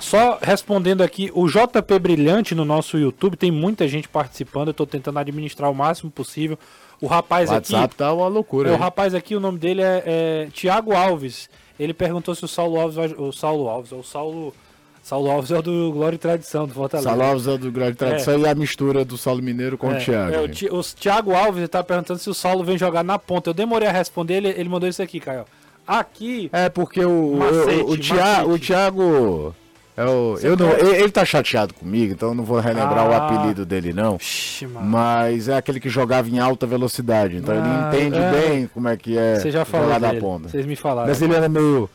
Só 0.01 0.39
respondendo 0.41 1.01
aqui, 1.01 1.31
o 1.33 1.47
JP 1.47 1.99
Brilhante 1.99 2.53
no 2.55 2.65
nosso 2.65 2.97
YouTube, 2.97 3.37
tem 3.37 3.51
muita 3.51 3.87
gente 3.87 4.09
participando, 4.09 4.69
eu 4.69 4.73
tô 4.73 4.85
tentando 4.85 5.19
administrar 5.19 5.69
o 5.71 5.75
máximo 5.75 6.09
possível. 6.11 6.57
O 6.99 7.07
rapaz 7.07 7.49
O 7.49 7.53
aqui. 7.53 7.73
WhatsApp 7.73 7.95
tá 7.95 8.13
uma 8.13 8.27
loucura. 8.27 8.69
É, 8.69 8.73
o 8.73 8.77
rapaz 8.77 9.13
aqui, 9.15 9.35
o 9.35 9.39
nome 9.39 9.57
dele 9.57 9.81
é, 9.81 10.03
é 10.05 10.47
Tiago 10.51 10.93
Alves. 10.93 11.49
Ele 11.79 11.93
perguntou 11.93 12.35
se 12.35 12.43
o 12.45 12.47
Saulo 12.47 12.79
Alves 12.79 12.95
vai. 12.95 13.07
O 13.17 13.31
Saulo 13.31 13.67
Alves, 13.69 13.91
o 13.91 14.03
Saulo. 14.03 14.53
Saulo 15.01 15.31
Alves 15.31 15.49
é 15.49 15.57
o 15.57 15.61
do 15.63 15.91
Glória 15.91 16.15
e 16.15 16.19
Tradição, 16.19 16.67
do 16.67 16.75
Fortaleza. 16.75 17.09
Salove 17.09 17.51
é 17.53 17.57
do 17.57 17.71
Grande 17.71 17.95
Tradição 17.97 18.37
e 18.37 18.47
a 18.47 18.53
mistura 18.53 19.03
do 19.03 19.17
Saulo 19.17 19.41
Mineiro 19.41 19.75
com 19.75 19.91
É, 19.91 19.97
o 19.97 19.99
Thiago. 19.99 20.35
é, 20.35 20.39
o? 20.41 20.47
Ti- 20.47 20.69
o 20.71 20.83
Thiago 20.83 21.33
Alves 21.33 21.57
ele 21.57 21.67
tá 21.67 21.83
perguntando 21.83 22.19
se 22.19 22.29
o 22.29 22.35
Saulo 22.35 22.63
vem 22.63 22.77
jogar 22.77 23.03
na 23.03 23.17
ponta. 23.17 23.49
Eu 23.49 23.53
demorei 23.55 23.87
a 23.87 23.91
responder, 23.91 24.35
ele, 24.35 24.49
ele 24.49 24.69
mandou 24.69 24.87
isso 24.87 25.01
aqui, 25.01 25.19
Caio. 25.19 25.45
Aqui. 25.87 26.51
É 26.53 26.69
porque 26.69 27.03
o, 27.03 27.35
Macete, 27.35 27.81
o, 27.81 27.89
o, 27.89 27.97
Thia- 27.97 28.15
macete. 28.15 28.49
o 28.49 28.59
Thiago. 28.59 29.55
É 29.97 30.05
o, 30.05 30.37
eu 30.41 30.55
não, 30.55 30.71
ele, 30.71 30.95
ele 30.95 31.11
tá 31.11 31.25
chateado 31.25 31.73
comigo, 31.73 32.13
então 32.13 32.29
eu 32.29 32.35
não 32.35 32.43
vou 32.45 32.59
relembrar 32.59 33.07
o 33.09 33.13
Ah. 33.13 33.27
apelido 33.27 33.65
dele, 33.65 33.91
não. 33.91 34.15
Ixi. 34.15 34.65
Mas 34.65 35.49
é 35.49 35.57
aquele 35.57 35.79
que 35.79 35.89
jogava 35.89 36.29
em 36.29 36.39
alta 36.39 36.65
velocidade. 36.65 37.35
Então 37.37 37.53
Ah, 37.55 37.91
ele 37.93 38.07
entende 38.07 38.17
é. 38.17 38.31
bem 38.31 38.67
como 38.67 38.87
é 38.87 38.95
que 38.95 39.17
é 39.17 39.35
Você 39.39 39.51
já 39.51 39.65
falou 39.65 39.87
jogar 39.87 39.99
da 39.99 40.09
dele. 40.09 40.21
ponta. 40.21 40.47
Vocês 40.49 40.65
me 40.65 40.75
falaram. 40.75 41.09
Mas 41.09 41.21
ele 41.21 41.35
era 41.35 41.49
meio 41.49 41.89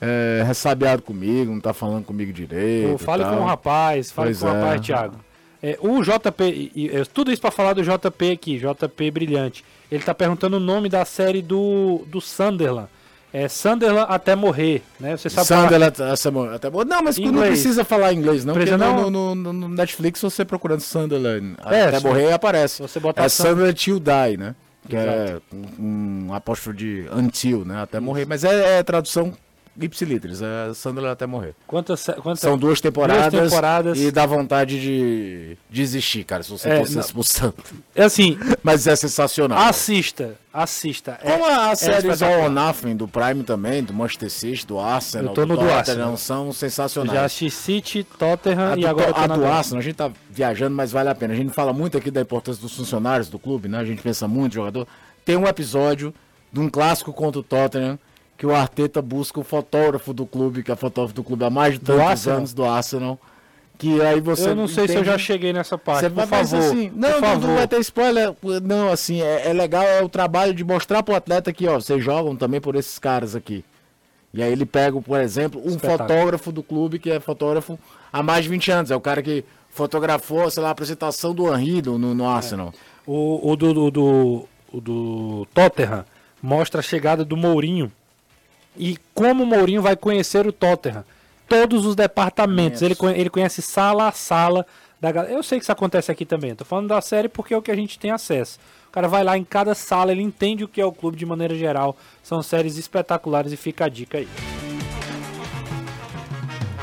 é, 0.00 0.42
ressabiado 0.46 1.02
comigo, 1.02 1.52
não 1.52 1.60
tá 1.60 1.74
falando 1.74 2.04
comigo 2.04 2.32
direito. 2.32 2.88
Eu 2.90 2.98
fale 2.98 3.24
com 3.24 3.36
o 3.36 3.44
rapaz, 3.44 4.10
fale 4.10 4.28
Pois 4.28 4.40
com 4.40 4.46
o 4.46 4.48
é. 4.48 4.52
rapaz, 4.60 4.80
Thiago. 4.80 5.16
É, 5.62 5.76
o 5.80 6.02
JP, 6.02 6.42
e- 6.44 6.72
e- 6.74 6.90
eu- 6.90 7.04
tudo 7.04 7.30
isso 7.30 7.42
pra 7.42 7.50
falar 7.50 7.74
do 7.74 7.82
JP 7.82 8.30
aqui, 8.30 8.58
JP 8.58 9.10
Brilhante. 9.10 9.62
Ele 9.92 10.02
tá 10.02 10.14
perguntando 10.14 10.56
o 10.56 10.60
nome 10.60 10.88
da 10.88 11.04
série 11.04 11.42
do, 11.42 12.02
do 12.06 12.18
Sunderland. 12.20 12.88
É 13.32 13.46
Sunderland 13.48 14.06
até 14.10 14.34
morrer, 14.34 14.82
né? 14.98 15.16
Você 15.16 15.30
sabe 15.30 15.46
falar- 15.46 15.62
Sunderland, 15.62 15.96
mo- 16.32 16.50
até, 16.54 16.68
bo- 16.68 16.84
não, 16.84 17.02
mas 17.02 17.16
não 17.16 17.26
Inglês. 17.28 17.48
precisa 17.50 17.84
falar 17.84 18.12
inglês, 18.12 18.44
não, 18.44 18.54
porque 18.54 18.70
Precisa 18.70 18.92
no, 18.92 19.08
não? 19.08 19.10
no, 19.10 19.34
no- 19.36 19.52
no 19.52 19.68
Netflix 19.68 20.20
você 20.20 20.44
procurando 20.44 20.80
Sunderland 20.80 21.54
É, 21.66 21.82
até 21.84 22.00
morrer 22.00 22.32
aparece. 22.32 22.82
você 22.82 22.98
botar 22.98 23.22
é 23.24 23.28
Sun- 23.28 23.44
Sunderland 23.44 23.74
Till 23.74 24.00
Die, 24.00 24.36
né? 24.36 24.54
Que 24.88 24.96
é 24.96 25.38
um, 25.78 26.26
um 26.28 26.34
apóstolo 26.34 26.74
de 26.74 27.06
until, 27.12 27.64
né? 27.64 27.82
Até 27.82 28.00
morrer. 28.00 28.26
Mas 28.26 28.42
é, 28.44 28.78
é 28.78 28.82
tradução 28.82 29.32
ipsilitris, 29.80 30.40
é 30.42 30.74
Sunderland 30.74 31.12
até 31.12 31.26
morrer. 31.26 31.54
Quantas, 31.66 32.04
quantas 32.22 32.40
São 32.40 32.56
duas 32.58 32.80
temporadas, 32.80 33.32
Duas 33.32 33.50
temporadas. 33.50 33.98
e 33.98 34.10
dá 34.10 34.26
vontade 34.26 34.80
de 34.80 35.56
desistir, 35.70 36.24
cara, 36.24 36.42
se 36.42 36.50
você 36.50 36.68
É, 36.68 36.78
fosse 36.80 36.98
expulsando. 36.98 37.54
É 37.94 38.04
assim, 38.04 38.38
Mas 38.62 38.86
é 38.86 38.94
sensacional. 38.96 39.58
assista, 39.58 40.34
assista. 40.52 41.18
É, 41.22 41.32
Como 41.32 41.44
a 41.46 41.74
série 41.76 41.98
espetacular. 42.08 42.38
All 42.38 42.44
or 42.44 42.50
Nothing 42.50 42.96
do 42.96 43.08
Prime 43.08 43.42
também, 43.44 43.82
do 43.82 43.92
Manchester 43.94 44.30
City, 44.30 44.66
do 44.66 44.78
Arsenal, 44.78 45.28
Eu 45.28 45.34
tô 45.34 45.40
no 45.46 45.54
do 45.54 45.60
Tottenham, 45.60 45.78
Arsenal. 45.78 46.16
são 46.16 46.52
sensacionais. 46.52 47.12
já 47.12 47.24
assisti 47.24 47.50
City, 47.50 48.04
Tottenham 48.04 48.72
A 48.72 48.76
e 48.76 48.80
do, 48.82 48.86
agora 48.88 49.12
a 49.16 49.26
do 49.26 49.34
do- 49.40 49.46
Arsenal, 49.46 49.80
a 49.80 49.82
gente 49.82 49.94
tá 49.96 50.10
viajando, 50.30 50.74
mas 50.74 50.92
vale 50.92 51.08
a 51.08 51.14
pena. 51.14 51.32
A 51.32 51.36
gente 51.36 51.52
fala 51.52 51.72
muito 51.72 51.96
aqui 51.96 52.10
da 52.10 52.20
importância 52.20 52.60
dos 52.60 52.76
funcionários 52.76 53.28
do 53.28 53.38
clube, 53.38 53.68
né? 53.68 53.78
A 53.78 53.84
gente 53.84 54.02
pensa 54.02 54.26
muito 54.28 54.54
jogador. 54.54 54.86
Tem 55.24 55.36
um 55.36 55.46
episódio 55.46 56.12
de 56.52 56.60
um 56.60 56.68
clássico 56.68 57.12
contra 57.12 57.38
o 57.40 57.42
Tottenham 57.42 57.98
que 58.40 58.46
o 58.46 58.54
Arteta 58.54 59.02
busca 59.02 59.38
o 59.38 59.44
fotógrafo 59.44 60.14
do 60.14 60.24
clube, 60.24 60.62
que 60.62 60.72
é 60.72 60.74
fotógrafo 60.74 61.14
do 61.14 61.22
clube 61.22 61.44
há 61.44 61.50
mais 61.50 61.74
de 61.74 61.80
tantos 61.80 62.00
Arsenal? 62.02 62.38
anos 62.38 62.54
do 62.54 62.64
Arsenal. 62.64 63.20
Que 63.76 64.00
aí 64.00 64.18
você. 64.18 64.48
Eu 64.48 64.56
não 64.56 64.66
sei 64.66 64.88
se 64.88 64.94
eu 64.94 65.04
já 65.04 65.12
entende- 65.12 65.22
cheguei 65.26 65.52
nessa 65.52 65.76
parte, 65.76 66.00
Você 66.00 66.08
por 66.08 66.16
vai 66.24 66.26
favor. 66.26 66.58
assim, 66.58 66.88
por 66.88 66.98
não, 66.98 67.10
não, 67.10 67.20
favor. 67.20 67.48
não 67.48 67.54
vai 67.56 67.68
ter 67.68 67.78
spoiler. 67.80 68.34
Não, 68.62 68.90
assim, 68.90 69.20
é, 69.20 69.48
é 69.48 69.52
legal 69.52 69.82
é 69.82 70.02
o 70.02 70.08
trabalho 70.08 70.54
de 70.54 70.64
mostrar 70.64 71.02
pro 71.02 71.14
atleta 71.14 71.52
que, 71.52 71.68
ó, 71.68 71.78
vocês 71.78 72.02
jogam 72.02 72.34
também 72.34 72.62
por 72.62 72.74
esses 72.76 72.98
caras 72.98 73.36
aqui. 73.36 73.62
E 74.32 74.42
aí 74.42 74.50
ele 74.50 74.64
pega, 74.64 74.98
por 75.02 75.20
exemplo, 75.20 75.60
um 75.62 75.68
Espetáculo. 75.74 76.08
fotógrafo 76.08 76.50
do 76.52 76.62
clube 76.62 76.98
que 76.98 77.10
é 77.10 77.20
fotógrafo 77.20 77.78
há 78.10 78.22
mais 78.22 78.44
de 78.44 78.48
20 78.48 78.70
anos. 78.70 78.90
É 78.90 78.96
o 78.96 79.00
cara 79.02 79.22
que 79.22 79.44
fotografou, 79.68 80.50
sei 80.50 80.62
lá, 80.62 80.70
a 80.70 80.72
apresentação 80.72 81.34
do 81.34 81.46
Henry 81.54 81.82
no, 81.82 81.98
no 82.14 82.26
Arsenal. 82.26 82.72
O, 83.06 83.50
o 83.50 83.54
do, 83.56 83.74
do, 83.74 83.90
do, 83.90 84.48
o 84.72 84.80
do 84.80 85.46
Tottenham 85.52 86.06
mostra 86.42 86.80
a 86.80 86.82
chegada 86.82 87.22
do 87.22 87.36
Mourinho 87.36 87.92
e 88.76 88.96
como 89.14 89.44
o 89.44 89.46
Mourinho 89.46 89.82
vai 89.82 89.96
conhecer 89.96 90.46
o 90.46 90.52
Tottenham. 90.52 91.04
Todos 91.48 91.84
os 91.84 91.96
departamentos. 91.96 92.80
Ele, 92.82 92.96
ele 93.16 93.30
conhece 93.30 93.60
sala 93.60 94.08
a 94.08 94.12
sala 94.12 94.64
da 95.00 95.10
galera. 95.10 95.34
Eu 95.34 95.42
sei 95.42 95.58
que 95.58 95.64
isso 95.64 95.72
acontece 95.72 96.10
aqui 96.12 96.24
também. 96.24 96.54
Tô 96.54 96.64
falando 96.64 96.88
da 96.88 97.00
série 97.00 97.28
porque 97.28 97.54
é 97.54 97.56
o 97.56 97.62
que 97.62 97.70
a 97.70 97.76
gente 97.76 97.98
tem 97.98 98.10
acesso. 98.10 98.58
O 98.88 98.92
cara 98.92 99.08
vai 99.08 99.22
lá 99.22 99.38
em 99.38 99.44
cada 99.44 99.74
sala, 99.74 100.12
ele 100.12 100.22
entende 100.22 100.64
o 100.64 100.68
que 100.68 100.80
é 100.80 100.84
o 100.84 100.92
clube 100.92 101.16
de 101.16 101.24
maneira 101.24 101.54
geral. 101.54 101.96
São 102.22 102.42
séries 102.42 102.76
espetaculares 102.76 103.52
e 103.52 103.56
fica 103.56 103.84
a 103.84 103.88
dica 103.88 104.18
aí. 104.18 104.28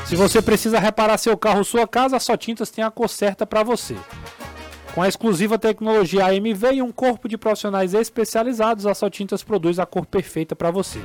Se 0.06 0.16
você 0.16 0.40
precisa 0.40 0.78
reparar 0.78 1.18
seu 1.18 1.36
carro 1.36 1.58
ou 1.58 1.64
sua 1.64 1.86
casa, 1.86 2.16
a 2.16 2.20
Só 2.20 2.34
Tintas 2.34 2.70
tem 2.70 2.82
a 2.82 2.90
cor 2.90 3.10
certa 3.10 3.46
para 3.46 3.62
você. 3.62 3.94
Com 4.94 5.02
a 5.02 5.08
exclusiva 5.08 5.58
tecnologia 5.58 6.24
AMV 6.24 6.72
e 6.72 6.82
um 6.82 6.90
corpo 6.90 7.28
de 7.28 7.36
profissionais 7.36 7.92
especializados, 7.92 8.86
a 8.86 8.94
Só 8.94 9.10
Tintas 9.10 9.42
produz 9.42 9.78
a 9.78 9.84
cor 9.84 10.06
perfeita 10.06 10.56
para 10.56 10.70
você. 10.70 10.98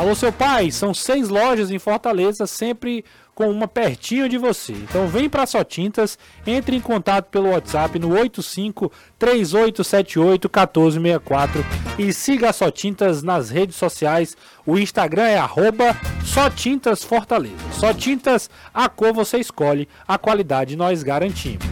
Alô, 0.00 0.14
seu 0.14 0.32
pai, 0.32 0.70
são 0.70 0.94
seis 0.94 1.28
lojas 1.28 1.70
em 1.70 1.78
Fortaleza, 1.78 2.46
sempre 2.46 3.04
com 3.34 3.50
uma 3.50 3.68
pertinho 3.68 4.30
de 4.30 4.38
você. 4.38 4.72
Então 4.72 5.06
vem 5.06 5.28
para 5.28 5.44
Só 5.44 5.62
Tintas, 5.62 6.18
entre 6.46 6.74
em 6.74 6.80
contato 6.80 7.26
pelo 7.26 7.50
WhatsApp 7.50 7.98
no 7.98 8.18
85 8.18 8.90
3878 9.18 10.48
1464 10.48 11.66
e 11.98 12.14
siga 12.14 12.48
a 12.48 12.52
Só 12.54 12.70
Tintas 12.70 13.22
nas 13.22 13.50
redes 13.50 13.76
sociais. 13.76 14.34
O 14.64 14.78
Instagram 14.78 15.24
é 15.24 15.36
arroba 15.36 15.94
Só 16.24 16.48
Tintas 16.48 17.04
Fortaleza. 17.04 17.56
Só 17.70 17.92
Tintas, 17.92 18.48
a 18.72 18.88
cor 18.88 19.12
você 19.12 19.36
escolhe, 19.36 19.86
a 20.08 20.16
qualidade 20.16 20.76
nós 20.76 21.02
garantimos. 21.02 21.66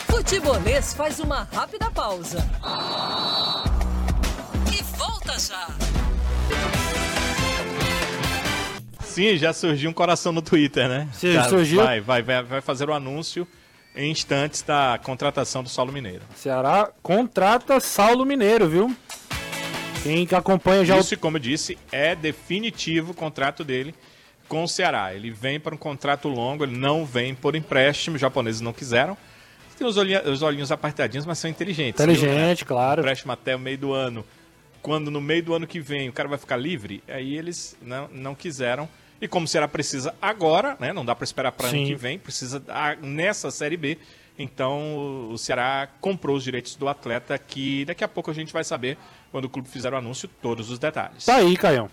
Futebolês 0.00 0.94
faz 0.94 1.20
uma 1.20 1.46
rápida 1.52 1.92
pausa. 1.92 2.38
E 4.76 4.82
volta 4.98 5.38
já. 5.38 5.68
Sim, 9.18 9.36
já 9.36 9.52
surgiu 9.52 9.90
um 9.90 9.92
coração 9.92 10.30
no 10.30 10.40
Twitter, 10.40 10.88
né? 10.88 11.08
Sim, 11.12 11.32
Já 11.32 11.42
surgiu. 11.48 11.82
Vai, 11.82 12.00
vai, 12.00 12.22
vai, 12.22 12.40
vai 12.44 12.60
fazer 12.60 12.88
o 12.88 12.92
anúncio 12.94 13.48
em 13.96 14.12
instantes 14.12 14.62
da 14.62 14.96
contratação 15.02 15.60
do 15.60 15.68
Saulo 15.68 15.92
Mineiro. 15.92 16.22
Ceará 16.36 16.88
contrata 17.02 17.80
Saulo 17.80 18.24
Mineiro, 18.24 18.68
viu? 18.68 18.94
Quem 20.04 20.24
acompanha 20.30 20.84
já 20.84 20.94
o 20.94 21.00
Isso, 21.00 21.18
como 21.18 21.36
eu 21.36 21.40
disse, 21.40 21.76
é 21.90 22.14
definitivo 22.14 23.10
o 23.10 23.14
contrato 23.14 23.64
dele 23.64 23.92
com 24.46 24.62
o 24.62 24.68
Ceará. 24.68 25.12
Ele 25.12 25.32
vem 25.32 25.58
para 25.58 25.74
um 25.74 25.78
contrato 25.78 26.28
longo, 26.28 26.62
ele 26.62 26.76
não 26.78 27.04
vem 27.04 27.34
por 27.34 27.56
empréstimo, 27.56 28.14
os 28.14 28.20
japoneses 28.20 28.60
não 28.60 28.72
quiseram. 28.72 29.16
Tem 29.76 29.84
os, 29.84 29.96
olhinha- 29.96 30.22
os 30.30 30.42
olhinhos 30.42 30.70
apertadinhos, 30.70 31.26
mas 31.26 31.38
são 31.38 31.50
inteligentes. 31.50 32.00
viu, 32.04 32.14
inteligente, 32.14 32.60
né? 32.62 32.66
claro. 32.68 33.00
Empréstimo 33.00 33.32
até 33.32 33.56
o 33.56 33.58
meio 33.58 33.78
do 33.78 33.92
ano. 33.92 34.24
Quando 34.80 35.10
no 35.10 35.20
meio 35.20 35.42
do 35.42 35.54
ano 35.54 35.66
que 35.66 35.80
vem 35.80 36.08
o 36.08 36.12
cara 36.12 36.28
vai 36.28 36.38
ficar 36.38 36.56
livre, 36.56 37.02
aí 37.08 37.36
eles 37.36 37.76
não, 37.82 38.06
não 38.12 38.34
quiseram. 38.36 38.88
E 39.20 39.26
como 39.26 39.44
o 39.46 39.48
Ceará 39.48 39.66
precisa 39.66 40.14
agora, 40.22 40.76
né? 40.78 40.92
Não 40.92 41.04
dá 41.04 41.14
para 41.14 41.24
esperar 41.24 41.52
para 41.52 41.68
ano 41.68 41.84
que 41.86 41.94
vem, 41.94 42.18
precisa 42.18 42.62
a- 42.68 42.96
nessa 43.02 43.50
Série 43.50 43.76
B. 43.76 43.98
Então 44.38 45.30
o- 45.32 45.38
Ceará 45.38 45.88
comprou 46.00 46.36
os 46.36 46.44
direitos 46.44 46.76
do 46.76 46.88
atleta 46.88 47.36
que 47.38 47.84
daqui 47.84 48.04
a 48.04 48.08
pouco 48.08 48.30
a 48.30 48.34
gente 48.34 48.52
vai 48.52 48.62
saber, 48.62 48.96
quando 49.32 49.46
o 49.46 49.48
clube 49.48 49.68
fizer 49.68 49.92
o 49.92 49.96
anúncio, 49.96 50.28
todos 50.40 50.70
os 50.70 50.78
detalhes. 50.78 51.24
Tá 51.24 51.36
aí, 51.36 51.56
Caião. 51.56 51.90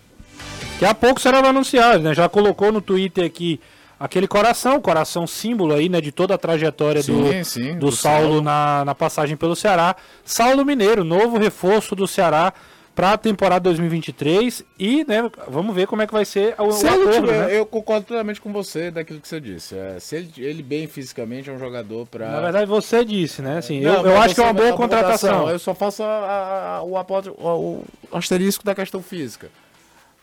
Daqui 0.74 0.84
a 0.84 0.94
pouco 0.94 1.20
será 1.20 1.40
vai 1.40 1.50
anunciar, 1.50 1.98
né? 1.98 2.14
Já 2.14 2.28
colocou 2.28 2.70
no 2.70 2.80
Twitter 2.80 3.24
aqui 3.24 3.60
aquele 3.98 4.28
coração, 4.28 4.80
coração 4.80 5.26
símbolo 5.26 5.74
aí, 5.74 5.88
né? 5.88 6.00
De 6.00 6.12
toda 6.12 6.34
a 6.34 6.38
trajetória 6.38 7.02
Sim, 7.02 7.22
do, 7.40 7.44
sim, 7.44 7.72
do, 7.74 7.86
do 7.86 7.92
Saulo, 7.92 8.20
Saulo. 8.26 8.42
Na, 8.42 8.84
na 8.84 8.94
passagem 8.94 9.36
pelo 9.36 9.56
Ceará. 9.56 9.96
Saulo 10.24 10.64
Mineiro, 10.64 11.02
novo 11.02 11.38
reforço 11.38 11.96
do 11.96 12.06
Ceará 12.06 12.52
para 12.96 13.12
a 13.12 13.18
temporada 13.18 13.60
2023 13.64 14.64
e, 14.78 15.04
né, 15.06 15.30
vamos 15.46 15.74
ver 15.76 15.86
como 15.86 16.00
é 16.00 16.06
que 16.06 16.12
vai 16.14 16.24
ser 16.24 16.54
o, 16.58 16.64
o 16.68 16.72
Se 16.72 16.86
ele 16.86 16.94
acordo, 17.02 17.12
tiver- 17.26 17.46
né? 17.46 17.58
Eu 17.58 17.66
concordo 17.66 18.06
plenamente 18.06 18.40
com 18.40 18.50
você 18.52 18.90
daquilo 18.90 19.20
que 19.20 19.28
você 19.28 19.38
disse. 19.38 19.76
É, 19.76 20.00
se 20.00 20.16
ele, 20.16 20.32
ele 20.38 20.62
bem 20.62 20.86
fisicamente 20.86 21.50
é 21.50 21.52
um 21.52 21.58
jogador 21.58 22.06
para. 22.06 22.28
Na 22.30 22.40
verdade, 22.40 22.66
você 22.66 23.04
disse, 23.04 23.42
né? 23.42 23.58
Assim, 23.58 23.80
Não, 23.82 23.96
eu, 23.96 24.06
eu 24.12 24.16
acho 24.18 24.34
que 24.34 24.40
é 24.40 24.44
uma 24.44 24.52
boa 24.54 24.72
contratação. 24.72 25.48
Eu 25.50 25.58
só 25.58 25.74
faço 25.74 26.02
a- 26.02 26.78
a- 26.78 26.82
o, 26.82 26.96
apóstolo- 26.96 27.36
o, 27.38 27.84
o 28.10 28.16
asterisco 28.16 28.64
da 28.64 28.74
questão 28.74 29.02
física. 29.02 29.50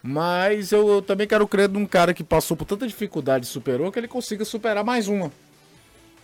Mas 0.02 0.72
eu, 0.72 0.88
eu 0.90 1.02
também 1.02 1.28
quero 1.28 1.48
crer 1.48 1.70
num 1.70 1.86
cara 1.86 2.14
que 2.14 2.24
passou 2.24 2.58
por 2.58 2.66
tanta 2.66 2.86
dificuldade 2.88 3.46
e 3.46 3.48
superou 3.48 3.92
que 3.92 4.00
ele 4.00 4.08
consiga 4.08 4.44
superar 4.44 4.84
mais 4.84 5.08
uma. 5.08 5.32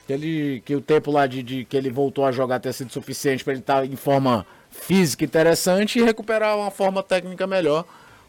Que, 0.06 0.14
ele, 0.14 0.62
que 0.66 0.76
o 0.76 0.82
tempo 0.82 1.12
lá 1.12 1.28
de, 1.28 1.44
de 1.44 1.64
que 1.64 1.78
ele 1.78 1.90
voltou 1.92 2.26
a 2.26 2.32
jogar 2.32 2.60
tenha 2.60 2.74
sido 2.74 2.92
suficiente 2.92 3.44
para 3.44 3.54
ele 3.54 3.62
estar 3.62 3.86
em 3.86 3.96
forma 3.96 4.46
física 4.82 5.24
interessante 5.24 6.00
e 6.00 6.04
recuperar 6.04 6.58
uma 6.58 6.72
forma 6.72 7.04
técnica 7.04 7.46
melhor 7.46 7.86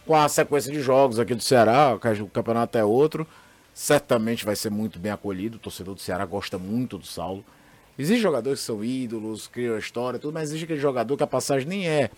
com 0.06 0.14
a 0.14 0.28
sequência 0.28 0.72
de 0.72 0.80
jogos 0.80 1.18
aqui 1.18 1.34
do 1.34 1.42
Ceará. 1.42 1.94
O 1.94 2.28
campeonato 2.28 2.76
é 2.76 2.84
outro. 2.84 3.26
Certamente 3.72 4.44
vai 4.44 4.56
ser 4.56 4.70
muito 4.70 4.98
bem 4.98 5.12
acolhido. 5.12 5.56
O 5.56 5.60
torcedor 5.60 5.94
do 5.94 6.00
Ceará 6.00 6.24
gosta 6.26 6.58
muito 6.58 6.98
do 6.98 7.06
Saulo. 7.06 7.44
Existem 7.98 8.20
jogadores 8.20 8.60
que 8.60 8.66
são 8.66 8.82
ídolos, 8.82 9.46
criam 9.46 9.76
história, 9.78 10.18
tudo, 10.18 10.32
mas 10.32 10.48
existe 10.48 10.64
aquele 10.64 10.80
jogador 10.80 11.16
que 11.16 11.22
a 11.22 11.26
passagem 11.26 11.68
nem 11.68 11.88
é 11.88 12.10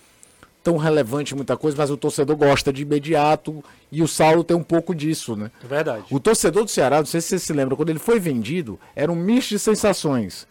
tão 0.62 0.76
relevante 0.76 1.34
muita 1.34 1.56
coisa, 1.56 1.76
mas 1.76 1.90
o 1.90 1.96
torcedor 1.96 2.36
gosta 2.36 2.72
de 2.72 2.82
imediato 2.82 3.64
e 3.90 4.00
o 4.00 4.06
Saulo 4.06 4.44
tem 4.44 4.56
um 4.56 4.62
pouco 4.62 4.94
disso, 4.94 5.34
né? 5.34 5.50
Verdade. 5.68 6.04
O 6.08 6.20
torcedor 6.20 6.64
do 6.64 6.70
Ceará, 6.70 6.98
não 6.98 7.06
sei 7.06 7.20
se 7.20 7.30
você 7.30 7.38
se 7.40 7.52
lembra, 7.52 7.74
quando 7.74 7.90
ele 7.90 7.98
foi 7.98 8.20
vendido, 8.20 8.78
era 8.94 9.10
um 9.10 9.16
misto 9.16 9.48
de 9.48 9.58
sensações. 9.58 10.46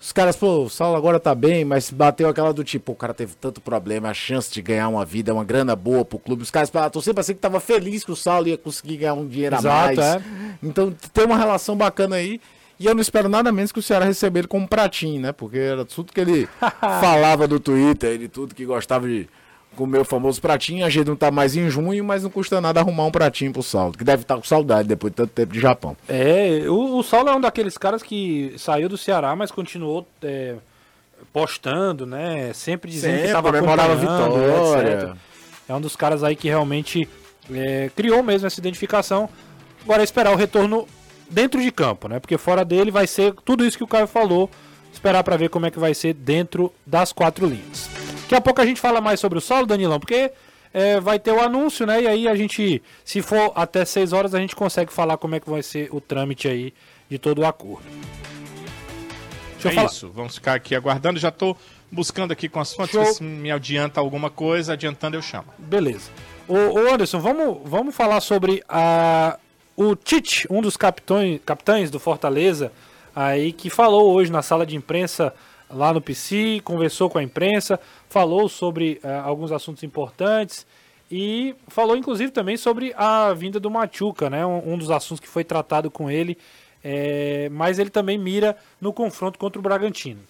Os 0.00 0.12
caras, 0.12 0.36
pô, 0.36 0.64
o 0.64 0.68
Saulo 0.70 0.96
agora 0.96 1.18
tá 1.18 1.34
bem, 1.34 1.64
mas 1.64 1.90
bateu 1.90 2.28
aquela 2.28 2.52
do 2.52 2.62
tipo, 2.62 2.86
"Pô, 2.86 2.92
o 2.92 2.96
cara 2.96 3.14
teve 3.14 3.34
tanto 3.34 3.60
problema, 3.60 4.10
a 4.10 4.14
chance 4.14 4.52
de 4.52 4.60
ganhar 4.60 4.88
uma 4.88 5.04
vida, 5.04 5.32
uma 5.32 5.44
grana 5.44 5.74
boa 5.74 6.04
pro 6.04 6.18
clube. 6.18 6.42
Os 6.42 6.50
caras, 6.50 6.74
a 6.76 6.90
torcida 6.90 7.14
parecia 7.14 7.34
que 7.34 7.40
tava 7.40 7.58
feliz 7.60 8.04
que 8.04 8.12
o 8.12 8.16
Saulo 8.16 8.46
ia 8.46 8.58
conseguir 8.58 8.98
ganhar 8.98 9.14
um 9.14 9.26
dinheiro 9.26 9.56
Exato, 9.56 9.68
a 9.68 9.86
mais. 9.86 9.98
é. 9.98 10.22
Então 10.62 10.94
tem 11.12 11.24
uma 11.24 11.38
relação 11.38 11.76
bacana 11.76 12.16
aí. 12.16 12.40
E 12.78 12.84
eu 12.84 12.94
não 12.94 13.00
espero 13.00 13.26
nada 13.26 13.50
menos 13.50 13.72
que 13.72 13.78
o 13.78 13.82
Ceará 13.82 14.04
receber 14.04 14.40
ele 14.40 14.48
como 14.48 14.68
pratinho, 14.68 15.18
né? 15.22 15.32
Porque 15.32 15.56
era 15.56 15.82
tudo 15.84 16.12
que 16.12 16.20
ele 16.20 16.46
falava 17.00 17.48
do 17.48 17.58
Twitter, 17.58 18.18
de 18.18 18.28
tudo 18.28 18.54
que 18.54 18.66
gostava 18.66 19.08
de 19.08 19.26
comer 19.76 20.00
o 20.00 20.04
famoso 20.04 20.40
pratinho, 20.40 20.84
a 20.84 20.90
gente 20.90 21.06
não 21.06 21.16
tá 21.16 21.30
mais 21.30 21.54
em 21.54 21.68
junho, 21.68 22.02
mas 22.02 22.22
não 22.22 22.30
custa 22.30 22.60
nada 22.60 22.80
arrumar 22.80 23.04
um 23.04 23.10
pratinho 23.10 23.52
pro 23.52 23.62
Saulo, 23.62 23.92
que 23.92 24.02
deve 24.02 24.22
estar 24.22 24.34
tá 24.34 24.40
com 24.40 24.46
saudade 24.46 24.88
depois 24.88 25.12
de 25.12 25.16
tanto 25.16 25.30
tempo 25.30 25.52
de 25.52 25.60
Japão. 25.60 25.96
É, 26.08 26.62
o, 26.68 26.98
o 26.98 27.02
Saulo 27.02 27.28
é 27.28 27.36
um 27.36 27.40
daqueles 27.40 27.76
caras 27.76 28.02
que 28.02 28.54
saiu 28.58 28.88
do 28.88 28.96
Ceará, 28.96 29.36
mas 29.36 29.50
continuou 29.50 30.06
é, 30.22 30.56
postando, 31.32 32.06
né? 32.06 32.52
Sempre 32.54 32.90
dizendo 32.90 33.10
Sempre, 33.10 33.22
que 33.22 33.28
estava 33.28 33.52
comemorava 33.52 33.92
a 33.92 33.96
vitória. 33.96 34.94
Etc. 34.94 35.16
É 35.68 35.74
um 35.74 35.80
dos 35.80 35.94
caras 35.96 36.24
aí 36.24 36.34
que 36.34 36.48
realmente 36.48 37.08
é, 37.52 37.90
criou 37.94 38.22
mesmo 38.22 38.46
essa 38.46 38.58
identificação. 38.58 39.28
Agora 39.84 40.02
é 40.02 40.04
esperar 40.04 40.32
o 40.32 40.36
retorno 40.36 40.86
dentro 41.30 41.60
de 41.60 41.70
campo, 41.70 42.08
né? 42.08 42.18
Porque 42.18 42.38
fora 42.38 42.64
dele 42.64 42.90
vai 42.90 43.06
ser 43.06 43.34
tudo 43.44 43.64
isso 43.64 43.76
que 43.76 43.84
o 43.84 43.88
Caio 43.88 44.06
falou. 44.06 44.50
Esperar 44.92 45.22
para 45.22 45.36
ver 45.36 45.50
como 45.50 45.66
é 45.66 45.70
que 45.70 45.78
vai 45.78 45.92
ser 45.92 46.14
dentro 46.14 46.72
das 46.86 47.12
quatro 47.12 47.46
linhas. 47.46 48.05
Daqui 48.26 48.34
a 48.34 48.40
pouco 48.40 48.60
a 48.60 48.66
gente 48.66 48.80
fala 48.80 49.00
mais 49.00 49.20
sobre 49.20 49.38
o 49.38 49.40
solo, 49.40 49.66
Danilão, 49.66 50.00
porque 50.00 50.32
é, 50.74 50.98
vai 50.98 51.16
ter 51.16 51.30
o 51.30 51.40
anúncio, 51.40 51.86
né? 51.86 52.02
E 52.02 52.08
aí 52.08 52.28
a 52.28 52.34
gente, 52.34 52.82
se 53.04 53.22
for 53.22 53.52
até 53.54 53.84
6 53.84 54.12
horas, 54.12 54.34
a 54.34 54.40
gente 54.40 54.56
consegue 54.56 54.92
falar 54.92 55.16
como 55.16 55.36
é 55.36 55.40
que 55.40 55.48
vai 55.48 55.62
ser 55.62 55.88
o 55.92 56.00
trâmite 56.00 56.48
aí 56.48 56.74
de 57.08 57.18
todo 57.18 57.38
o 57.42 57.46
acordo. 57.46 57.86
Deixa 59.52 59.68
é 59.68 59.72
falar. 59.72 59.86
isso, 59.86 60.10
vamos 60.12 60.34
ficar 60.34 60.54
aqui 60.54 60.74
aguardando. 60.74 61.20
Já 61.20 61.28
estou 61.28 61.56
buscando 61.88 62.32
aqui 62.32 62.48
com 62.48 62.58
as 62.58 62.74
fontes, 62.74 63.16
se 63.16 63.22
me 63.22 63.48
adianta 63.48 64.00
alguma 64.00 64.28
coisa, 64.28 64.72
adiantando 64.72 65.16
eu 65.16 65.22
chamo. 65.22 65.46
Beleza. 65.56 66.10
Ô, 66.48 66.54
ô 66.54 66.92
Anderson, 66.92 67.20
vamos, 67.20 67.58
vamos 67.64 67.94
falar 67.94 68.20
sobre 68.20 68.60
a, 68.68 69.38
o 69.76 69.94
Tite, 69.94 70.48
um 70.50 70.60
dos 70.60 70.76
capitões, 70.76 71.40
capitães 71.46 71.92
do 71.92 72.00
Fortaleza, 72.00 72.72
aí 73.14 73.52
que 73.52 73.70
falou 73.70 74.12
hoje 74.12 74.32
na 74.32 74.42
sala 74.42 74.66
de 74.66 74.74
imprensa 74.74 75.32
lá 75.70 75.92
no 75.92 76.00
PC, 76.00 76.60
conversou 76.64 77.10
com 77.10 77.18
a 77.18 77.22
imprensa, 77.22 77.78
falou 78.08 78.48
sobre 78.48 79.00
uh, 79.02 79.08
alguns 79.24 79.52
assuntos 79.52 79.82
importantes 79.82 80.66
e 81.10 81.54
falou 81.68 81.96
inclusive 81.96 82.30
também 82.30 82.56
sobre 82.56 82.92
a 82.96 83.32
vinda 83.32 83.60
do 83.60 83.70
Machuca, 83.70 84.28
né? 84.28 84.44
Um, 84.44 84.74
um 84.74 84.78
dos 84.78 84.90
assuntos 84.90 85.20
que 85.20 85.28
foi 85.28 85.44
tratado 85.44 85.90
com 85.90 86.10
ele, 86.10 86.36
é, 86.82 87.48
mas 87.50 87.78
ele 87.78 87.90
também 87.90 88.18
mira 88.18 88.56
no 88.80 88.92
confronto 88.92 89.38
contra 89.38 89.58
o 89.58 89.62
Bragantino. 89.62 90.20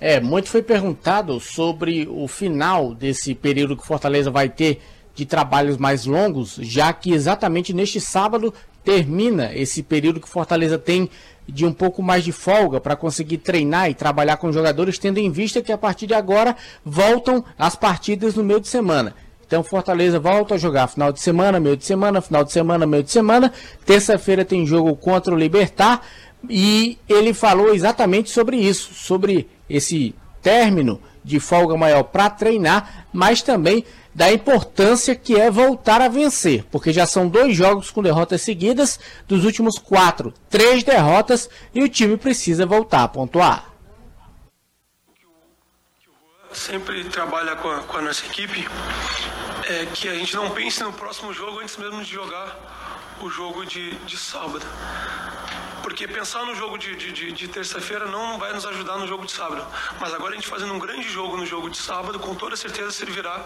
É, 0.00 0.20
muito 0.20 0.48
foi 0.48 0.62
perguntado 0.62 1.38
sobre 1.40 2.06
o 2.10 2.26
final 2.26 2.94
desse 2.94 3.34
período 3.34 3.76
que 3.76 3.86
Fortaleza 3.86 4.30
vai 4.30 4.48
ter 4.48 4.80
de 5.14 5.24
trabalhos 5.24 5.76
mais 5.76 6.04
longos, 6.04 6.58
já 6.60 6.92
que 6.92 7.12
exatamente 7.12 7.72
neste 7.72 8.00
sábado 8.00 8.52
termina 8.82 9.54
esse 9.54 9.82
período 9.82 10.20
que 10.20 10.28
Fortaleza 10.28 10.76
tem 10.76 11.08
de 11.46 11.66
um 11.66 11.72
pouco 11.72 12.02
mais 12.02 12.24
de 12.24 12.32
folga 12.32 12.80
para 12.80 12.96
conseguir 12.96 13.38
treinar 13.38 13.90
e 13.90 13.94
trabalhar 13.94 14.36
com 14.36 14.52
jogadores, 14.52 14.98
tendo 14.98 15.18
em 15.18 15.30
vista 15.30 15.62
que 15.62 15.72
a 15.72 15.78
partir 15.78 16.06
de 16.06 16.14
agora 16.14 16.56
voltam 16.84 17.44
as 17.58 17.76
partidas 17.76 18.34
no 18.34 18.44
meio 18.44 18.60
de 18.60 18.68
semana. 18.68 19.14
Então 19.46 19.62
Fortaleza 19.62 20.18
volta 20.18 20.54
a 20.54 20.58
jogar 20.58 20.88
final 20.88 21.12
de 21.12 21.20
semana, 21.20 21.60
meio 21.60 21.76
de 21.76 21.84
semana, 21.84 22.20
final 22.20 22.44
de 22.44 22.52
semana, 22.52 22.86
meio 22.86 23.02
de 23.02 23.10
semana. 23.10 23.52
Terça-feira 23.84 24.44
tem 24.44 24.66
jogo 24.66 24.96
contra 24.96 25.34
o 25.34 25.38
Libertar 25.38 26.00
e 26.48 26.98
ele 27.08 27.32
falou 27.34 27.74
exatamente 27.74 28.30
sobre 28.30 28.56
isso, 28.56 28.94
sobre 28.94 29.48
esse 29.68 30.14
término 30.42 31.00
de 31.24 31.40
folga 31.40 31.76
maior 31.76 32.04
para 32.04 32.28
treinar, 32.30 33.06
mas 33.12 33.42
também 33.42 33.84
da 34.14 34.32
importância 34.32 35.16
que 35.16 35.34
é 35.34 35.50
voltar 35.50 36.00
a 36.00 36.08
vencer, 36.08 36.64
porque 36.70 36.92
já 36.92 37.06
são 37.06 37.28
dois 37.28 37.56
jogos 37.56 37.90
com 37.90 38.02
derrotas 38.02 38.42
seguidas, 38.42 39.00
dos 39.26 39.44
últimos 39.44 39.78
quatro, 39.78 40.32
três 40.48 40.84
derrotas 40.84 41.50
e 41.74 41.82
o 41.82 41.88
time 41.88 42.16
precisa 42.16 42.64
voltar 42.64 43.02
a 43.02 43.08
pontuar. 43.08 43.72
Sempre 46.52 47.02
trabalha 47.04 47.56
com 47.56 47.68
a, 47.68 47.80
com 47.80 47.96
a 47.96 48.02
nossa 48.02 48.24
equipe, 48.26 48.64
é 49.68 49.86
que 49.86 50.08
a 50.08 50.14
gente 50.14 50.36
não 50.36 50.50
pense 50.50 50.80
no 50.84 50.92
próximo 50.92 51.32
jogo 51.32 51.58
antes 51.58 51.76
mesmo 51.76 52.04
de 52.04 52.12
jogar 52.12 53.16
o 53.20 53.28
jogo 53.28 53.66
de, 53.66 53.96
de 54.06 54.16
sábado. 54.16 54.64
Porque 55.84 56.08
pensar 56.08 56.46
no 56.46 56.54
jogo 56.54 56.78
de, 56.78 56.96
de, 56.96 57.30
de 57.30 57.46
terça-feira 57.46 58.06
não 58.06 58.38
vai 58.38 58.54
nos 58.54 58.64
ajudar 58.64 58.96
no 58.96 59.06
jogo 59.06 59.26
de 59.26 59.32
sábado. 59.32 59.66
Mas 60.00 60.14
agora 60.14 60.32
a 60.32 60.34
gente 60.34 60.48
fazendo 60.48 60.72
um 60.72 60.78
grande 60.78 61.06
jogo 61.06 61.36
no 61.36 61.44
jogo 61.44 61.68
de 61.68 61.76
sábado, 61.76 62.18
com 62.18 62.34
toda 62.34 62.56
certeza 62.56 62.90
servirá 62.90 63.44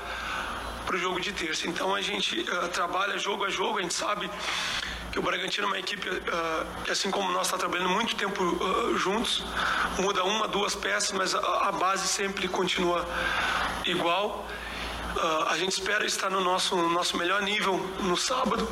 para 0.86 0.95
o 0.95 0.99
jogo 1.01 1.20
de 1.20 1.32
terça. 1.32 1.66
Então 1.66 1.93
a 1.97 2.01
gente 2.01 2.39
uh, 2.43 2.68
trabalha 2.68 3.18
jogo 3.18 3.45
a 3.45 3.51
jogo, 3.51 3.80
a 3.80 3.82
gente 3.82 3.93
sabe 3.93 4.30
que 5.11 5.18
o 5.18 5.22
Bragantino 5.22 5.66
é 5.66 5.70
uma 5.70 5.78
equipe 5.80 6.09
uh, 6.09 6.22
que, 6.84 6.93
assim 6.93 7.11
como 7.11 7.28
nós, 7.32 7.49
está 7.49 7.59
trabalhando 7.59 7.89
muito 7.89 8.14
tempo 8.14 8.41
uh, 8.41 8.97
juntos, 8.97 9.43
muda 9.99 10.22
uma, 10.22 10.47
duas 10.47 10.76
peças, 10.76 11.11
mas 11.11 11.34
a, 11.34 11.41
a 11.41 11.72
base 11.72 12.07
sempre 12.07 12.47
continua 12.47 13.05
igual. 13.84 14.47
a 15.49 15.57
gente 15.57 15.72
espera 15.72 16.07
estar 16.07 16.30
no 16.30 16.41
nosso, 16.41 16.76
no 16.76 16.89
nosso 16.91 17.16
melhor 17.16 17.43
nível 17.43 17.74
no 17.99 18.16
sábado, 18.16 18.68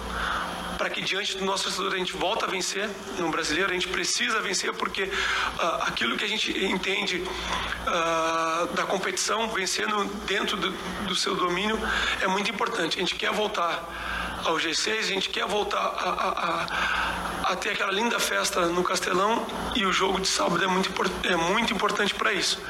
para 0.77 0.91
que 0.91 1.01
diante 1.01 1.37
do 1.37 1.45
nosso 1.45 1.65
torcedor 1.65 1.95
a 1.95 1.99
gente 1.99 2.13
volta 2.13 2.47
a 2.47 2.49
vencer 2.49 2.89
no 3.19 3.31
brasileiro, 3.31 3.71
a 3.71 3.75
gente 3.75 3.89
precisa 3.89 4.41
vencer 4.41 4.73
porque 4.75 5.05
uh, 5.05 5.83
aquilo 5.83 6.17
que 6.17 6.25
a 6.25 6.29
gente 6.29 6.51
entende 6.65 7.19
uh, 7.19 8.67
da 8.75 8.85
competição, 8.85 9.49
vencendo 9.49 10.05
dentro 10.27 10.57
do, 10.57 10.71
do, 11.07 11.15
seu 11.15 11.35
domínio, 11.35 11.79
é 12.21 12.27
muito 12.27 12.51
importante. 12.51 12.97
A 12.97 13.01
gente 13.01 13.15
quer 13.15 13.33
voltar 13.33 14.43
ao 14.45 14.57
G6, 14.57 14.99
a 14.99 15.03
gente 15.03 15.29
quer 15.29 15.47
voltar 15.47 15.79
a, 15.79 15.83
a, 15.83 17.49
a, 17.49 17.53
a 17.53 17.57
ter 17.57 17.71
aquela 17.71 17.93
linda 17.93 18.19
festa 18.21 18.67
no 18.67 18.83
Castelão 18.85 19.47
e 19.75 19.85
o 19.85 19.93
jogo 19.93 20.21
de 20.21 20.29
sábado 20.29 20.63
é 20.63 20.67
muito, 20.67 20.91
é 21.25 21.37
muito 21.37 21.73
importante 21.73 22.15
para 22.15 22.33
isso. 22.33 22.61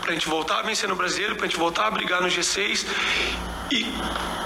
Para 0.00 0.10
a 0.10 0.14
gente 0.14 0.28
voltar 0.28 0.60
a 0.60 0.62
vencer 0.62 0.88
no 0.88 0.96
brasileiro, 0.96 1.36
para 1.36 1.46
a 1.46 1.48
gente 1.48 1.58
voltar 1.58 1.86
a 1.86 1.90
brigar 1.90 2.20
no 2.20 2.28
G6 2.28 2.86
e 3.70 3.86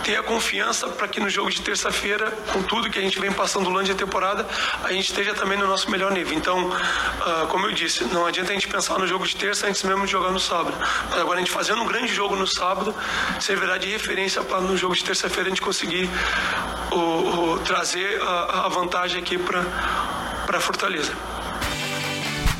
ter 0.05 0.17
a 0.17 0.23
confiança 0.23 0.87
para 0.89 1.09
que 1.09 1.19
no 1.19 1.31
jogo 1.31 1.51
de 1.51 1.63
terça-feira, 1.63 2.31
com 2.53 2.63
tudo 2.63 2.91
que 2.91 2.99
a 2.99 3.03
gente 3.03 3.19
vem 3.19 3.33
passando 3.33 3.65
durante 3.65 3.91
a 3.91 3.95
temporada, 3.95 4.47
a 4.83 4.93
gente 4.93 5.11
esteja 5.11 5.33
também 5.33 5.57
no 5.57 5.67
nosso 5.67 5.91
melhor 5.91 6.13
nível. 6.13 6.37
Então, 6.37 6.69
uh, 6.69 7.47
como 7.49 7.67
eu 7.67 7.73
disse, 7.73 8.05
não 8.05 8.27
adianta 8.27 8.51
a 8.51 8.55
gente 8.55 8.69
pensar 8.69 8.99
no 8.99 9.07
jogo 9.07 9.27
de 9.27 9.35
terça 9.35 9.67
antes 9.67 9.83
mesmo 9.83 10.05
de 10.05 10.13
jogar 10.13 10.31
no 10.31 10.39
sábado. 10.39 10.77
Mas 11.09 11.19
agora 11.19 11.37
a 11.37 11.41
gente 11.41 11.51
fazendo 11.51 11.81
um 11.83 11.87
grande 11.87 12.13
jogo 12.13 12.37
no 12.37 12.47
sábado, 12.47 12.95
servirá 13.41 13.79
de 13.79 13.91
referência 13.91 14.43
para 14.43 14.61
no 14.61 14.77
jogo 14.77 14.95
de 14.95 15.03
terça-feira 15.03 15.49
a 15.49 15.51
gente 15.51 15.63
conseguir 15.63 16.09
o, 16.91 16.97
o, 16.97 17.59
trazer 17.65 18.21
a, 18.21 18.67
a 18.67 18.69
vantagem 18.69 19.23
aqui 19.23 19.39
para 19.39 20.61
Fortaleza. 20.61 21.13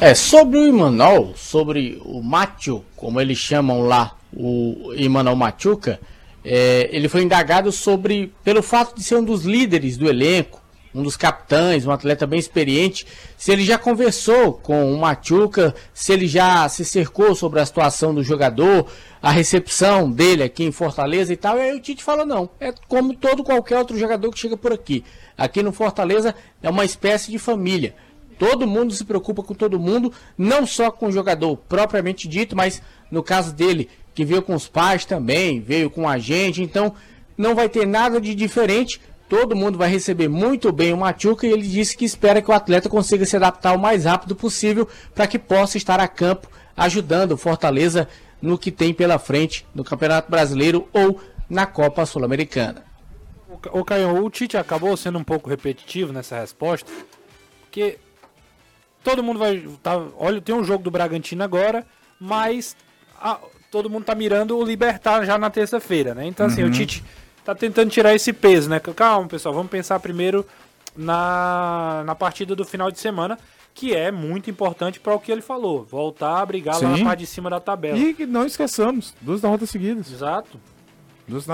É, 0.01 0.15
sobre 0.15 0.59
o 0.59 0.67
Imanol, 0.67 1.35
sobre 1.37 2.01
o 2.05 2.21
Macho, 2.21 2.85
como 2.97 3.21
eles 3.21 3.39
chamam 3.39 3.83
lá, 3.83 4.17
o 4.37 4.93
Imanol 4.97 5.37
Machuca, 5.37 6.01
é, 6.45 6.89
ele 6.93 7.09
foi 7.09 7.23
indagado 7.23 7.71
sobre, 7.71 8.33
pelo 8.43 8.63
fato 8.63 8.97
de 8.97 9.05
ser 9.05 9.17
um 9.17 9.25
dos 9.25 9.45
líderes 9.45 9.97
do 9.97 10.09
elenco, 10.09 10.61
um 10.95 11.03
dos 11.03 11.17
capitães, 11.17 11.87
um 11.87 11.91
atleta 11.91 12.27
bem 12.27 12.39
experiente, 12.39 13.07
se 13.37 13.51
ele 13.51 13.65
já 13.65 13.79
conversou 13.79 14.53
com 14.53 14.93
o 14.93 14.99
Machuca, 14.99 15.75
se 15.93 16.13
ele 16.13 16.27
já 16.27 16.69
se 16.69 16.85
cercou 16.85 17.35
sobre 17.35 17.61
a 17.61 17.67
situação 17.67 18.15
do 18.15 18.23
jogador, 18.23 18.87
a 19.23 19.31
recepção 19.31 20.11
dele 20.11 20.43
aqui 20.43 20.65
em 20.65 20.73
Fortaleza 20.73 21.33
e 21.33 21.37
tal. 21.37 21.57
E 21.57 21.63
aí 21.63 21.77
o 21.77 21.81
Tite 21.81 22.05
fala: 22.05 22.25
não, 22.25 22.49
é 22.61 22.73
como 22.87 23.15
todo 23.15 23.43
qualquer 23.43 23.79
outro 23.79 23.99
jogador 23.99 24.31
que 24.31 24.39
chega 24.39 24.57
por 24.57 24.73
aqui. 24.73 25.03
Aqui 25.37 25.63
no 25.63 25.73
Fortaleza 25.73 26.35
é 26.63 26.71
uma 26.71 26.85
espécie 26.85 27.31
de 27.31 27.39
família. 27.39 27.95
Todo 28.39 28.67
mundo 28.67 28.93
se 28.93 29.05
preocupa 29.05 29.43
com 29.43 29.55
todo 29.55 29.79
mundo, 29.79 30.13
não 30.37 30.67
só 30.67 30.91
com 30.91 31.07
o 31.07 31.13
jogador 31.13 31.57
propriamente 31.57 32.29
dito, 32.29 32.57
mas 32.57 32.83
no 33.11 33.23
caso 33.23 33.53
dele, 33.53 33.89
que 34.15 34.25
veio 34.25 34.43
com 34.43 34.55
os 34.55 34.69
pais 34.69 35.05
também, 35.05 35.61
veio 35.61 35.91
com 35.91 36.09
a 36.09 36.19
gente, 36.19 36.63
então 36.63 36.95
não 37.37 37.55
vai 37.55 37.69
ter 37.69 37.87
nada 37.87 38.21
de 38.21 38.35
diferente. 38.35 39.01
Todo 39.29 39.57
mundo 39.57 39.79
vai 39.79 39.89
receber 39.89 40.29
muito 40.29 40.71
bem 40.71 40.93
o 40.93 40.99
Machuca 40.99 41.47
e 41.47 41.53
ele 41.53 41.67
disse 41.67 41.97
que 41.97 42.05
espera 42.05 42.43
que 42.43 42.51
o 42.51 42.55
atleta 42.55 42.89
consiga 42.89 43.25
se 43.25 43.37
adaptar 43.37 43.75
o 43.75 43.79
mais 43.79 44.05
rápido 44.05 44.37
possível 44.37 44.89
para 45.15 45.27
que 45.27 45.39
possa 45.39 45.77
estar 45.77 45.99
a 45.99 46.07
campo 46.07 46.49
ajudando 46.77 47.33
o 47.33 47.37
Fortaleza 47.37 48.09
no 48.41 48.59
que 48.59 48.71
tem 48.71 48.93
pela 48.93 49.19
frente 49.19 49.67
no 49.75 49.83
Campeonato 49.83 50.31
Brasileiro 50.31 50.87
ou 50.93 51.21
na 51.49 51.67
Copa 51.67 52.05
Sul-Americana. 52.05 52.85
O 53.73 53.85
Caio, 53.85 54.23
o 54.23 54.31
Tite 54.31 54.57
acabou 54.57 54.97
sendo 54.97 55.19
um 55.19 55.25
pouco 55.25 55.49
repetitivo 55.49 56.13
nessa 56.13 56.39
resposta, 56.39 56.91
porque 57.63 57.99
todo 59.05 59.23
mundo 59.23 59.39
vai. 59.39 59.63
Tá, 59.83 59.97
olha, 60.19 60.41
tem 60.41 60.55
um 60.55 60.65
jogo 60.65 60.83
do 60.83 60.91
Bragantino 60.91 61.45
agora, 61.45 61.87
mas 62.19 62.75
a, 63.21 63.39
todo 63.71 63.91
mundo 63.91 64.05
tá 64.05 64.15
mirando 64.15 64.57
o 64.57 64.65
Libertar 64.65 65.25
já 65.25 65.39
na 65.39 65.51
terça-feira, 65.51 66.15
né? 66.15 66.27
Então, 66.27 66.47
assim, 66.47 66.63
uhum. 66.63 66.71
o 66.71 66.73
Tite 66.73 67.05
tá 67.45 67.55
tentando 67.55 67.91
tirar 67.91 68.15
esse 68.15 68.33
peso, 68.33 68.69
né? 68.69 68.81
Calma, 68.81 69.29
pessoal, 69.29 69.55
vamos 69.55 69.71
pensar 69.71 70.01
primeiro 70.01 70.45
na, 70.97 72.03
na 72.07 72.15
partida 72.15 72.57
do 72.57 72.65
final 72.65 72.91
de 72.91 72.99
semana, 72.99 73.39
que 73.75 73.95
é 73.95 74.11
muito 74.11 74.49
importante 74.51 74.99
para 74.99 75.15
o 75.15 75.21
que 75.21 75.31
ele 75.31 75.43
falou. 75.43 75.85
Voltar 75.85 76.41
a 76.41 76.47
brigar 76.47 76.77
Sim. 76.77 76.87
lá 76.87 76.97
na 76.97 77.05
parte 77.05 77.21
de 77.21 77.27
cima 77.27 77.51
da 77.51 77.61
tabela. 77.61 77.99
E 77.99 78.27
não 78.27 78.47
esqueçamos, 78.47 79.15
duas 79.21 79.41
derrotas 79.41 79.69
seguidas. 79.71 80.11
Exato. 80.11 80.59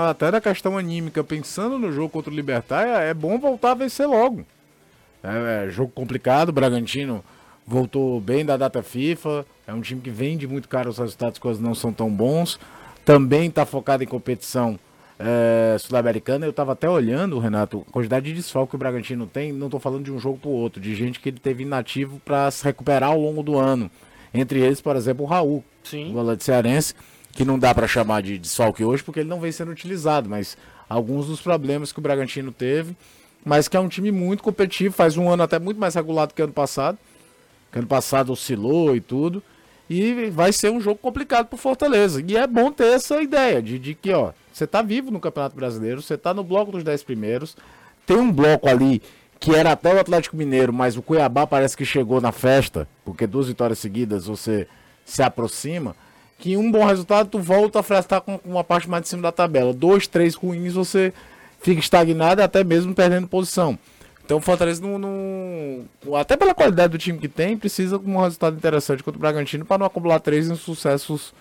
Até 0.09 0.31
da 0.31 0.41
questão 0.41 0.77
anímica, 0.77 1.23
pensando 1.23 1.79
no 1.79 1.91
jogo 1.91 2.09
contra 2.09 2.31
o 2.31 2.35
Libertar, 2.35 2.85
é, 2.85 3.09
é 3.09 3.13
bom 3.13 3.39
voltar 3.39 3.71
a 3.71 3.75
vencer 3.75 4.07
logo. 4.07 4.45
É, 5.23 5.65
é 5.65 5.69
jogo 5.69 5.91
complicado, 5.93 6.51
Bragantino 6.51 7.23
voltou 7.65 8.19
bem 8.19 8.45
da 8.45 8.57
data 8.57 8.81
FIFA. 8.83 9.45
É 9.65 9.73
um 9.73 9.81
time 9.81 10.01
que 10.01 10.09
vende 10.09 10.47
muito 10.47 10.67
caro 10.67 10.89
os 10.89 10.97
resultados 10.97 11.39
quando 11.39 11.59
não 11.59 11.73
são 11.73 11.93
tão 11.93 12.09
bons. 12.09 12.59
também 13.03 13.47
está 13.47 13.65
focado 13.65 14.03
em 14.03 14.07
competição 14.07 14.79
é, 15.17 15.77
sul-americana. 15.79 16.45
Eu 16.45 16.51
estava 16.51 16.73
até 16.73 16.89
olhando, 16.89 17.39
Renato, 17.39 17.85
a 17.87 17.91
quantidade 17.91 18.25
de 18.25 18.33
desfalque 18.33 18.71
que 18.71 18.75
o 18.75 18.79
Bragantino 18.79 19.27
tem. 19.27 19.51
Não 19.51 19.67
estou 19.67 19.79
falando 19.79 20.03
de 20.03 20.11
um 20.11 20.19
jogo 20.19 20.37
para 20.37 20.49
o 20.49 20.53
outro, 20.53 20.81
de 20.81 20.93
gente 20.95 21.19
que 21.19 21.29
ele 21.29 21.39
teve 21.39 21.63
inativo 21.63 22.19
para 22.25 22.49
se 22.51 22.63
recuperar 22.63 23.09
ao 23.09 23.19
longo 23.19 23.41
do 23.43 23.57
ano. 23.57 23.89
Entre 24.33 24.59
eles, 24.59 24.81
por 24.81 24.95
exemplo, 24.95 25.25
o 25.25 25.27
Raul, 25.27 25.63
Sim. 25.83 26.11
o 26.11 26.13
volante 26.13 26.43
cearense, 26.43 26.93
que 27.33 27.43
não 27.43 27.59
dá 27.59 27.73
para 27.73 27.87
chamar 27.87 28.21
de 28.21 28.37
desfalque 28.37 28.83
hoje 28.83 29.03
porque 29.03 29.21
ele 29.21 29.29
não 29.29 29.39
vem 29.39 29.51
sendo 29.51 29.71
utilizado, 29.71 30.29
mas 30.29 30.57
alguns 30.87 31.27
dos 31.27 31.41
problemas 31.41 31.91
que 31.91 31.99
o 31.99 32.01
Bragantino 32.01 32.51
teve, 32.51 32.95
mas 33.43 33.67
que 33.67 33.75
é 33.75 33.79
um 33.79 33.87
time 33.87 34.11
muito 34.11 34.43
competitivo, 34.43 34.93
faz 34.93 35.17
um 35.17 35.29
ano 35.29 35.43
até 35.43 35.59
muito 35.59 35.79
mais 35.79 35.95
regulado 35.95 36.33
que 36.33 36.41
ano 36.41 36.53
passado. 36.53 36.97
Que 37.71 37.79
ano 37.79 37.87
passado 37.87 38.31
oscilou 38.31 38.95
e 38.95 39.01
tudo. 39.01 39.41
E 39.89 40.29
vai 40.29 40.53
ser 40.53 40.71
um 40.71 40.79
jogo 40.79 40.97
complicado 40.97 41.47
pro 41.47 41.57
Fortaleza. 41.57 42.23
E 42.25 42.37
é 42.37 42.47
bom 42.47 42.71
ter 42.71 42.93
essa 42.93 43.21
ideia 43.21 43.61
de, 43.61 43.77
de 43.77 43.93
que, 43.93 44.11
ó, 44.11 44.31
você 44.51 44.65
tá 44.65 44.81
vivo 44.81 45.11
no 45.11 45.19
Campeonato 45.19 45.55
Brasileiro, 45.55 46.01
você 46.01 46.17
tá 46.17 46.33
no 46.33 46.43
bloco 46.43 46.71
dos 46.71 46.83
10 46.83 47.03
primeiros. 47.03 47.57
Tem 48.05 48.17
um 48.17 48.31
bloco 48.31 48.69
ali 48.69 49.01
que 49.39 49.55
era 49.55 49.71
até 49.71 49.93
o 49.93 49.99
Atlético 49.99 50.37
Mineiro, 50.37 50.71
mas 50.71 50.95
o 50.95 51.01
Cuiabá 51.01 51.47
parece 51.47 51.75
que 51.75 51.83
chegou 51.83 52.21
na 52.21 52.31
festa, 52.31 52.87
porque 53.03 53.25
duas 53.25 53.47
vitórias 53.47 53.79
seguidas 53.79 54.27
você 54.27 54.67
se 55.03 55.23
aproxima. 55.23 55.95
Que 56.37 56.55
um 56.55 56.71
bom 56.71 56.85
resultado, 56.85 57.27
tu 57.27 57.39
volta 57.39 57.79
a 57.79 57.83
frestar 57.83 58.21
com 58.21 58.39
uma 58.45 58.63
parte 58.63 58.89
mais 58.89 59.03
de 59.03 59.09
cima 59.09 59.23
da 59.23 59.31
tabela. 59.31 59.73
Dois, 59.73 60.07
três 60.07 60.35
ruins, 60.35 60.73
você 60.73 61.11
fica 61.59 61.79
estagnado 61.79 62.41
até 62.41 62.63
mesmo 62.63 62.93
perdendo 62.93 63.27
posição. 63.27 63.77
Então 64.23 64.37
o 64.37 64.41
Fortaleza 64.41 64.81
não, 64.81 64.97
não, 64.97 66.15
Até 66.15 66.37
pela 66.37 66.53
qualidade 66.53 66.91
do 66.91 66.97
time 66.97 67.17
que 67.17 67.27
tem, 67.27 67.57
precisa 67.57 67.99
de 67.99 68.09
um 68.09 68.17
resultado 68.17 68.55
interessante 68.55 69.03
contra 69.03 69.17
o 69.17 69.21
Bragantino 69.21 69.65
para 69.65 69.79
não 69.79 69.85
acumular 69.85 70.19
três 70.19 70.49
insucessos 70.49 71.33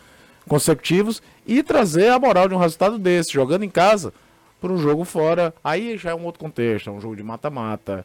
consecutivos 0.48 1.22
e 1.46 1.62
trazer 1.62 2.08
a 2.08 2.18
moral 2.18 2.48
de 2.48 2.54
um 2.54 2.58
resultado 2.58 2.98
desse, 2.98 3.32
jogando 3.32 3.64
em 3.64 3.70
casa 3.70 4.12
para 4.60 4.72
um 4.72 4.78
jogo 4.78 5.04
fora. 5.04 5.54
Aí 5.62 5.96
já 5.96 6.10
é 6.10 6.14
um 6.14 6.24
outro 6.24 6.40
contexto, 6.40 6.90
é 6.90 6.92
um 6.92 7.00
jogo 7.00 7.16
de 7.16 7.22
mata-mata. 7.22 8.04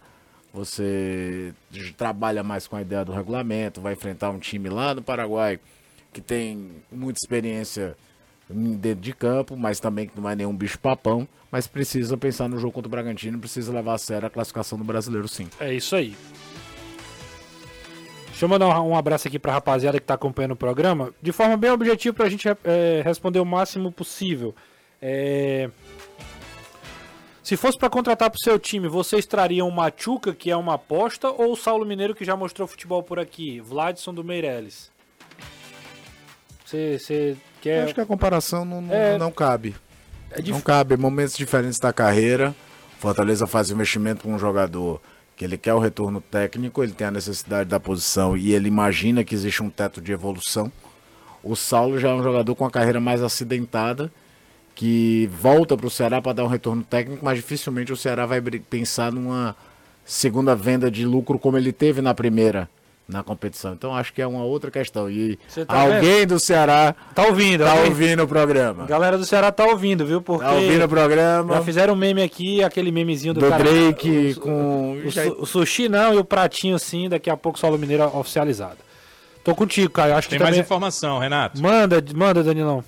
Você 0.53 1.53
trabalha 1.97 2.43
mais 2.43 2.67
com 2.67 2.75
a 2.75 2.81
ideia 2.81 3.03
do 3.03 3.11
regulamento, 3.11 3.81
vai 3.81 3.93
enfrentar 3.93 4.29
um 4.29 4.39
time 4.39 4.69
lá 4.69 4.93
no 4.93 5.01
Paraguai 5.01 5.59
que 6.13 6.21
tem 6.21 6.71
muita 6.89 7.19
experiência 7.19 7.97
dentro 8.49 9.01
de 9.01 9.13
campo, 9.13 9.57
mas 9.57 9.79
também 9.79 10.07
que 10.07 10.19
não 10.19 10.29
é 10.29 10.35
nenhum 10.35 10.55
bicho 10.55 10.77
papão, 10.77 11.27
mas 11.51 11.67
precisa 11.67 12.15
pensar 12.15 12.47
no 12.47 12.59
jogo 12.59 12.73
contra 12.73 12.87
o 12.87 12.91
Bragantino, 12.91 13.39
precisa 13.39 13.73
levar 13.73 13.95
a 13.95 13.97
sério 13.97 14.27
a 14.27 14.29
classificação 14.29 14.77
do 14.77 14.83
brasileiro 14.83 15.27
sim. 15.27 15.47
É 15.59 15.73
isso 15.73 15.95
aí. 15.95 16.15
Deixa 18.27 18.45
eu 18.45 18.49
mandar 18.49 18.81
um 18.81 18.95
abraço 18.95 19.27
aqui 19.27 19.39
pra 19.39 19.53
rapaziada 19.53 19.99
que 19.99 20.05
tá 20.05 20.13
acompanhando 20.13 20.51
o 20.51 20.57
programa, 20.57 21.13
de 21.21 21.31
forma 21.31 21.55
bem 21.55 21.71
objetiva 21.71 22.13
pra 22.13 22.29
gente 22.29 22.47
é, 22.49 23.01
responder 23.03 23.39
o 23.39 23.45
máximo 23.45 23.91
possível. 23.91 24.53
É... 25.01 25.69
Se 27.41 27.55
fosse 27.55 27.77
para 27.77 27.89
contratar 27.89 28.29
pro 28.29 28.39
seu 28.39 28.59
time, 28.59 28.87
vocês 28.87 29.25
trariam 29.25 29.69
o 29.69 29.71
Machuca, 29.71 30.33
que 30.33 30.51
é 30.51 30.57
uma 30.57 30.73
aposta, 30.73 31.29
ou 31.29 31.53
o 31.53 31.55
Saulo 31.55 31.85
Mineiro, 31.85 32.15
que 32.15 32.25
já 32.25 32.35
mostrou 32.35 32.67
futebol 32.67 33.03
por 33.03 33.19
aqui? 33.19 33.59
Vladson 33.59 34.13
do 34.13 34.23
Meirelles. 34.23 34.91
Você 36.65 37.37
quer. 37.69 37.83
Acho 37.83 37.93
que 37.95 38.01
a 38.01 38.05
comparação 38.05 38.63
não, 38.65 38.81
não, 38.81 38.93
É- 38.93 39.17
não 39.17 39.31
cabe. 39.31 39.75
É 40.31 40.41
dif- 40.41 40.51
Não 40.53 40.61
cabe. 40.61 40.95
Momentos 40.97 41.35
diferentes 41.37 41.79
da 41.79 41.91
carreira. 41.93 42.55
Fortaleza 42.99 43.45
faz 43.47 43.69
investimento 43.71 44.23
com 44.23 44.33
um 44.33 44.39
jogador 44.39 45.01
que 45.35 45.43
ele 45.43 45.57
quer 45.57 45.73
o 45.73 45.79
retorno 45.79 46.21
técnico, 46.21 46.81
ele 46.81 46.93
tem 46.93 47.07
a 47.07 47.11
necessidade 47.11 47.69
da 47.69 47.77
posição 47.79 48.37
e 48.37 48.53
ele 48.53 48.67
imagina 48.69 49.23
que 49.23 49.35
existe 49.35 49.61
um 49.61 49.69
teto 49.69 49.99
de 50.01 50.11
evolução. 50.13 50.71
O 51.43 51.55
Saulo 51.55 51.99
já 51.99 52.09
é 52.09 52.13
um 52.13 52.23
jogador 52.23 52.55
com 52.55 52.65
a 52.65 52.71
carreira 52.71 52.99
mais 53.01 53.21
acidentada, 53.21 54.09
que 54.73 55.29
volta 55.39 55.75
para 55.75 55.85
o 55.87 55.89
Ceará 55.89 56.21
para 56.21 56.33
dar 56.33 56.43
um 56.45 56.47
retorno 56.47 56.83
técnico, 56.83 57.23
mas 57.23 57.37
dificilmente 57.37 57.91
o 57.91 57.97
Ceará 57.97 58.25
vai 58.25 58.41
pensar 58.41 59.11
numa 59.11 59.55
segunda 60.05 60.55
venda 60.55 60.89
de 60.89 61.05
lucro 61.05 61.37
como 61.37 61.57
ele 61.57 61.71
teve 61.73 62.01
na 62.01 62.13
primeira 62.13 62.69
na 63.07 63.21
competição. 63.23 63.73
Então 63.73 63.95
acho 63.95 64.11
que 64.11 64.21
é 64.21 64.25
uma 64.27 64.43
outra 64.43 64.71
questão. 64.71 65.09
E 65.09 65.37
tá 65.67 65.81
alguém 65.81 66.25
do 66.25 66.39
Ceará 66.39 66.95
Tá 67.13 67.23
ouvindo, 67.27 67.63
tá 67.63 67.71
alguém- 67.71 67.89
ouvindo 67.89 68.23
o 68.23 68.27
programa. 68.27 68.85
Galera 68.85 69.17
do 69.17 69.25
Ceará 69.25 69.51
tá 69.51 69.63
ouvindo, 69.65 70.05
viu? 70.05 70.21
Porque 70.21 70.43
Tá 70.43 70.53
ouvindo 70.53 70.83
o 70.85 70.89
programa. 70.89 71.53
já 71.55 71.61
fizeram 71.61 71.93
um 71.93 71.97
meme 71.97 72.23
aqui, 72.23 72.63
aquele 72.63 72.91
memezinho 72.91 73.33
do, 73.33 73.39
do 73.41 73.49
cara. 73.49 73.63
Drake 73.63 74.33
o, 74.37 74.39
com. 74.41 75.01
o, 75.05 75.11
su- 75.11 75.35
o 75.39 75.45
sushi 75.45 75.87
não 75.87 76.13
e 76.13 76.17
o 76.17 76.25
pratinho 76.25 76.79
sim, 76.79 77.07
daqui 77.07 77.29
a 77.29 77.37
pouco 77.37 77.59
Saulo 77.59 77.77
Mineiro 77.77 78.03
oficializado. 78.17 78.77
Tô 79.43 79.53
contigo, 79.53 79.91
Caio. 79.91 80.15
Acho 80.15 80.27
Tem 80.27 80.39
que 80.39 80.43
mais 80.43 80.55
também... 80.55 80.65
informação, 80.65 81.19
Renato. 81.19 81.61
Manda, 81.61 82.03
manda, 82.15 82.43
Danilão. 82.43 82.83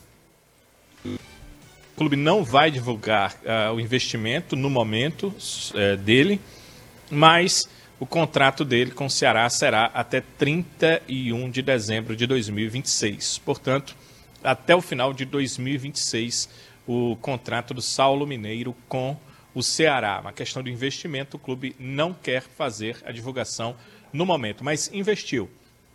O 1.06 1.98
clube 1.98 2.16
não 2.16 2.44
vai 2.44 2.70
divulgar 2.72 3.36
ah, 3.46 3.72
o 3.74 3.80
investimento 3.80 4.56
no 4.56 4.70
momento 4.70 5.34
eh, 5.74 5.96
dele, 5.96 6.40
mas 7.10 7.68
o 8.00 8.06
contrato 8.06 8.64
dele 8.64 8.92
com 8.92 9.08
o 9.08 9.10
Ceará 9.10 9.50
será 9.50 9.86
até 9.86 10.22
31 10.22 11.50
de 11.50 11.62
dezembro 11.62 12.16
de 12.16 12.28
2026. 12.28 13.40
Portanto, 13.40 13.96
até 14.44 14.76
o 14.76 14.82
final 14.82 15.14
de 15.14 15.26
2026, 15.26 16.48
o 16.88 17.16
contrato 17.18 17.74
do 17.74 17.82
Saulo 17.82 18.28
Mineiro 18.28 18.76
com 18.88 19.18
o 19.54 19.64
Ceará. 19.64 20.20
Uma 20.22 20.32
questão 20.32 20.62
de 20.62 20.72
investimento, 20.72 21.38
o 21.38 21.40
clube 21.40 21.76
não 21.80 22.14
quer 22.14 22.44
fazer 22.44 22.98
a 23.04 23.12
divulgação 23.12 23.76
no 24.14 24.26
momento, 24.26 24.64
mas 24.64 24.92
investiu, 24.94 25.50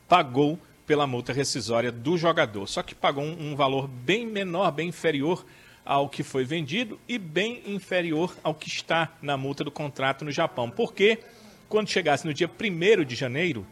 pagou 0.09 0.59
pela 0.85 1.07
multa 1.07 1.33
rescisória 1.33 1.93
do 1.93 2.19
jogador. 2.19 2.67
Só 2.67 2.83
que 2.83 2.97
pagou 2.97 3.23
um, 3.23 3.55
valor 3.55 3.87
bem 3.87 4.27
menor, 4.27 4.73
bem 4.73 4.89
inferior 4.89 5.47
ao 5.85 6.09
que 6.09 6.25
foi 6.25 6.45
vendido 6.45 6.99
e 7.09 7.17
bem 7.19 7.63
inferior 7.67 8.37
ao 8.43 8.55
que 8.55 8.69
está 8.69 9.13
na 9.23 9.37
multa 9.37 9.63
do 9.63 9.71
contrato 9.71 10.25
no 10.25 10.33
Japão. 10.33 10.69
Porque 10.69 11.21
quando 11.73 11.89
chegasse 11.89 12.27
no 12.27 12.35
dia 12.35 12.51
1 12.51 13.03
de 13.03 13.14
janeiro, 13.14 13.66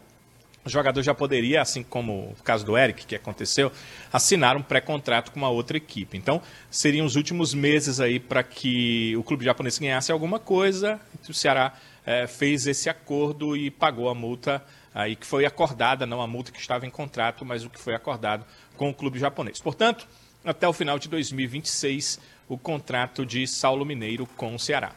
o 0.65 0.69
jogador 0.69 1.03
já 1.03 1.13
poderia, 1.13 1.61
assim 1.61 1.83
como 1.83 2.31
o 2.31 2.43
caso 2.43 2.65
do 2.65 2.75
Eric, 2.75 3.05
que 3.05 3.13
aconteceu, 3.13 3.71
assinar 4.11 4.57
um 4.57 4.61
pré-contrato 4.63 5.31
com 5.31 5.37
uma 5.37 5.49
outra 5.49 5.77
equipe. 5.77 6.17
Então, 6.17 6.41
seriam 6.71 7.05
os 7.05 7.15
últimos 7.15 7.53
meses 7.53 7.99
aí 7.99 8.19
para 8.19 8.41
que 8.41 9.15
o 9.15 9.21
clube 9.21 9.45
japonês 9.45 9.77
ganhasse 9.77 10.11
alguma 10.11 10.39
coisa. 10.39 10.99
O 11.29 11.31
Ceará 11.31 11.75
eh, 12.03 12.25
fez 12.25 12.65
esse 12.65 12.89
acordo 12.89 13.55
e 13.55 13.69
pagou 13.69 14.09
a 14.09 14.15
multa 14.15 14.65
aí 14.95 15.15
que 15.15 15.27
foi 15.27 15.45
acordada, 15.45 16.03
não 16.03 16.23
a 16.23 16.27
multa 16.27 16.51
que 16.51 16.59
estava 16.59 16.87
em 16.87 16.89
contrato, 16.89 17.45
mas 17.45 17.63
o 17.63 17.69
que 17.69 17.79
foi 17.79 17.93
acordado 17.93 18.43
com 18.77 18.89
o 18.89 18.93
clube 18.95 19.19
japonês. 19.19 19.61
Portanto, 19.61 20.07
até 20.43 20.67
o 20.67 20.73
final 20.73 20.97
de 20.97 21.07
2026, 21.07 22.19
o 22.49 22.57
contrato 22.57 23.27
de 23.27 23.45
Saulo 23.45 23.85
Mineiro 23.85 24.25
com 24.25 24.55
o 24.55 24.59
Ceará. 24.59 24.91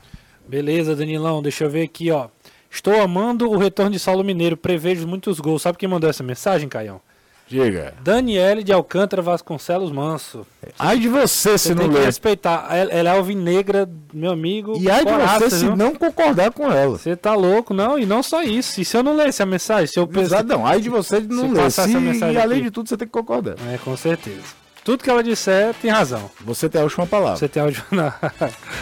Beleza, 0.48 0.96
Danilão, 0.96 1.42
deixa 1.42 1.64
eu 1.64 1.70
ver 1.70 1.82
aqui, 1.82 2.10
ó. 2.10 2.30
Estou 2.74 3.00
amando 3.00 3.48
o 3.48 3.56
retorno 3.56 3.92
de 3.92 3.98
Saulo 4.00 4.24
Mineiro, 4.24 4.56
prevejo 4.56 5.06
muitos 5.06 5.38
gols. 5.38 5.62
Sabe 5.62 5.78
quem 5.78 5.88
mandou 5.88 6.10
essa 6.10 6.22
mensagem, 6.24 6.68
Caião? 6.68 7.00
Diga. 7.46 7.92
Daniele 8.02 8.64
de 8.64 8.72
Alcântara 8.72 9.20
Vasconcelos 9.20 9.92
Manso. 9.92 10.46
Ai 10.78 10.98
de 10.98 11.08
você 11.08 11.58
se 11.58 11.68
Você 11.68 11.74
não 11.74 11.82
tem 11.82 11.90
que 11.90 11.98
ler. 11.98 12.06
respeitar. 12.06 12.66
Ela 12.74 13.10
é 13.10 13.16
alvinegra, 13.16 13.88
meu 14.14 14.32
amigo. 14.32 14.76
E 14.80 14.90
ai 14.90 15.04
de 15.04 15.12
você 15.12 15.50
se 15.50 15.64
viu? 15.66 15.76
não 15.76 15.94
concordar 15.94 16.50
com 16.52 16.72
ela. 16.72 16.96
Você 16.98 17.14
tá 17.14 17.34
louco, 17.34 17.74
não? 17.74 17.98
E 17.98 18.06
não 18.06 18.22
só 18.22 18.42
isso. 18.42 18.80
E 18.80 18.84
se 18.84 18.96
eu 18.96 19.02
não 19.02 19.14
lesse 19.14 19.42
a 19.42 19.46
mensagem, 19.46 19.86
se 19.86 20.00
eu 20.00 20.06
pensar. 20.08 20.42
Não. 20.42 20.66
Ai 20.66 20.80
de 20.80 20.88
você 20.88 21.20
de 21.20 21.28
não 21.28 21.48
Se 21.48 21.54
ler. 21.54 21.62
passar 21.64 21.84
Se- 21.84 21.90
essa 21.90 22.00
mensagem 22.00 22.34
e 22.34 22.38
além 22.40 22.56
aqui. 22.58 22.64
de 22.64 22.70
tudo, 22.70 22.88
você 22.88 22.96
tem 22.96 23.06
que 23.06 23.12
concordar. 23.12 23.56
É, 23.72 23.76
com 23.78 23.94
certeza. 23.94 24.40
Tudo 24.82 25.04
que 25.04 25.10
ela 25.10 25.22
disser 25.22 25.74
tem 25.82 25.90
razão. 25.90 26.30
Você 26.40 26.66
tem 26.68 26.80
a 26.80 26.84
última 26.84 27.06
palavra. 27.06 27.36
Você 27.36 27.46
tem 27.48 27.62
áudio 27.62 27.84
na. 27.90 28.14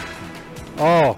Ó. 0.79 1.15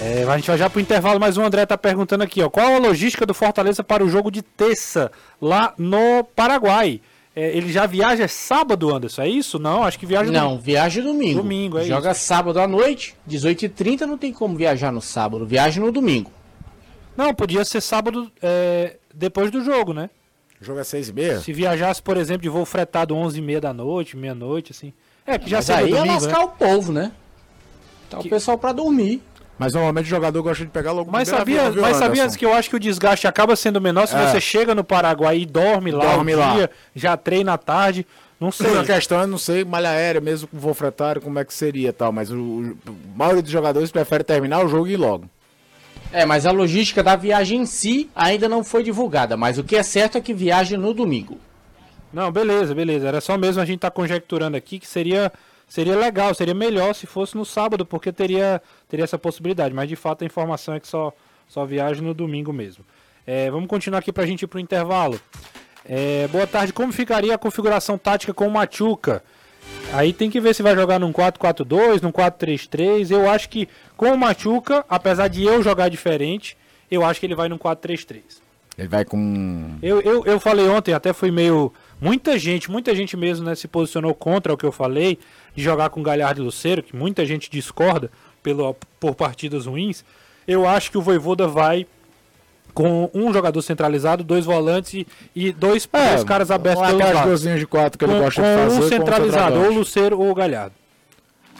É, 0.00 0.22
a 0.24 0.36
gente 0.36 0.46
vai 0.46 0.56
já 0.58 0.70
pro 0.70 0.80
intervalo, 0.80 1.18
mas 1.18 1.36
o 1.36 1.42
André 1.42 1.66
tá 1.66 1.76
perguntando 1.76 2.22
aqui, 2.22 2.40
ó. 2.42 2.48
Qual 2.48 2.74
a 2.74 2.78
logística 2.78 3.26
do 3.26 3.34
Fortaleza 3.34 3.82
para 3.82 4.04
o 4.04 4.08
jogo 4.08 4.30
de 4.30 4.42
terça 4.42 5.10
lá 5.40 5.74
no 5.76 6.22
Paraguai? 6.36 7.00
É, 7.34 7.56
ele 7.56 7.70
já 7.72 7.84
viaja 7.86 8.26
sábado, 8.28 8.94
Anderson, 8.94 9.22
é 9.22 9.28
isso? 9.28 9.58
Não, 9.58 9.82
acho 9.84 9.98
que 9.98 10.06
viaja 10.06 10.30
Não, 10.30 10.58
viaja 10.58 11.02
domingo. 11.02 11.42
Domingo, 11.42 11.78
é 11.78 11.84
Joga 11.84 12.14
sábado 12.14 12.60
à 12.60 12.66
noite, 12.66 13.14
18h30, 13.28 14.00
não 14.02 14.18
tem 14.18 14.32
como 14.32 14.56
viajar 14.56 14.92
no 14.92 15.00
sábado. 15.00 15.46
Viaja 15.46 15.80
no 15.80 15.90
domingo. 15.92 16.30
Não, 17.16 17.34
podia 17.34 17.64
ser 17.64 17.80
sábado 17.80 18.30
é, 18.40 18.96
depois 19.12 19.50
do 19.50 19.62
jogo, 19.64 19.92
né? 19.92 20.10
O 20.60 20.64
jogo 20.64 20.80
é 20.80 20.84
seis 20.84 21.08
e 21.08 21.12
meia? 21.12 21.40
Se 21.40 21.52
viajasse, 21.52 22.02
por 22.02 22.16
exemplo, 22.16 22.42
de 22.42 22.48
voo 22.48 22.64
fretado 22.64 23.14
11h30 23.14 23.60
da 23.60 23.72
noite, 23.72 24.16
meia-noite, 24.16 24.72
assim. 24.72 24.92
É, 25.26 25.38
que 25.38 25.48
já 25.50 25.58
Mas 25.58 25.66
seria 25.66 25.84
aí 25.84 25.92
é 25.92 25.96
domingo, 25.96 26.06
né? 26.06 26.26
lascar 26.26 26.44
o 26.44 26.48
povo, 26.48 26.92
né? 26.92 27.12
Tá 28.10 28.18
Que- 28.18 28.26
o 28.26 28.30
pessoal 28.30 28.56
pra 28.58 28.72
dormir. 28.72 29.22
Mas 29.58 29.74
normalmente 29.74 30.06
o 30.06 30.08
jogador 30.08 30.40
gosta 30.42 30.64
de 30.64 30.70
pegar 30.70 30.92
logo 30.92 31.10
Mas 31.10 31.28
sabia, 31.28 31.68
viu, 31.70 31.82
mas 31.82 31.96
sabia 31.96 32.22
Anderson? 32.22 32.38
que 32.38 32.46
eu 32.46 32.52
acho 32.54 32.70
que 32.70 32.76
o 32.76 32.80
desgaste 32.80 33.26
acaba 33.26 33.56
sendo 33.56 33.80
menor 33.80 34.06
se 34.06 34.14
É. 34.14 34.26
você 34.26 34.40
chega 34.40 34.74
no 34.74 34.84
Paraguai 34.84 35.38
e 35.38 35.46
dorme 35.46 35.90
lá 35.90 36.14
Dorme 36.14 36.34
o 36.34 36.38
lá. 36.38 36.54
dia, 36.54 36.70
já 36.94 37.16
treina 37.16 37.54
à 37.54 37.58
tarde. 37.58 38.06
Não 38.40 38.52
sei. 38.52 38.78
A 38.78 38.84
questão 38.84 39.20
é, 39.20 39.26
não 39.26 39.36
sei, 39.36 39.64
malha 39.64 39.88
aérea, 39.90 40.20
mesmo 40.20 40.46
com 40.46 40.56
voo 40.58 40.72
fretário, 40.72 41.20
como 41.20 41.40
é 41.40 41.44
que 41.44 41.52
seria 41.52 41.88
e 41.88 41.92
tal. 41.92 42.12
Mas 42.12 42.30
o, 42.30 42.36
o- 42.36 42.76
a 42.86 43.18
maioria 43.18 43.42
dos 43.42 43.50
jogadores 43.50 43.90
prefere 43.90 44.22
terminar 44.22 44.64
o 44.64 44.68
jogo 44.68 44.86
e 44.86 44.92
ir 44.92 44.96
logo. 44.96 45.28
É, 46.12 46.24
mas 46.24 46.46
a 46.46 46.52
logística 46.52 47.02
da 47.02 47.16
viagem 47.16 47.62
em 47.62 47.66
si 47.66 48.08
ainda 48.14 48.48
não 48.48 48.62
foi 48.62 48.84
divulgada. 48.84 49.36
Mas 49.36 49.58
o 49.58 49.64
que 49.64 49.74
é 49.74 49.82
certo 49.82 50.16
é 50.16 50.20
que 50.20 50.32
viaja 50.32 50.78
no 50.78 50.94
domingo. 50.94 51.36
Não, 52.12 52.30
beleza, 52.30 52.74
beleza. 52.76 53.08
Era 53.08 53.20
só 53.20 53.36
mesmo 53.36 53.60
a 53.60 53.64
gente 53.64 53.80
tá 53.80 53.90
conjecturando 53.90 54.56
aqui 54.56 54.78
que 54.78 54.86
seria 54.86 55.32
seria 55.68 55.94
legal, 55.98 56.32
seria 56.32 56.54
melhor 56.54 56.94
se 56.94 57.06
fosse 57.06 57.36
no 57.36 57.44
sábado, 57.44 57.84
porque 57.84 58.10
teria 58.10 58.62
teria 58.88 59.04
essa 59.04 59.18
possibilidade, 59.18 59.74
mas 59.74 59.88
de 59.88 59.96
fato 59.96 60.22
a 60.22 60.26
informação 60.26 60.74
é 60.74 60.80
que 60.80 60.88
só 60.88 61.12
só 61.48 61.64
viaja 61.64 62.02
no 62.02 62.12
domingo 62.12 62.52
mesmo. 62.52 62.84
É, 63.26 63.50
vamos 63.50 63.68
continuar 63.68 63.98
aqui 64.00 64.12
pra 64.12 64.26
gente 64.26 64.42
ir 64.42 64.46
pro 64.46 64.60
intervalo. 64.60 65.18
É, 65.84 66.28
boa 66.28 66.46
tarde, 66.46 66.72
como 66.72 66.92
ficaria 66.92 67.34
a 67.34 67.38
configuração 67.38 67.96
tática 67.96 68.34
com 68.34 68.46
o 68.46 68.50
Machuca? 68.50 69.24
Aí 69.92 70.12
tem 70.12 70.30
que 70.30 70.40
ver 70.40 70.54
se 70.54 70.62
vai 70.62 70.74
jogar 70.74 70.98
num 70.98 71.12
4-4-2, 71.12 72.02
num 72.02 72.12
4-3-3. 72.12 73.10
Eu 73.10 73.28
acho 73.28 73.48
que 73.48 73.68
com 73.96 74.12
o 74.12 74.18
Machuca, 74.18 74.84
apesar 74.88 75.28
de 75.28 75.44
eu 75.44 75.62
jogar 75.62 75.88
diferente, 75.88 76.56
eu 76.90 77.04
acho 77.04 77.18
que 77.18 77.26
ele 77.26 77.34
vai 77.34 77.48
num 77.48 77.58
4-3-3. 77.58 78.22
Ele 78.76 78.88
vai 78.88 79.04
com. 79.04 79.76
Eu, 79.82 80.00
eu, 80.02 80.24
eu 80.24 80.38
falei 80.38 80.68
ontem, 80.68 80.94
até 80.94 81.12
fui 81.12 81.30
meio. 81.30 81.72
Muita 82.00 82.38
gente, 82.38 82.70
muita 82.70 82.94
gente 82.94 83.16
mesmo 83.16 83.44
né, 83.44 83.54
se 83.56 83.66
posicionou 83.66 84.14
contra 84.14 84.52
o 84.52 84.56
que 84.56 84.64
eu 84.64 84.70
falei, 84.70 85.18
de 85.54 85.62
jogar 85.62 85.90
com 85.90 86.00
Galhardo 86.00 86.40
e 86.40 86.44
Luceiro, 86.44 86.82
que 86.82 86.94
muita 86.94 87.26
gente 87.26 87.50
discorda 87.50 88.08
pelo, 88.54 88.74
por 88.98 89.14
partidas 89.14 89.66
ruins. 89.66 90.04
Eu 90.46 90.66
acho 90.66 90.90
que 90.90 90.96
o 90.98 91.02
Voivoda 91.02 91.46
vai 91.46 91.86
com 92.72 93.10
um 93.12 93.32
jogador 93.32 93.60
centralizado, 93.60 94.22
dois 94.24 94.44
volantes 94.44 95.04
e, 95.34 95.52
dois, 95.52 95.88
É, 95.92 96.10
dois 96.10 96.24
caras 96.24 96.50
abertos 96.50 96.82
lados. 96.94 97.42
linhas 97.42 97.60
de 97.60 97.66
quatro 97.66 97.98
que 97.98 98.04
ele 98.04 98.14
Com, 98.14 98.20
gosta 98.20 98.40
com 98.40 98.48
de 98.48 98.56
fazer. 98.74 98.84
um 98.84 98.88
centralizado, 98.88 99.60
ou. 99.60 99.72
Luceiro 99.72 100.18
ou 100.20 100.34
Galhardo. 100.34 100.74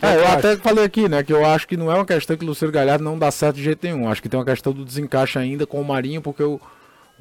É, 0.01 0.15
eu 0.15 0.21
Eu 0.21 0.29
até 0.29 0.57
falei 0.57 0.85
aqui, 0.85 1.09
né, 1.09 1.23
que 1.25 1.33
eu 1.33 1.45
acho 1.45 1.67
que 1.67 1.77
não 1.77 1.91
é 1.91 1.95
uma 1.95 2.05
questão 2.07 2.37
que 2.37 2.45
o 2.45 2.49
Luciano 2.49 2.73
Galhardo 2.73 3.03
não 3.03 3.19
dá 3.19 3.31
certo 3.31 3.57
de 3.57 3.65
jeito 3.65 3.85
nenhum. 3.85 4.09
Acho 4.09 4.23
que 4.23 4.29
tem 4.29 4.39
uma 4.39 4.47
questão 4.47 4.73
do 4.73 4.85
desencaixe 4.85 5.39
ainda 5.39 5.67
com 5.67 5.81
o 5.81 5.85
Marinho, 5.85 6.23
porque 6.23 6.43
o, 6.43 6.61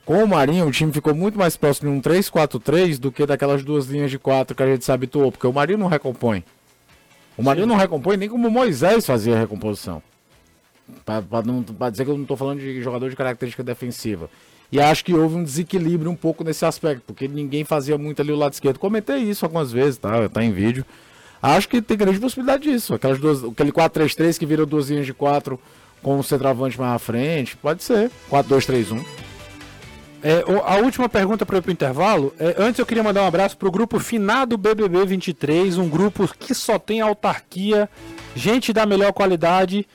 com 0.05 0.24
o 0.24 0.28
Marinho 0.28 0.68
o 0.68 0.72
time 0.72 0.93
ficou 0.93 1.15
muito 1.15 1.38
mais 1.39 1.57
próximo 1.57 1.89
de 1.91 1.97
um 1.97 2.01
3-4-3 2.01 2.99
do 2.99 3.11
que 3.11 3.26
daquelas 3.26 3.63
duas 3.63 3.88
linhas 3.88 4.11
de 4.11 4.20
quatro 4.20 4.55
que 4.55 4.61
a 4.61 4.68
gente 4.68 4.86
se 4.86 4.91
habituou, 4.91 5.32
porque 5.32 5.47
o 5.47 5.51
Marinho 5.53 5.80
não 5.80 5.88
recompõe. 5.88 6.43
O 7.38 7.43
Marinho 7.43 7.67
não 7.67 7.75
recompõe 7.75 8.17
nem 8.17 8.27
como 8.27 8.49
Moisés 8.49 9.05
fazia 9.05 9.35
a 9.35 9.39
recomposição. 9.39 10.01
Pra 11.05 11.89
dizer 11.89 12.05
que 12.05 12.11
eu 12.11 12.17
não 12.17 12.25
tô 12.25 12.35
falando 12.35 12.59
de 12.59 12.81
jogador 12.81 13.09
de 13.09 13.15
característica 13.15 13.63
defensiva. 13.63 14.29
E 14.71 14.81
acho 14.81 15.05
que 15.05 15.13
houve 15.13 15.35
um 15.35 15.43
desequilíbrio 15.43 16.09
um 16.11 16.15
pouco 16.15 16.43
nesse 16.43 16.65
aspecto, 16.65 17.03
porque 17.05 17.27
ninguém 17.27 17.63
fazia 17.63 17.97
muito 17.97 18.21
ali 18.21 18.31
o 18.31 18.35
lado 18.35 18.53
esquerdo. 18.53 18.79
Comentei 18.79 19.17
isso 19.17 19.45
algumas 19.45 19.71
vezes, 19.71 19.97
tá? 19.97 20.27
Tá 20.27 20.43
em 20.43 20.51
vídeo. 20.51 20.83
Acho 21.41 21.69
que 21.69 21.81
tem 21.81 21.95
grande 21.95 22.19
possibilidade 22.19 22.63
disso. 22.63 22.93
Aquelas 22.95 23.19
duas, 23.19 23.43
aquele 23.43 23.71
4-3-3 23.71 24.38
que 24.39 24.45
vira 24.45 24.65
duas 24.65 24.89
linhas 24.89 25.05
de 25.05 25.13
4 25.13 25.59
com 26.01 26.19
o 26.19 26.23
centroavante 26.23 26.79
mais 26.79 26.95
à 26.95 26.99
frente. 26.99 27.55
Pode 27.55 27.83
ser. 27.83 28.09
4-2-3-1. 28.31 29.05
É, 30.30 30.43
o- 30.51 30.61
a 30.65 30.75
última 30.78 31.07
pergunta 31.07 31.45
para 31.45 31.61
pro 31.61 31.71
intervalo. 31.71 32.34
É, 32.39 32.55
antes 32.57 32.80
eu 32.80 32.86
queria 32.86 33.01
mandar 33.03 33.23
um 33.23 33.28
abraço 33.28 33.55
pro 33.55 33.71
grupo 33.71 33.97
Finado 33.99 34.57
BBB 34.57 35.05
23, 35.05 35.78
um 35.78 35.88
grupo 35.88 36.28
que 36.38 36.53
só 36.53 36.78
tem 36.78 36.99
autarquia, 36.99 37.89
gente 38.36 38.73
da 38.73 38.86
melhor 38.86 39.13
qualidade, 39.13 39.88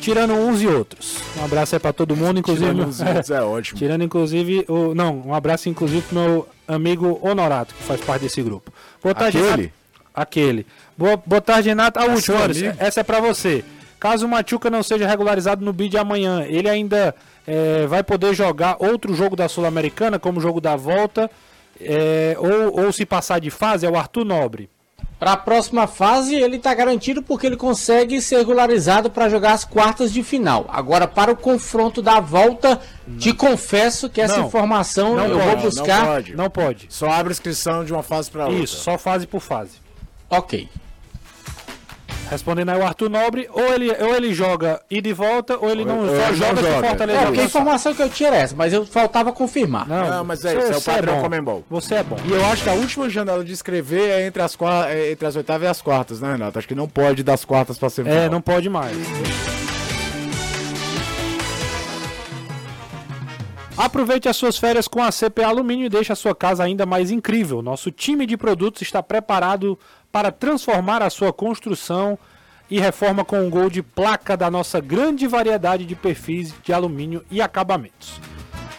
tirando 0.00 0.34
uns 0.34 0.62
e 0.62 0.66
outros. 0.68 1.16
Um 1.40 1.44
abraço 1.44 1.74
aí 1.74 1.80
para 1.80 1.92
todo 1.92 2.14
mundo, 2.14 2.38
inclusive. 2.38 2.70
Tirando 2.70 2.88
uns 2.88 3.00
e 3.00 3.04
outros 3.04 3.30
é 3.30 3.40
ótimo. 3.42 3.78
Tirando 3.78 4.04
inclusive 4.04 4.64
o. 4.68 4.94
Não, 4.94 5.20
um 5.26 5.34
abraço 5.34 5.68
inclusive 5.68 6.02
pro 6.02 6.14
meu 6.18 6.48
amigo 6.68 7.18
Honorato, 7.22 7.74
que 7.74 7.82
faz 7.82 8.00
parte 8.00 8.22
desse 8.22 8.40
grupo. 8.42 8.72
Boa 9.02 9.14
tarde, 9.14 9.38
Aquele? 9.38 9.50
Renato. 9.62 9.72
Aquele. 10.14 10.66
Boa, 10.96 11.16
boa 11.26 11.40
tarde, 11.40 11.70
Renato. 11.70 11.98
A 11.98 12.04
última, 12.04 12.38
essa 12.78 13.00
é 13.00 13.02
pra 13.02 13.18
você. 13.20 13.64
Caso 13.98 14.26
o 14.26 14.28
Machuca 14.28 14.68
não 14.68 14.82
seja 14.82 15.06
regularizado 15.08 15.64
no 15.64 15.72
bid 15.72 15.96
amanhã, 15.96 16.44
ele 16.48 16.68
ainda 16.68 17.14
é, 17.46 17.86
vai 17.86 18.02
poder 18.02 18.34
jogar 18.34 18.76
outro 18.78 19.14
jogo 19.14 19.34
da 19.36 19.48
Sul-Americana, 19.48 20.18
como 20.18 20.38
o 20.38 20.42
jogo 20.42 20.60
da 20.60 20.76
volta, 20.76 21.30
é, 21.80 22.36
ou, 22.38 22.84
ou 22.84 22.92
se 22.92 23.04
passar 23.04 23.40
de 23.40 23.50
fase, 23.50 23.86
é 23.86 23.90
o 23.90 23.96
Arthur 23.96 24.24
Nobre. 24.24 24.70
Para 25.18 25.34
a 25.34 25.36
próxima 25.36 25.86
fase, 25.86 26.34
ele 26.34 26.56
está 26.56 26.74
garantido 26.74 27.22
porque 27.22 27.46
ele 27.46 27.56
consegue 27.56 28.20
ser 28.20 28.38
regularizado 28.38 29.08
para 29.08 29.28
jogar 29.28 29.52
as 29.52 29.64
quartas 29.64 30.12
de 30.12 30.20
final. 30.20 30.66
Agora, 30.68 31.06
para 31.06 31.30
o 31.30 31.36
confronto 31.36 32.02
da 32.02 32.18
volta, 32.18 32.80
te 33.18 33.32
confesso 33.32 34.10
que 34.10 34.20
essa 34.20 34.38
Não. 34.38 34.46
informação 34.48 35.14
Não 35.14 35.26
eu 35.26 35.38
pode, 35.38 35.46
vou 35.46 35.54
não 35.56 35.62
buscar. 35.62 36.06
pode. 36.06 36.34
Não 36.34 36.50
pode. 36.50 36.86
Só 36.88 37.08
abre 37.08 37.32
inscrição 37.32 37.84
de 37.84 37.92
uma 37.92 38.02
fase 38.02 38.32
para 38.32 38.46
outra. 38.46 38.64
Isso, 38.64 38.76
só 38.78 38.98
fase 38.98 39.24
por 39.28 39.40
fase. 39.40 39.76
Ok. 40.28 40.68
Respondendo 42.32 42.70
aí 42.70 42.80
o 42.80 42.86
Arthur 42.86 43.10
Nobre, 43.10 43.48
ou 43.52 43.74
ele, 43.74 43.90
ou 43.90 44.14
ele 44.14 44.32
joga 44.32 44.80
ida 44.90 45.08
e 45.08 45.12
volta, 45.12 45.58
ou 45.58 45.70
ele 45.70 45.84
não 45.84 46.00
ou 46.00 46.06
só 46.08 46.14
ele 46.14 46.22
não 46.22 46.34
joga 46.34 46.56
se 46.56 46.68
joga. 46.70 46.88
Fortaleza 46.88 47.18
É, 47.18 47.24
porque 47.26 47.40
a 47.40 47.44
informação 47.44 47.94
que 47.94 48.02
eu 48.02 48.08
tinha 48.08 48.28
era 48.30 48.36
essa, 48.38 48.56
mas 48.56 48.72
eu 48.72 48.86
faltava 48.86 49.32
confirmar. 49.32 49.86
Não, 49.86 50.24
mas 50.24 50.44
é 50.44 50.56
isso, 50.56 50.66
é 50.66 50.70
o 50.70 50.80
você 50.80 50.90
padrão 50.90 51.16
bom. 51.16 51.22
Comembol. 51.22 51.64
Você 51.68 51.96
é 51.96 52.02
bom. 52.02 52.16
E 52.24 52.32
eu 52.32 52.44
acho 52.46 52.62
que 52.62 52.70
a 52.70 52.74
última 52.74 53.10
janela 53.10 53.44
de 53.44 53.52
escrever 53.52 54.08
é 54.10 54.26
entre 54.26 54.42
as, 54.42 54.56
é 54.88 55.12
entre 55.12 55.26
as 55.26 55.36
oitavas 55.36 55.66
e 55.66 55.70
as 55.70 55.82
quartas, 55.82 56.20
né, 56.20 56.32
Renato? 56.32 56.58
Acho 56.58 56.68
que 56.68 56.74
não 56.74 56.88
pode 56.88 57.22
das 57.22 57.44
quartas 57.44 57.78
para 57.78 57.90
semifinal. 57.90 58.24
É, 58.24 58.28
não 58.30 58.40
pode 58.40 58.68
mais. 58.68 58.96
Aproveite 63.76 64.28
as 64.28 64.36
suas 64.36 64.58
férias 64.58 64.86
com 64.86 65.02
a 65.02 65.10
CPA 65.10 65.46
Alumínio 65.46 65.86
e 65.86 65.88
deixe 65.88 66.12
a 66.12 66.16
sua 66.16 66.34
casa 66.34 66.62
ainda 66.62 66.84
mais 66.84 67.10
incrível. 67.10 67.62
Nosso 67.62 67.90
time 67.90 68.26
de 68.26 68.36
produtos 68.36 68.82
está 68.82 69.02
preparado 69.02 69.78
para 70.10 70.30
transformar 70.30 71.02
a 71.02 71.08
sua 71.08 71.32
construção 71.32 72.18
e 72.70 72.78
reforma 72.78 73.24
com 73.24 73.40
um 73.40 73.50
gol 73.50 73.70
de 73.70 73.82
placa 73.82 74.36
da 74.36 74.50
nossa 74.50 74.78
grande 74.78 75.26
variedade 75.26 75.86
de 75.86 75.94
perfis 75.94 76.54
de 76.62 76.72
alumínio 76.72 77.24
e 77.30 77.40
acabamentos. 77.40 78.20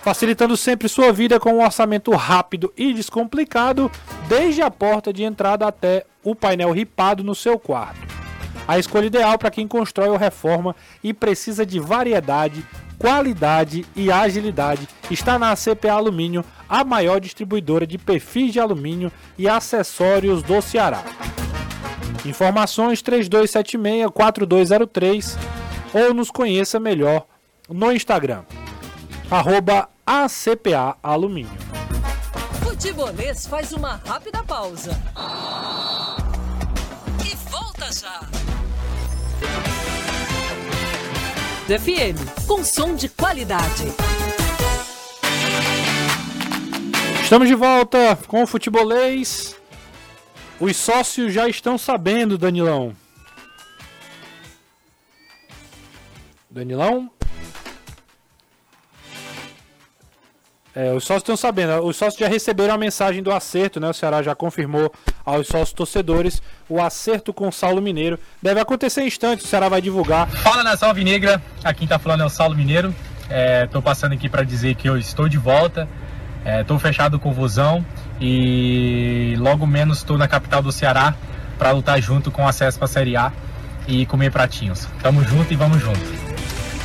Facilitando 0.04 0.56
sempre 0.56 0.88
sua 0.88 1.12
vida 1.12 1.40
com 1.40 1.54
um 1.54 1.64
orçamento 1.64 2.12
rápido 2.12 2.72
e 2.78 2.94
descomplicado, 2.94 3.90
desde 4.28 4.62
a 4.62 4.70
porta 4.70 5.12
de 5.12 5.24
entrada 5.24 5.66
até 5.66 6.06
o 6.24 6.36
painel 6.36 6.72
ripado 6.72 7.24
no 7.24 7.34
seu 7.34 7.58
quarto. 7.58 8.23
A 8.68 8.78
escolha 8.80 9.06
ideal 9.08 9.38
para 9.38 9.52
quem 9.52 9.68
constrói 9.68 10.08
ou 10.10 10.18
reforma 10.18 10.76
e 11.04 11.14
precisa 11.14 11.66
de 11.66 11.80
variedade, 11.80 12.66
qualidade 12.98 13.86
e 13.96 14.12
agilidade 14.12 14.88
está 15.12 15.38
na 15.38 15.54
CPA 15.56 15.94
Alumínio, 15.94 16.44
a 16.70 16.86
maior 16.86 17.20
distribuidora 17.20 17.86
de 17.86 17.98
perfis 17.98 18.54
de 18.54 18.60
alumínio 18.60 19.12
e 19.38 19.50
acessórios 19.50 20.42
do 20.42 20.60
Ceará. 20.62 21.04
Informações 22.26 23.04
3276-4203 23.04 25.38
ou 25.94 26.14
nos 26.14 26.32
conheça 26.32 26.80
melhor 26.80 27.26
no 27.70 27.92
Instagram, 27.92 28.44
arroba 29.30 29.90
ACPA 30.06 30.96
Alumínio. 31.04 31.52
Futebolês 32.64 33.46
faz 33.46 33.74
uma 33.74 34.00
rápida 34.06 34.42
pausa. 34.44 34.92
E 37.26 37.36
volta 37.50 37.92
já. 37.92 38.22
FM, 41.68 42.46
com 42.48 42.64
som 42.64 42.96
de 42.96 43.10
qualidade. 43.10 43.86
Estamos 47.24 47.48
de 47.48 47.56
volta 47.56 48.16
com 48.28 48.44
o 48.44 48.48
futebolês. 48.48 49.56
Os 50.60 50.78
sócios 50.78 51.34
já 51.34 51.48
estão 51.48 51.78
sabendo, 51.78 52.38
Danilão. 52.38 52.96
Danilão? 56.50 57.10
É, 60.76 60.92
os 60.92 61.04
sócios 61.04 61.22
estão 61.22 61.38
sabendo. 61.38 61.84
Os 61.84 61.96
sócios 61.96 62.20
já 62.20 62.28
receberam 62.28 62.74
a 62.74 62.78
mensagem 62.78 63.22
do 63.22 63.32
acerto, 63.32 63.80
né? 63.80 63.90
O 63.90 63.94
Ceará 63.94 64.24
já 64.24 64.34
confirmou 64.34 64.92
aos 65.24 65.48
sócios 65.48 65.74
torcedores 65.74 66.42
o 66.68 66.82
acerto 66.82 67.32
com 67.32 67.48
o 67.48 67.52
Saulo 67.52 67.82
Mineiro. 67.82 68.20
Deve 68.42 68.60
acontecer 68.60 69.02
em 69.02 69.08
instantes, 69.08 69.46
o 69.46 69.48
Ceará 69.48 69.70
vai 69.70 69.82
divulgar. 69.82 70.28
Fala 70.28 70.64
nação 70.64 70.90
alvinegra, 70.90 71.42
aqui 71.64 71.86
tá 71.86 72.00
falando 72.00 72.22
é 72.22 72.26
o 72.26 72.30
Saulo 72.30 72.56
Mineiro. 72.56 72.94
Estou 73.64 73.82
passando 73.82 74.14
aqui 74.14 74.28
para 74.28 74.44
dizer 74.44 74.76
que 74.76 74.88
eu 74.88 74.98
estou 74.98 75.30
de 75.30 75.38
volta, 75.38 75.88
estou 76.62 76.78
fechado 76.78 77.20
com 77.20 77.30
o 77.30 77.34
Vozão 77.34 77.86
e 78.20 79.36
logo 79.40 79.66
menos 79.66 80.00
estou 80.00 80.18
na 80.18 80.28
capital 80.28 80.62
do 80.62 80.72
Ceará 80.72 81.16
para 81.58 81.72
lutar 81.72 82.02
junto 82.02 82.32
com 82.32 82.44
o 82.44 82.48
acesso 82.48 82.78
para 82.78 82.86
a 82.86 82.90
Série 82.90 83.16
A 83.16 83.32
e 83.88 84.06
comer 84.06 84.32
pratinhos. 84.32 84.88
Tamo 85.02 85.24
junto 85.24 85.52
e 85.54 85.56
vamos 85.56 85.82
junto. 85.82 86.23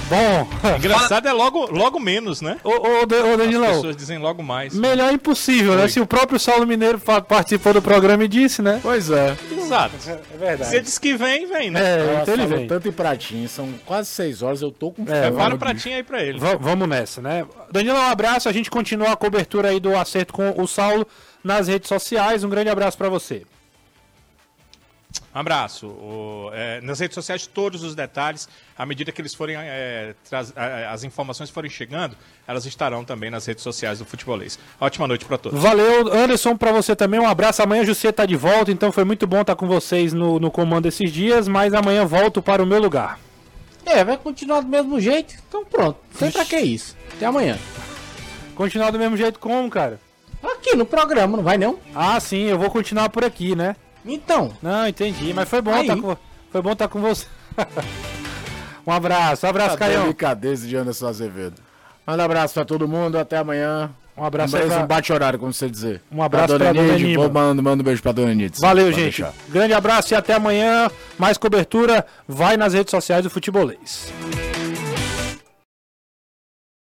Bom, 0.08 0.48
Engraçado 0.78 1.28
é 1.28 1.32
logo, 1.32 1.66
logo 1.70 2.00
menos, 2.00 2.40
né? 2.40 2.56
ô, 2.64 2.70
ô, 2.70 2.72
ô 2.72 3.02
As 3.02 3.06
Danilão, 3.38 3.74
pessoas 3.74 3.96
dizem 3.96 4.18
logo 4.18 4.42
mais. 4.42 4.74
melhor 4.74 5.12
impossível, 5.12 5.74
né? 5.74 5.86
Se 5.88 6.00
o 6.00 6.06
próprio 6.06 6.38
Saulo 6.38 6.66
Mineiro 6.66 6.98
participou 6.98 7.74
do 7.74 7.82
programa 7.82 8.24
e 8.24 8.28
disse, 8.28 8.62
né? 8.62 8.80
Pois 8.82 9.10
é. 9.10 9.36
Exato. 9.50 9.94
É 10.08 10.36
verdade. 10.38 10.70
Você 10.70 10.80
diz 10.80 10.98
que 10.98 11.14
vem, 11.14 11.46
vem, 11.46 11.70
né? 11.70 11.80
É, 11.80 12.00
Ela 12.00 12.22
então 12.22 12.34
ele 12.34 12.46
vem. 12.46 12.66
tanto 12.66 12.88
em 12.88 12.92
pratinho, 12.92 13.48
são 13.48 13.68
quase 13.84 14.08
seis 14.08 14.40
horas, 14.42 14.62
eu 14.62 14.70
tô 14.70 14.90
com 14.90 15.02
É, 15.02 15.06
fome. 15.06 15.20
Prepara 15.20 15.54
o 15.54 15.58
pratinho 15.58 15.96
aí 15.96 16.02
pra 16.02 16.22
ele. 16.22 16.38
Va- 16.38 16.56
vamos 16.56 16.88
nessa, 16.88 17.20
né? 17.20 17.44
Danilo, 17.70 17.98
um 17.98 18.02
abraço. 18.10 18.48
A 18.48 18.52
gente 18.52 18.70
continua 18.70 19.12
a 19.12 19.16
cobertura 19.16 19.68
aí 19.68 19.78
do 19.78 19.94
acerto 19.96 20.32
com 20.32 20.54
o 20.56 20.66
Saulo 20.66 21.06
nas 21.44 21.68
redes 21.68 21.88
sociais. 21.88 22.42
Um 22.44 22.48
grande 22.48 22.70
abraço 22.70 22.96
pra 22.96 23.08
você. 23.10 23.42
Um 25.34 25.40
abraço. 25.40 25.86
O, 25.86 26.50
é, 26.52 26.80
nas 26.80 27.00
redes 27.00 27.14
sociais, 27.14 27.46
todos 27.46 27.82
os 27.82 27.94
detalhes, 27.94 28.48
à 28.76 28.84
medida 28.84 29.10
que 29.12 29.20
eles 29.20 29.34
forem 29.34 29.56
é, 29.56 30.14
traz, 30.28 30.52
as 30.90 31.04
informações 31.04 31.48
forem 31.50 31.70
chegando, 31.70 32.16
elas 32.46 32.66
estarão 32.66 33.04
também 33.04 33.30
nas 33.30 33.46
redes 33.46 33.62
sociais 33.62 33.98
do 33.98 34.04
Futebolês. 34.04 34.58
Ótima 34.80 35.06
noite 35.06 35.24
para 35.24 35.38
todos. 35.38 35.60
Valeu, 35.60 36.12
Anderson, 36.12 36.56
para 36.56 36.72
você 36.72 36.94
também. 36.94 37.20
Um 37.20 37.28
abraço. 37.28 37.62
Amanhã 37.62 37.84
José 37.84 38.12
tá 38.12 38.26
de 38.26 38.36
volta, 38.36 38.70
então 38.70 38.92
foi 38.92 39.04
muito 39.04 39.26
bom 39.26 39.40
estar 39.40 39.56
com 39.56 39.66
vocês 39.66 40.12
no, 40.12 40.38
no 40.38 40.50
comando 40.50 40.86
esses 40.86 41.12
dias, 41.12 41.48
mas 41.48 41.72
amanhã 41.72 42.04
volto 42.04 42.42
para 42.42 42.62
o 42.62 42.66
meu 42.66 42.80
lugar. 42.80 43.18
É, 43.86 44.04
vai 44.04 44.18
continuar 44.18 44.60
do 44.60 44.68
mesmo 44.68 45.00
jeito. 45.00 45.34
Então 45.48 45.64
pronto. 45.64 45.98
Sei 46.14 46.30
pra 46.30 46.44
que 46.44 46.58
isso. 46.58 46.96
Até 47.14 47.26
amanhã. 47.26 47.58
Continuar 48.54 48.90
do 48.90 48.98
mesmo 48.98 49.16
jeito 49.16 49.38
como, 49.38 49.70
cara? 49.70 50.00
Aqui 50.42 50.74
no 50.76 50.84
programa, 50.84 51.36
não 51.36 51.44
vai 51.44 51.56
não? 51.58 51.78
Ah, 51.94 52.18
sim, 52.20 52.44
eu 52.44 52.58
vou 52.58 52.70
continuar 52.70 53.08
por 53.08 53.24
aqui, 53.24 53.56
né? 53.56 53.74
Então. 54.04 54.52
Não, 54.62 54.88
entendi, 54.88 55.32
mas 55.34 55.48
foi 55.48 55.60
bom 55.60 55.76
estar 55.76 55.96
tá 55.96 56.02
com, 56.02 56.16
foi 56.50 56.62
bom 56.62 56.72
estar 56.72 56.88
tá 56.88 56.92
com 56.92 57.00
você. 57.00 57.26
um 58.86 58.92
abraço, 58.92 59.46
um 59.46 59.50
abraço, 59.50 59.76
Caio. 59.76 60.02
Brincadeira 60.02 60.56
de 60.56 60.76
Anderson 60.76 61.06
Azevedo. 61.08 61.56
Manda 62.06 62.22
um 62.22 62.26
abraço 62.26 62.54
pra 62.54 62.64
todo 62.64 62.88
mundo, 62.88 63.18
até 63.18 63.36
amanhã. 63.36 63.90
Um 64.16 64.24
abraço 64.24 64.56
um, 64.56 64.60
aí 64.60 64.66
pra... 64.66 64.78
um 64.78 64.86
bate-horário, 64.86 65.38
como 65.38 65.52
você 65.52 65.68
dizer. 65.68 66.02
Um 66.10 66.22
abraço 66.22 66.56
pra, 66.56 66.72
pra 66.72 66.72
Dona 66.72 66.94
Nide. 66.94 67.14
Vou 67.14 67.30
mando, 67.30 67.62
mando 67.62 67.82
um 67.82 67.84
beijo 67.84 68.02
pra 68.02 68.12
Dona 68.12 68.34
Nide. 68.34 68.60
Valeu, 68.60 68.90
gente. 68.90 69.22
Deixar. 69.22 69.34
Grande 69.48 69.74
abraço 69.74 70.12
e 70.12 70.16
até 70.16 70.34
amanhã. 70.34 70.90
Mais 71.18 71.38
cobertura, 71.38 72.04
vai 72.26 72.56
nas 72.56 72.74
redes 72.74 72.90
sociais 72.90 73.22
do 73.22 73.30
Futebolês. 73.30 74.12